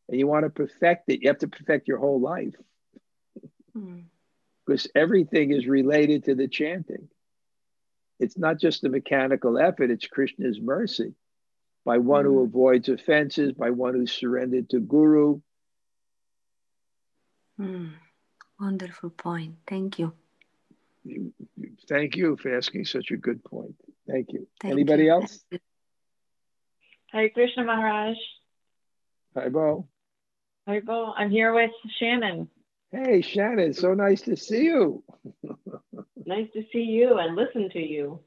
and 0.09 0.19
you 0.19 0.27
want 0.27 0.45
to 0.45 0.51
perfect 0.51 1.09
it, 1.09 1.23
you 1.23 1.29
have 1.29 1.39
to 1.39 1.49
perfect 1.49 1.89
your 1.89 1.99
whole 1.99 2.21
life. 2.21 2.55
Mm. 3.77 4.05
Because 4.67 4.87
everything 4.95 5.53
is 5.53 5.67
related 5.67 6.25
to 6.25 6.35
the 6.35 6.49
chanting. 6.49 7.09
It's 8.19 8.37
not 8.37 8.59
just 8.59 8.85
a 8.85 8.89
mechanical 8.89 9.59
effort, 9.59 9.91
it's 9.91 10.07
Krishna's 10.07 10.61
mercy 10.61 11.15
by 11.85 11.99
one 11.99 12.25
mm. 12.25 12.29
who 12.29 12.43
avoids 12.43 12.89
offenses, 12.89 13.53
by 13.53 13.71
one 13.71 13.95
who 13.95 14.07
surrendered 14.07 14.71
to 14.71 14.81
Guru. 14.81 15.41
Mm. 17.59 17.93
Wonderful 18.61 19.11
point. 19.11 19.55
Thank 19.67 19.99
you. 19.99 20.13
Thank 21.89 22.17
you 22.17 22.37
for 22.37 22.55
asking 22.57 22.85
such 22.85 23.11
a 23.11 23.17
good 23.17 23.43
point. 23.45 23.75
Thank 24.07 24.33
you. 24.33 24.47
Thank 24.61 24.73
Anybody 24.73 25.05
you. 25.05 25.13
else? 25.13 25.45
Hi, 27.13 27.29
Krishna 27.29 27.65
Maharaj. 27.65 28.17
Hi, 29.35 29.49
Bo. 29.49 29.89
Hi, 30.69 30.81
Bo. 30.81 31.15
I'm 31.17 31.31
here 31.31 31.55
with 31.55 31.71
Shannon. 31.99 32.47
Hey, 32.93 33.23
Shannon. 33.23 33.73
So 33.73 33.95
nice 33.95 34.21
to 34.23 34.37
see 34.37 34.65
you. 34.65 35.03
nice 36.27 36.49
to 36.53 36.63
see 36.71 36.83
you 36.83 37.17
and 37.17 37.35
listen 37.35 37.71
to 37.71 37.79
you. 37.79 38.21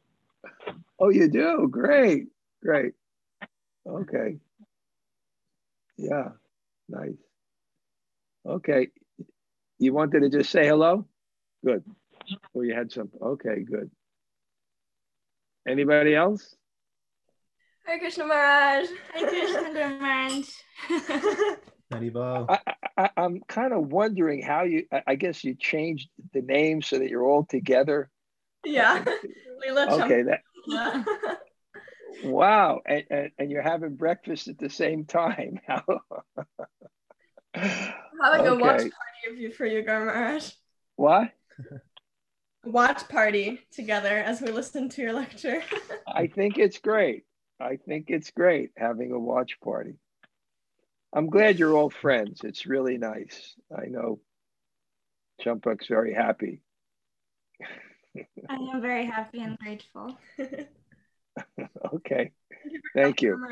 Oh, 0.97 1.09
you 1.09 1.29
do? 1.29 1.67
Great. 1.69 2.29
Great. 2.63 2.93
Okay. 3.87 4.39
Yeah. 5.97 6.29
Nice. 6.89 7.21
Okay. 8.43 8.87
You 9.77 9.93
wanted 9.93 10.21
to 10.21 10.29
just 10.29 10.49
say 10.49 10.65
hello? 10.65 11.05
Good. 11.63 11.83
Well, 12.55 12.65
you 12.65 12.73
had 12.73 12.91
some. 12.91 13.11
Okay, 13.21 13.61
good. 13.61 13.91
Anybody 15.67 16.15
else? 16.15 16.55
Hi, 17.85 17.99
Krishna 17.99 18.25
Maharaj. 18.25 18.87
Hi, 19.13 19.29
Krishna 19.29 19.73
Maharaj. 19.73 21.57
I, 22.49 22.59
I, 22.97 23.09
am 23.17 23.41
kind 23.47 23.73
of 23.73 23.91
wondering 23.91 24.41
how 24.41 24.63
you. 24.63 24.85
I, 24.91 25.01
I, 25.07 25.15
guess 25.15 25.43
you 25.43 25.55
changed 25.55 26.09
the 26.33 26.41
name 26.41 26.81
so 26.81 26.99
that 26.99 27.09
you're 27.09 27.23
all 27.23 27.45
together. 27.45 28.09
Yeah, 28.63 29.03
okay. 29.69 30.23
That. 30.23 30.41
wow, 32.23 32.81
and, 32.85 33.03
and, 33.09 33.31
and 33.37 33.51
you're 33.51 33.61
having 33.61 33.95
breakfast 33.95 34.47
at 34.47 34.57
the 34.57 34.69
same 34.69 35.05
time. 35.05 35.59
How? 35.67 35.83
Having 37.53 38.01
okay. 38.23 38.47
a 38.47 38.55
watch 38.55 38.77
party 38.77 39.31
of 39.31 39.37
you 39.37 39.51
for 39.51 39.65
you, 39.65 39.83
Garmaraj. 39.83 40.53
What? 40.95 41.31
watch 42.63 43.07
party 43.09 43.59
together 43.71 44.17
as 44.19 44.39
we 44.39 44.51
listen 44.51 44.87
to 44.89 45.01
your 45.01 45.13
lecture. 45.13 45.63
I 46.07 46.27
think 46.27 46.57
it's 46.57 46.77
great. 46.77 47.23
I 47.59 47.77
think 47.77 48.05
it's 48.09 48.31
great 48.31 48.71
having 48.77 49.11
a 49.11 49.19
watch 49.19 49.59
party. 49.63 49.95
I'm 51.13 51.29
glad 51.29 51.59
you're 51.59 51.75
all 51.75 51.89
friends. 51.89 52.41
It's 52.43 52.65
really 52.65 52.97
nice. 52.97 53.55
I 53.75 53.87
know 53.87 54.19
Champak's 55.41 55.87
very 55.87 56.13
happy. 56.13 56.61
I 58.49 58.55
am 58.55 58.81
very 58.81 59.05
happy 59.05 59.41
and 59.41 59.57
grateful. 59.57 60.17
okay. 61.93 62.31
Thank 62.95 63.21
you. 63.21 63.45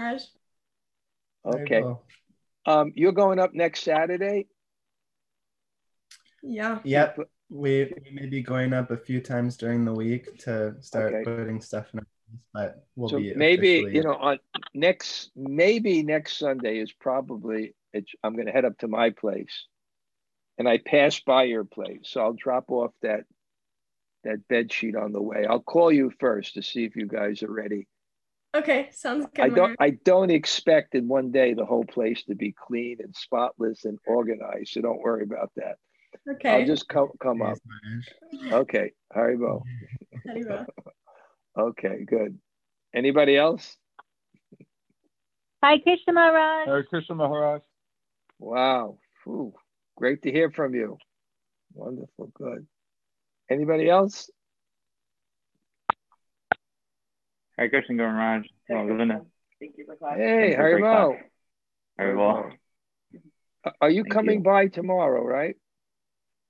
Okay. 1.45 1.83
Um, 2.65 2.91
you're 2.95 3.13
going 3.13 3.39
up 3.39 3.53
next 3.53 3.83
Saturday? 3.83 4.47
Yeah. 6.43 6.79
Yep. 6.83 7.19
We, 7.49 7.91
we 8.05 8.11
may 8.11 8.27
be 8.27 8.41
going 8.41 8.73
up 8.73 8.91
a 8.91 8.97
few 8.97 9.21
times 9.21 9.57
during 9.57 9.85
the 9.85 9.93
week 9.93 10.37
to 10.39 10.75
start 10.81 11.13
okay. 11.13 11.23
putting 11.23 11.61
stuff 11.61 11.87
in 11.93 12.01
but 12.53 12.85
we'll 12.95 13.09
so 13.09 13.19
maybe 13.35 13.89
you 13.91 14.03
know 14.03 14.15
on 14.15 14.39
next 14.73 15.31
maybe 15.35 16.03
next 16.03 16.37
Sunday 16.37 16.79
is 16.79 16.91
probably 16.91 17.73
I'm 18.23 18.33
going 18.33 18.45
to 18.45 18.51
head 18.51 18.65
up 18.65 18.77
to 18.79 18.87
my 18.87 19.09
place, 19.09 19.65
and 20.57 20.67
I 20.67 20.77
pass 20.77 21.19
by 21.19 21.43
your 21.43 21.63
place, 21.63 22.01
so 22.03 22.21
I'll 22.21 22.33
drop 22.33 22.65
off 22.69 22.91
that 23.01 23.25
that 24.23 24.47
bed 24.47 24.71
sheet 24.71 24.95
on 24.95 25.11
the 25.13 25.21
way. 25.21 25.45
I'll 25.45 25.61
call 25.61 25.91
you 25.91 26.11
first 26.19 26.55
to 26.55 26.61
see 26.61 26.83
if 26.83 26.95
you 26.95 27.07
guys 27.07 27.41
are 27.41 27.51
ready, 27.51 27.87
Okay, 28.55 28.89
sounds 28.91 29.27
good. 29.35 29.45
I 29.45 29.49
don't 29.49 29.75
I 29.79 29.89
don't 29.91 30.31
expect 30.31 30.95
in 30.95 31.07
one 31.07 31.31
day 31.31 31.53
the 31.53 31.65
whole 31.65 31.85
place 31.85 32.23
to 32.23 32.35
be 32.35 32.51
clean 32.51 32.97
and 32.99 33.15
spotless 33.15 33.85
and 33.85 33.99
organized. 34.07 34.73
So 34.73 34.81
don't 34.81 35.01
worry 35.01 35.23
about 35.23 35.51
that. 35.55 35.75
Okay. 36.27 36.49
I'll 36.49 36.65
just 36.65 36.87
come 36.87 37.09
come 37.21 37.43
up. 37.43 37.59
Okay, 38.51 38.91
Haribol. 39.15 39.61
Haribol. 40.27 40.65
Okay, 41.57 42.03
good. 42.05 42.39
Anybody 42.93 43.37
else? 43.37 43.77
Hi, 45.63 45.77
Krishna 45.79 46.13
Maharaj. 46.13 46.67
Hare 46.67 46.83
Krishna 46.83 47.15
Maharaj. 47.15 47.61
Wow. 48.39 48.97
Whew. 49.23 49.53
Great 49.97 50.21
to 50.23 50.31
hear 50.31 50.49
from 50.51 50.73
you. 50.73 50.97
Wonderful. 51.73 52.31
Good. 52.33 52.65
Anybody 53.49 53.89
else? 53.89 54.29
Hare 57.57 57.69
Krishna 57.69 57.95
Maharaj. 57.95 58.45
Oh, 58.71 58.83
Linda. 58.83 59.21
Thank 59.59 59.77
you 59.77 59.85
for 59.85 59.97
class. 59.97 60.17
Hey, 60.17 60.55
Haribol. 60.57 61.17
Haribol. 61.99 62.51
Are 63.81 63.89
you 63.89 64.03
Thank 64.03 64.13
coming 64.13 64.37
you. 64.37 64.43
by 64.43 64.67
tomorrow, 64.67 65.21
right? 65.21 65.57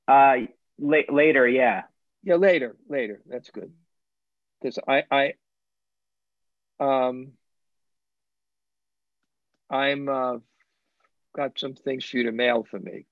Uh, 0.08 0.46
la- 0.78 1.10
later, 1.10 1.48
yeah. 1.48 1.84
Yeah, 2.24 2.36
later, 2.36 2.76
later. 2.88 3.22
That's 3.26 3.50
good. 3.50 3.72
Because 4.62 4.80
I, 4.88 5.04
I, 5.10 5.34
um, 6.80 7.34
I'm 9.70 10.10
uh, 10.10 10.38
got 11.36 11.60
some 11.60 11.74
things 11.76 12.06
for 12.06 12.18
you 12.18 12.24
to 12.24 12.32
mail 12.32 12.66
for 12.70 12.80
me, 12.80 13.06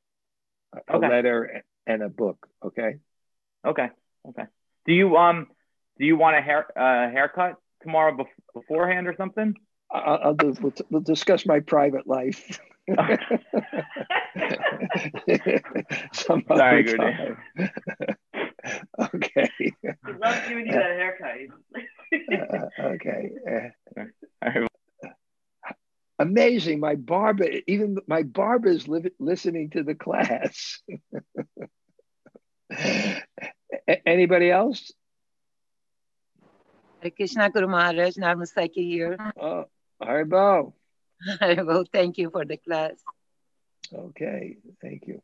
a, 0.74 0.98
a 0.98 1.00
letter 1.00 1.64
and 1.86 2.04
a 2.04 2.10
book. 2.10 2.48
Okay. 2.64 2.98
Okay. 3.66 3.89
Okay. 4.28 4.43
Do 4.86 4.93
you 4.93 5.16
um 5.18 5.48
do 5.98 6.06
you 6.06 6.18
want 6.18 6.38
a 6.38 6.41
hair 6.41 6.66
uh 6.78 7.10
haircut 7.12 7.56
tomorrow 7.82 8.16
bef- 8.16 8.28
beforehand 8.54 9.08
or 9.08 9.16
something? 9.16 9.56
I'll, 9.91 10.20
I'll 10.24 10.34
do, 10.34 10.54
we'll, 10.62 10.74
we'll 10.89 11.02
discuss 11.02 11.45
my 11.45 11.62
private 11.62 12.08
life. 12.08 12.60
Some 16.12 16.43
other 16.50 16.60
Sorry, 16.60 16.84
good 16.84 18.16
time. 18.68 18.88
okay. 19.15 19.49
love 20.20 20.43
giving 20.47 20.65
you 20.68 20.74
that 20.74 20.84
haircut. 20.84 21.38
Uh, 22.32 22.70
okay. 22.95 23.32
Uh, 23.49 24.03
Haribol. 24.43 24.68
amazing. 26.20 26.80
My 26.80 26.95
barber, 26.95 27.47
even 27.68 27.97
my 28.07 28.24
barber 28.24 28.70
is 28.70 28.88
li- 28.88 29.11
listening 29.20 29.70
to 29.72 29.84
the 29.84 29.95
class. 29.95 30.82
A- 32.72 34.07
Anybody 34.07 34.51
else? 34.51 34.91
Hare 37.01 37.11
Krishna 37.11 37.49
Guru 37.49 37.68
Maharaj, 37.68 38.15
Narmasaki 38.15 38.84
here. 38.84 39.18
Oh, 39.39 39.65
Haribol. 40.01 40.74
well, 41.41 41.86
thank 41.91 42.18
you 42.18 42.30
for 42.30 42.45
the 42.45 42.57
class. 42.57 42.93
Okay, 43.93 44.57
thank 44.82 45.07
you. 45.07 45.22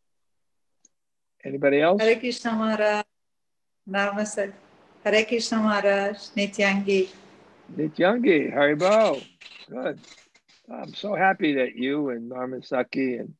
Anybody 1.44 1.82
else? 1.82 2.02
Hare 2.02 2.16
Krishna 2.16 2.54
Maharaj. 2.54 3.04
Namaste. 3.90 4.54
Hare 5.04 5.26
Krishna 5.26 5.58
Maharaj. 5.58 6.18
Nityangi. 6.36 7.10
Nityangi, 7.76 8.54
Haribol. 8.54 9.24
Good. 9.70 10.00
I'm 10.72 10.94
so 10.94 11.14
happy 11.16 11.56
that 11.56 11.76
you 11.76 12.10
and 12.10 12.32
Narmasaki 12.32 13.20
and 13.20 13.34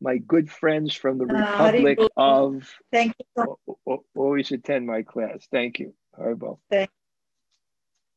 my 0.00 0.18
good 0.18 0.50
friends 0.50 0.94
from 0.94 1.18
the 1.18 1.24
Uh, 1.24 1.38
Republic 1.72 1.98
Haribol. 1.98 2.08
of 2.16 2.74
Thank 2.90 3.14
you. 3.18 3.26
so 3.36 3.58
al- 3.66 3.78
al- 3.88 4.04
always 4.14 4.50
attend 4.52 4.86
my 4.86 5.02
class. 5.02 5.46
Thank 5.50 5.78
you, 5.78 5.94
Haribol. 6.18 6.58
Thank 6.70 6.90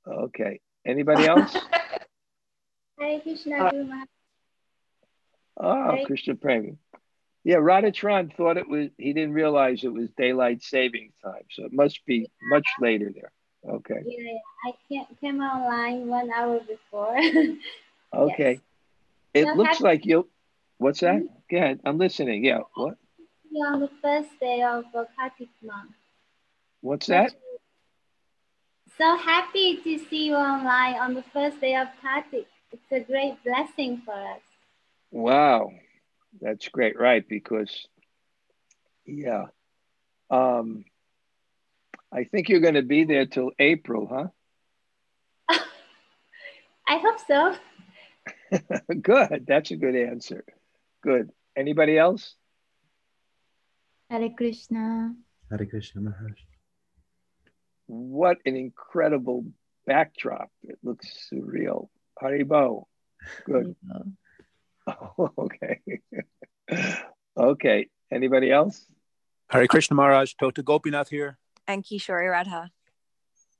Okay. 0.08 0.60
Anybody 0.86 1.26
else? 1.28 1.54
Hare 3.00 3.20
Krishna 3.22 3.56
Uh, 3.66 3.72
Guru 3.72 3.84
Maharaj. 3.86 4.08
Oh, 5.58 5.88
Right. 5.90 6.06
Krishna 6.06 6.36
Premi. 6.36 6.78
Yeah, 7.46 7.58
Radhatran 7.58 8.36
thought 8.36 8.58
it 8.58 8.68
was, 8.68 8.90
he 8.98 9.14
didn't 9.14 9.34
realize 9.34 9.84
it 9.84 9.94
was 9.94 10.10
daylight 10.18 10.64
saving 10.64 11.12
time. 11.24 11.44
So 11.52 11.66
it 11.66 11.74
must 11.74 12.04
be 12.08 12.28
much 12.50 12.66
later 12.82 13.12
there. 13.14 13.32
Okay. 13.76 14.02
Yeah, 14.04 14.32
I 14.66 15.06
came, 15.22 15.40
online 15.40 16.08
one 16.08 16.30
hour 16.36 16.60
before. 16.60 17.18
Okay. 18.14 18.62
It 19.34 19.46
So 19.46 19.54
looks 19.56 19.82
like 19.82 20.06
you'll, 20.06 20.30
what's 20.78 21.02
that? 21.02 21.18
Hmm? 21.18 21.26
Go 21.52 21.58
ahead. 21.58 21.82
I'm 21.84 21.98
listening. 21.98 22.46
Yeah. 22.46 22.60
What? 22.76 22.96
on 23.68 23.82
the 23.82 23.90
first 24.02 24.30
day 24.40 24.62
of 24.62 24.86
Kartik 25.18 25.50
month. 25.62 25.92
What's 26.80 27.08
that? 27.08 27.34
So 28.98 29.18
happy 29.18 29.78
to 29.84 30.00
see 30.10 30.28
you 30.28 30.36
online 30.36 30.96
on 30.96 31.14
the 31.14 31.24
first 31.34 31.60
day 31.60 31.76
of 31.76 31.90
Kartik. 32.02 32.48
It's 32.72 32.92
a 32.92 33.02
great 33.02 33.44
blessing 33.44 34.02
for 34.06 34.14
us. 34.14 34.42
Wow. 35.12 35.72
That's 36.42 36.68
great. 36.70 37.00
Right. 37.00 37.28
Because, 37.28 37.88
yeah. 39.06 39.46
Um, 40.30 40.86
I 42.12 42.24
think 42.24 42.50
you're 42.50 42.62
going 42.62 42.76
to 42.76 42.82
be 42.82 43.04
there 43.04 43.26
till 43.26 43.52
April, 43.60 44.08
huh? 44.10 44.28
I 46.88 46.98
hope 46.98 47.20
so. 47.28 47.56
good. 49.02 49.46
That's 49.48 49.72
a 49.72 49.76
good 49.76 49.96
answer. 49.96 50.44
Good. 51.02 51.30
Anybody 51.56 51.98
else? 51.98 52.36
Hare 54.10 54.30
Krishna. 54.30 55.14
Hare 55.50 55.66
Krishna 55.66 56.02
Maharaj. 56.02 56.40
What 57.88 58.38
an 58.46 58.56
incredible 58.56 59.46
backdrop. 59.86 60.50
It 60.64 60.78
looks 60.84 61.30
surreal. 61.32 61.90
Haribol. 62.22 62.86
Good. 63.46 63.76
Oh, 64.88 65.32
okay. 65.38 65.80
okay. 67.38 67.88
Anybody 68.12 68.52
else? 68.52 68.86
Hare 69.50 69.68
Krishna 69.68 69.96
Maharaj. 69.96 70.34
Tota 70.40 70.62
Gopinath 70.64 71.10
here. 71.10 71.38
And 71.68 71.84
Kishori 71.84 72.30
Radha. 72.32 72.72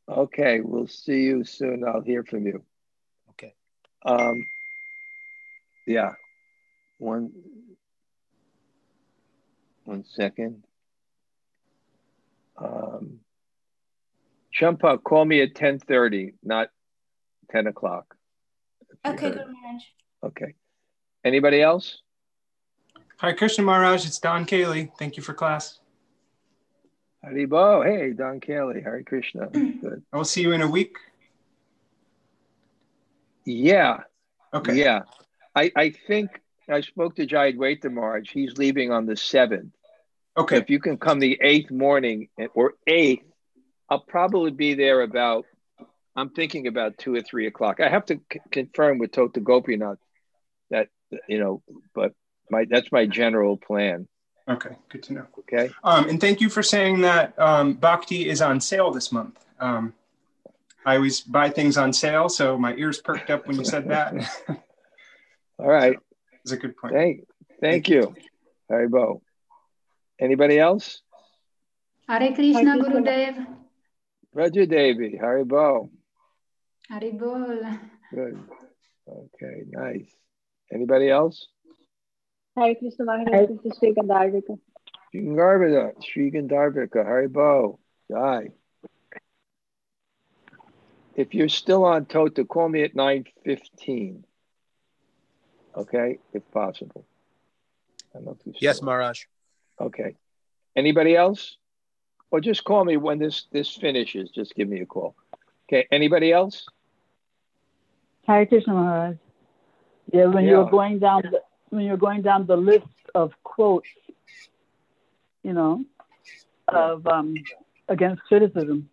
Okay. 0.08 0.62
We'll 0.62 0.88
see 0.88 1.22
you 1.24 1.44
soon. 1.44 1.84
I'll 1.84 2.02
hear 2.02 2.24
from 2.24 2.46
you. 2.46 2.64
Okay. 3.32 3.54
Um, 4.06 4.46
yeah. 5.88 6.14
One 7.00 7.32
one 9.86 10.04
second. 10.06 10.64
Um 12.58 13.20
Champa, 14.54 14.98
call 14.98 15.26
me 15.26 15.42
at 15.42 15.54
10:30, 15.54 16.36
not 16.42 16.70
10 17.52 17.68
o'clock. 17.68 18.16
Okay, 19.06 19.32
Guru 19.32 19.52
Maharaj. 19.52 19.84
Okay. 20.24 20.54
Anybody 21.26 21.60
else? 21.60 22.04
Hi, 23.18 23.34
Krishna 23.34 23.64
Maharaj. 23.64 24.06
It's 24.06 24.20
Don 24.20 24.46
Cayley. 24.46 24.92
Thank 25.00 25.18
you 25.18 25.24
for 25.24 25.34
class. 25.34 25.80
Haribol. 27.26 27.84
Hey, 27.84 28.14
Don 28.14 28.40
Kelly. 28.40 28.82
Hare 28.82 29.02
Krishna. 29.02 29.48
Good. 29.52 30.04
I 30.14 30.18
will 30.18 30.24
see 30.24 30.42
you 30.42 30.52
in 30.52 30.62
a 30.62 30.68
week. 30.68 30.98
Yeah. 33.44 34.02
Okay. 34.54 34.76
Yeah. 34.76 35.02
I, 35.56 35.72
I 35.76 35.90
think 36.08 36.30
I 36.70 36.82
spoke 36.82 37.16
to 37.16 37.26
Jai 37.26 37.54
Advaita 37.54 37.92
Maharaj. 37.92 38.30
He's 38.32 38.58
leaving 38.60 38.92
on 38.92 39.08
the 39.08 39.14
7th. 39.14 39.72
Okay. 40.38 40.58
If 40.58 40.70
you 40.70 40.80
can 40.80 40.98
come 40.98 41.20
the 41.20 41.40
8th 41.44 41.72
morning 41.72 42.28
eh, 42.40 42.48
or 42.54 42.74
8th, 42.88 43.24
I'll 43.90 44.00
probably 44.00 44.52
be 44.52 44.76
there 44.76 45.02
about, 45.02 45.46
I'm 46.16 46.30
thinking 46.30 46.68
about 46.68 47.00
2 47.00 47.16
or 47.16 47.22
3 47.22 47.48
o'clock. 47.48 47.80
I 47.80 47.90
have 47.90 48.06
to 48.08 48.20
c- 48.32 48.40
confirm 48.52 49.00
with 49.00 49.12
Tota 49.12 49.40
Gopinath 49.40 49.98
that, 50.70 50.90
you 51.28 51.40
know, 51.40 51.62
but 51.94 52.14
my 52.50 52.66
that's 52.70 52.92
my 52.92 53.06
general 53.06 53.58
plan. 53.58 54.08
Okay. 54.48 54.76
Good 54.90 55.04
to 55.04 55.14
know. 55.14 55.26
Okay. 55.40 55.72
Um, 55.84 56.08
and 56.10 56.22
thank 56.22 56.40
you 56.40 56.50
for 56.50 56.62
saying 56.62 57.02
that 57.02 57.38
um, 57.40 57.74
Bhakti 57.74 58.30
is 58.30 58.42
on 58.42 58.62
sale 58.62 58.92
this 58.92 59.12
month. 59.12 59.44
Um, 59.60 59.94
I 60.86 60.98
always 60.98 61.22
buy 61.22 61.50
things 61.50 61.78
on 61.78 61.92
sale, 61.92 62.30
so 62.30 62.58
my 62.58 62.76
ears 62.76 63.02
perked 63.02 63.32
up 63.32 63.48
when 63.48 63.58
you 63.58 63.66
said 63.66 63.90
that. 63.90 64.14
All 65.58 65.68
right. 65.68 65.98
It's 66.44 66.52
a 66.52 66.58
good 66.58 66.78
point. 66.78 66.94
Thank, 66.94 67.22
thank 67.60 67.90
you. 67.90 68.14
Haribol. 68.70 69.22
Anybody 70.20 70.60
else? 70.60 71.02
Hare 72.08 72.34
Krishna 72.34 72.78
Gurudev. 72.78 73.48
Raja 74.32 74.68
Devi, 74.68 75.18
Haribol. 75.20 75.90
Hare 76.90 77.14
Bol. 77.14 77.62
Good. 78.14 78.40
Okay, 79.08 79.64
nice. 79.70 80.14
Anybody 80.74 81.10
else? 81.10 81.48
Hare 82.58 82.76
Krishna 82.76 83.06
Maharaj. 83.06 83.50
This 83.64 83.72
is 83.74 83.78
Sri 83.78 83.94
Gandharvika. 83.94 84.58
Garbada, 85.14 85.92
Sri 86.04 86.32
Gandharvika, 86.32 87.06
Haribol, 87.06 87.80
Jai. 88.12 88.50
If 91.16 91.34
you're 91.34 91.50
still 91.50 91.86
on 91.86 92.06
Tota, 92.06 92.44
call 92.44 92.68
me 92.68 92.84
at 92.84 92.94
9.15. 92.94 94.24
Okay, 95.78 96.20
if 96.34 96.50
possible. 96.52 97.06
I 98.14 98.18
don't 98.18 98.26
know 98.26 98.32
if 98.40 98.46
you're 98.46 98.56
Yes, 98.60 98.78
still- 98.78 98.88
Maharaj. 98.88 99.24
Okay. 99.80 100.16
Anybody 100.76 101.16
else? 101.16 101.58
Or 102.32 102.42
just 102.42 102.64
call 102.64 102.84
me 102.84 102.98
when 102.98 103.20
this 103.20 103.46
this 103.52 103.76
finishes. 103.76 104.30
Just 104.32 104.56
give 104.56 104.68
me 104.68 104.82
a 104.82 104.86
call. 104.86 105.16
Okay. 105.68 105.88
Anybody 105.92 106.32
else? 106.34 106.66
Hare 108.28 108.46
Krishna 108.46 108.74
Maharaj. 108.74 109.16
Yeah, 110.16 110.28
when 110.28 110.46
Yeah. 110.46 110.52
you're 110.52 110.70
going 110.80 111.00
down 111.00 111.24
the 111.24 111.42
when 111.72 111.84
you're 111.84 112.04
going 112.08 112.22
down 112.22 112.46
the 112.46 112.56
list 112.56 112.96
of 113.14 113.34
quotes, 113.44 113.86
you 115.44 115.52
know, 115.52 115.84
of 116.70 117.06
um, 117.06 117.46
against 117.90 118.22
criticism, 118.24 118.90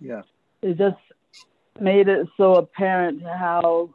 Yeah. 0.00 0.22
it 0.62 0.78
just 0.78 1.02
made 1.80 2.06
it 2.08 2.28
so 2.36 2.54
apparent 2.54 3.20
how 3.22 3.90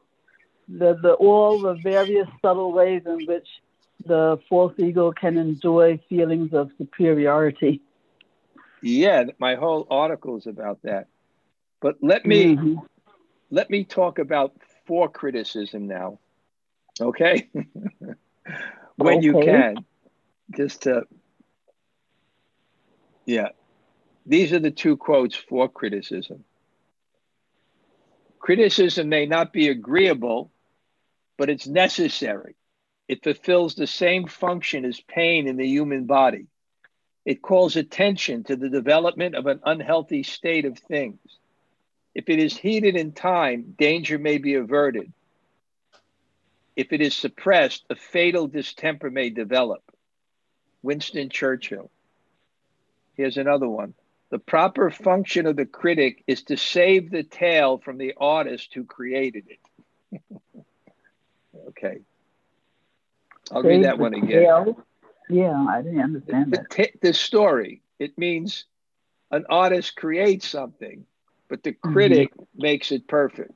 the 0.67 0.99
the 1.05 1.13
all 1.13 1.61
the 1.61 1.75
various 1.75 2.27
subtle 2.41 2.73
ways 2.73 3.03
in 3.05 3.25
which 3.25 3.47
the 4.05 4.37
false 4.49 4.73
ego 4.77 5.11
can 5.13 5.37
enjoy 5.37 5.97
feelings 6.09 6.53
of 6.53 6.69
superiority. 6.77 7.81
Yeah, 8.81 9.23
my 9.39 9.55
whole 9.55 9.87
article 9.89 10.35
is 10.37 10.47
about 10.47 10.81
that. 10.83 11.07
But 11.81 11.95
let 12.01 12.25
me 12.25 12.55
Mhm. 12.55 12.85
let 13.49 13.69
me 13.69 13.85
talk 13.85 14.19
about 14.19 14.51
for 14.85 15.07
criticism 15.09 15.87
now. 15.87 16.19
Okay? 17.01 17.49
when 18.95 19.21
you 19.21 19.41
can. 19.41 19.85
Just 20.55 20.83
to 20.83 21.03
Yeah. 23.25 23.49
These 24.25 24.53
are 24.53 24.59
the 24.59 24.71
two 24.71 24.97
quotes 24.97 25.35
for 25.35 25.69
criticism. 25.69 26.43
Criticism 28.39 29.09
may 29.09 29.25
not 29.25 29.51
be 29.53 29.69
agreeable, 29.69 30.51
but 31.37 31.49
it's 31.49 31.67
necessary. 31.67 32.55
It 33.07 33.23
fulfills 33.23 33.75
the 33.75 33.87
same 33.87 34.27
function 34.27 34.85
as 34.85 34.99
pain 35.01 35.47
in 35.47 35.57
the 35.57 35.67
human 35.67 36.05
body. 36.05 36.47
It 37.25 37.41
calls 37.41 37.75
attention 37.75 38.43
to 38.45 38.55
the 38.55 38.69
development 38.69 39.35
of 39.35 39.45
an 39.45 39.59
unhealthy 39.63 40.23
state 40.23 40.65
of 40.65 40.77
things. 40.77 41.19
If 42.15 42.29
it 42.29 42.39
is 42.39 42.57
heeded 42.57 42.95
in 42.95 43.11
time, 43.11 43.75
danger 43.77 44.17
may 44.17 44.37
be 44.37 44.55
averted. 44.55 45.11
If 46.79 46.93
it 46.93 47.01
is 47.01 47.13
suppressed, 47.13 47.83
a 47.89 47.95
fatal 47.95 48.47
distemper 48.47 49.11
may 49.11 49.31
develop. 49.31 49.83
Winston 50.81 51.27
Churchill. 51.27 51.91
Here's 53.15 53.35
another 53.35 53.67
one. 53.67 53.95
The 54.29 54.39
proper 54.39 54.89
function 54.89 55.45
of 55.45 55.57
the 55.57 55.65
critic 55.65 56.23
is 56.25 56.43
to 56.43 56.55
save 56.55 57.11
the 57.11 57.23
tale 57.23 57.79
from 57.79 57.97
the 57.97 58.13
artist 58.15 58.73
who 58.73 58.85
created 58.85 59.43
it. 59.49 60.21
okay. 61.67 61.99
I'll 63.51 63.61
read 63.61 63.83
that 63.83 63.99
one 63.99 64.13
again. 64.13 64.29
tail. 64.29 64.81
Yeah, 65.29 65.65
I 65.69 65.81
didn't 65.81 65.99
understand 65.99 66.53
The, 66.53 66.65
that. 66.77 67.01
the 67.01 67.13
story, 67.13 67.81
it 67.99 68.17
means 68.17 68.63
an 69.31 69.43
artist 69.49 69.97
creates 69.97 70.47
something, 70.47 71.05
but 71.49 71.61
the 71.61 71.73
mm-hmm. 71.73 71.91
critic 71.91 72.29
makes 72.55 72.93
it 72.93 73.05
perfect. 73.05 73.51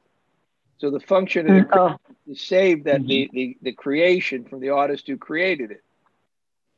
So 0.84 0.90
the 0.90 1.00
function 1.00 1.50
of 1.50 1.56
the 1.56 1.62
mm-hmm. 1.62 1.72
critic 1.72 2.00
is 2.28 2.40
to 2.40 2.46
save 2.46 2.84
that 2.84 3.08
the, 3.08 3.22
mm-hmm. 3.22 3.36
the, 3.38 3.58
the 3.62 3.72
creation 3.72 4.44
from 4.44 4.60
the 4.60 4.72
artist 4.72 5.08
who 5.08 5.16
created 5.16 5.72
it. 5.72 5.82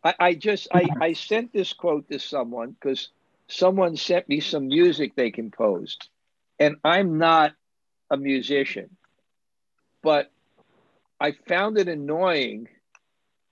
I, 0.03 0.13
I 0.19 0.33
just 0.35 0.67
I, 0.71 0.87
I 1.01 1.13
sent 1.13 1.51
this 1.51 1.73
quote 1.73 2.07
to 2.11 2.19
someone 2.19 2.75
because 2.79 3.09
someone 3.47 3.95
sent 3.95 4.29
me 4.29 4.41
some 4.41 4.67
music 4.67 5.15
they 5.15 5.31
composed. 5.31 6.07
And 6.59 6.75
I'm 6.83 7.17
not 7.17 7.53
a 8.11 8.15
musician, 8.15 8.95
but 10.03 10.31
I 11.19 11.31
found 11.31 11.79
it 11.79 11.87
annoying, 11.87 12.67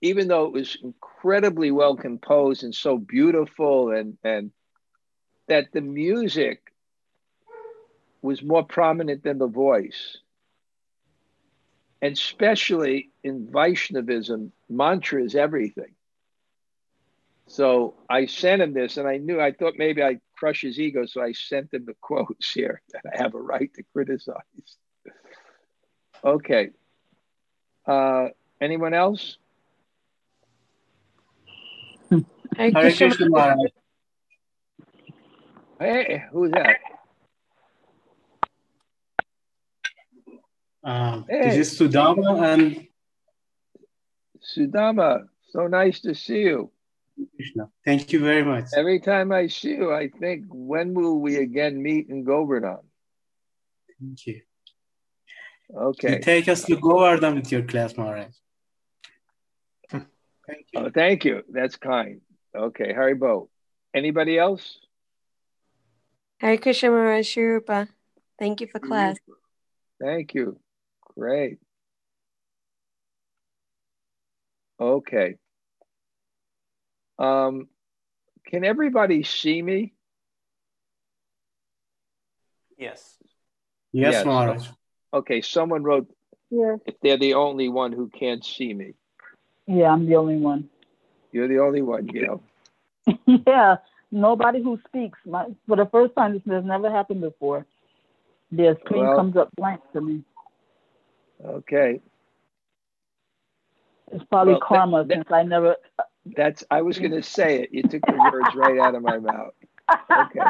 even 0.02 0.28
though 0.28 0.44
it 0.44 0.52
was 0.52 0.78
incredibly 0.80 1.72
well 1.72 1.96
composed 1.96 2.62
and 2.62 2.72
so 2.72 2.96
beautiful 2.96 3.90
and 3.90 4.18
and 4.22 4.52
that 5.48 5.72
the 5.72 5.80
music 5.80 6.72
was 8.22 8.40
more 8.40 8.62
prominent 8.62 9.24
than 9.24 9.38
the 9.38 9.48
voice. 9.48 10.18
And 12.02 12.12
especially 12.12 13.10
in 13.22 13.48
Vaishnavism, 13.50 14.52
mantra 14.68 15.22
is 15.22 15.34
everything. 15.34 15.94
So 17.46 17.94
I 18.08 18.26
sent 18.26 18.62
him 18.62 18.72
this, 18.72 18.96
and 18.96 19.06
I 19.06 19.18
knew 19.18 19.40
I 19.40 19.52
thought 19.52 19.74
maybe 19.76 20.02
I'd 20.02 20.20
crush 20.36 20.62
his 20.62 20.78
ego, 20.78 21.06
so 21.06 21.22
I 21.22 21.32
sent 21.32 21.74
him 21.74 21.84
the 21.84 21.94
quotes 22.00 22.52
here 22.52 22.80
that 22.92 23.02
I 23.12 23.22
have 23.22 23.34
a 23.34 23.40
right 23.40 23.72
to 23.74 23.82
criticize. 23.92 24.36
Okay. 26.24 26.70
Uh, 27.86 28.28
anyone 28.60 28.94
else? 28.94 29.36
Hare 32.10 32.22
Hare 32.56 32.72
Krishna 32.72 33.08
Krishna 33.08 33.28
Maharaj. 33.28 33.56
Maharaj. 33.56 33.70
Hey, 35.80 36.24
who's 36.30 36.52
that? 36.52 36.76
Uh, 40.84 41.22
Hey. 41.28 41.56
This 41.56 41.72
is 41.72 41.78
Sudama 41.78 42.42
and 42.42 42.86
Sudama, 44.54 45.26
so 45.50 45.66
nice 45.66 46.00
to 46.00 46.14
see 46.14 46.42
you. 46.42 46.70
Krishna. 47.36 47.70
Thank 47.84 48.12
you 48.12 48.20
very 48.20 48.44
much. 48.44 48.66
Every 48.76 49.00
time 49.00 49.32
I 49.32 49.46
see 49.46 49.70
you, 49.70 49.94
I 49.94 50.08
think, 50.08 50.46
when 50.48 50.94
will 50.94 51.20
we 51.20 51.36
again 51.36 51.82
meet 51.82 52.08
in 52.08 52.24
Govardhan? 52.24 52.80
Thank 54.00 54.26
you. 54.26 54.40
Okay. 55.74 56.16
You 56.16 56.18
take 56.20 56.48
us 56.48 56.64
to 56.64 56.76
Govardhan 56.76 57.36
with 57.36 57.50
your 57.50 57.62
class, 57.62 57.96
Maharaj. 57.96 58.32
Thank 59.90 60.66
you. 60.72 60.80
Oh, 60.80 60.90
thank 60.94 61.24
you. 61.24 61.42
That's 61.48 61.76
kind. 61.76 62.20
Okay, 62.54 62.92
Hari 62.92 63.14
Haribol. 63.14 63.48
Anybody 63.94 64.38
else? 64.38 64.78
Hare 66.38 66.58
Krishna 66.58 66.90
Maharaj 66.90 67.26
Shirupa. 67.26 67.88
Thank 68.38 68.60
you 68.60 68.66
for 68.66 68.78
class. 68.80 69.16
Thank 70.00 70.34
you. 70.34 70.58
Great. 71.16 71.58
Okay. 74.80 75.36
Um, 77.18 77.68
can 78.46 78.64
everybody 78.64 79.22
see 79.22 79.62
me? 79.62 79.92
Yes. 82.76 83.16
Yes, 83.92 84.24
Maharaj. 84.24 84.66
Okay, 85.12 85.40
someone 85.40 85.84
wrote 85.84 86.12
Yes. 86.50 86.80
if 86.86 86.98
they're 87.00 87.16
the 87.16 87.34
only 87.34 87.68
one 87.68 87.92
who 87.92 88.08
can't 88.08 88.44
see 88.44 88.74
me. 88.74 88.94
Yeah, 89.66 89.92
I'm 89.92 90.06
the 90.06 90.16
only 90.16 90.36
one. 90.36 90.68
You're 91.30 91.48
the 91.48 91.60
only 91.60 91.82
one, 91.82 92.06
Gail. 92.06 92.42
yeah, 93.46 93.76
nobody 94.10 94.62
who 94.62 94.78
speaks. 94.88 95.18
My, 95.24 95.46
for 95.66 95.76
the 95.76 95.86
first 95.86 96.14
time, 96.16 96.32
this 96.34 96.42
has 96.46 96.64
never 96.64 96.90
happened 96.90 97.20
before. 97.20 97.64
The 98.50 98.76
screen 98.84 99.06
Well- 99.06 99.16
comes 99.16 99.36
up 99.36 99.50
blank 99.56 99.80
to 99.92 100.00
me. 100.00 100.24
Okay. 101.44 102.00
It's 104.12 104.24
probably 104.24 104.54
Well, 104.54 104.60
that- 104.60 104.66
karma 104.66 105.04
that- 105.04 105.14
since 105.14 105.30
I 105.30 105.42
never. 105.42 105.76
That's 106.26 106.64
I 106.70 106.80
was 106.82 106.98
gonna 106.98 107.22
say 107.22 107.62
it. 107.62 107.72
You 107.72 107.82
took 107.82 108.00
the 108.06 108.30
words 108.32 108.54
right 108.54 108.78
out 108.78 108.94
of 108.94 109.02
my 109.02 109.18
mouth. 109.18 109.54
Okay. 110.10 110.40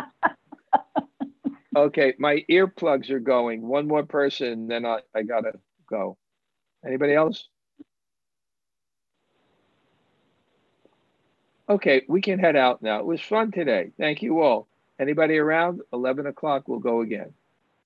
Okay, 1.76 2.14
my 2.18 2.44
earplugs 2.48 3.10
are 3.10 3.18
going. 3.18 3.60
One 3.66 3.88
more 3.88 4.04
person, 4.04 4.68
then 4.68 4.86
I, 4.86 5.00
I 5.12 5.22
gotta 5.22 5.58
go. 5.88 6.16
Anybody 6.86 7.14
else? 7.14 7.48
Okay, 11.68 12.02
we 12.08 12.20
can 12.20 12.38
head 12.38 12.54
out 12.54 12.82
now. 12.82 13.00
It 13.00 13.06
was 13.06 13.20
fun 13.20 13.50
today. 13.50 13.90
Thank 13.98 14.22
you 14.22 14.40
all. 14.42 14.68
Anybody 15.00 15.38
around? 15.38 15.80
11 15.92 16.26
o'clock, 16.26 16.68
we'll 16.68 16.78
go 16.78 17.00
again. 17.00 17.32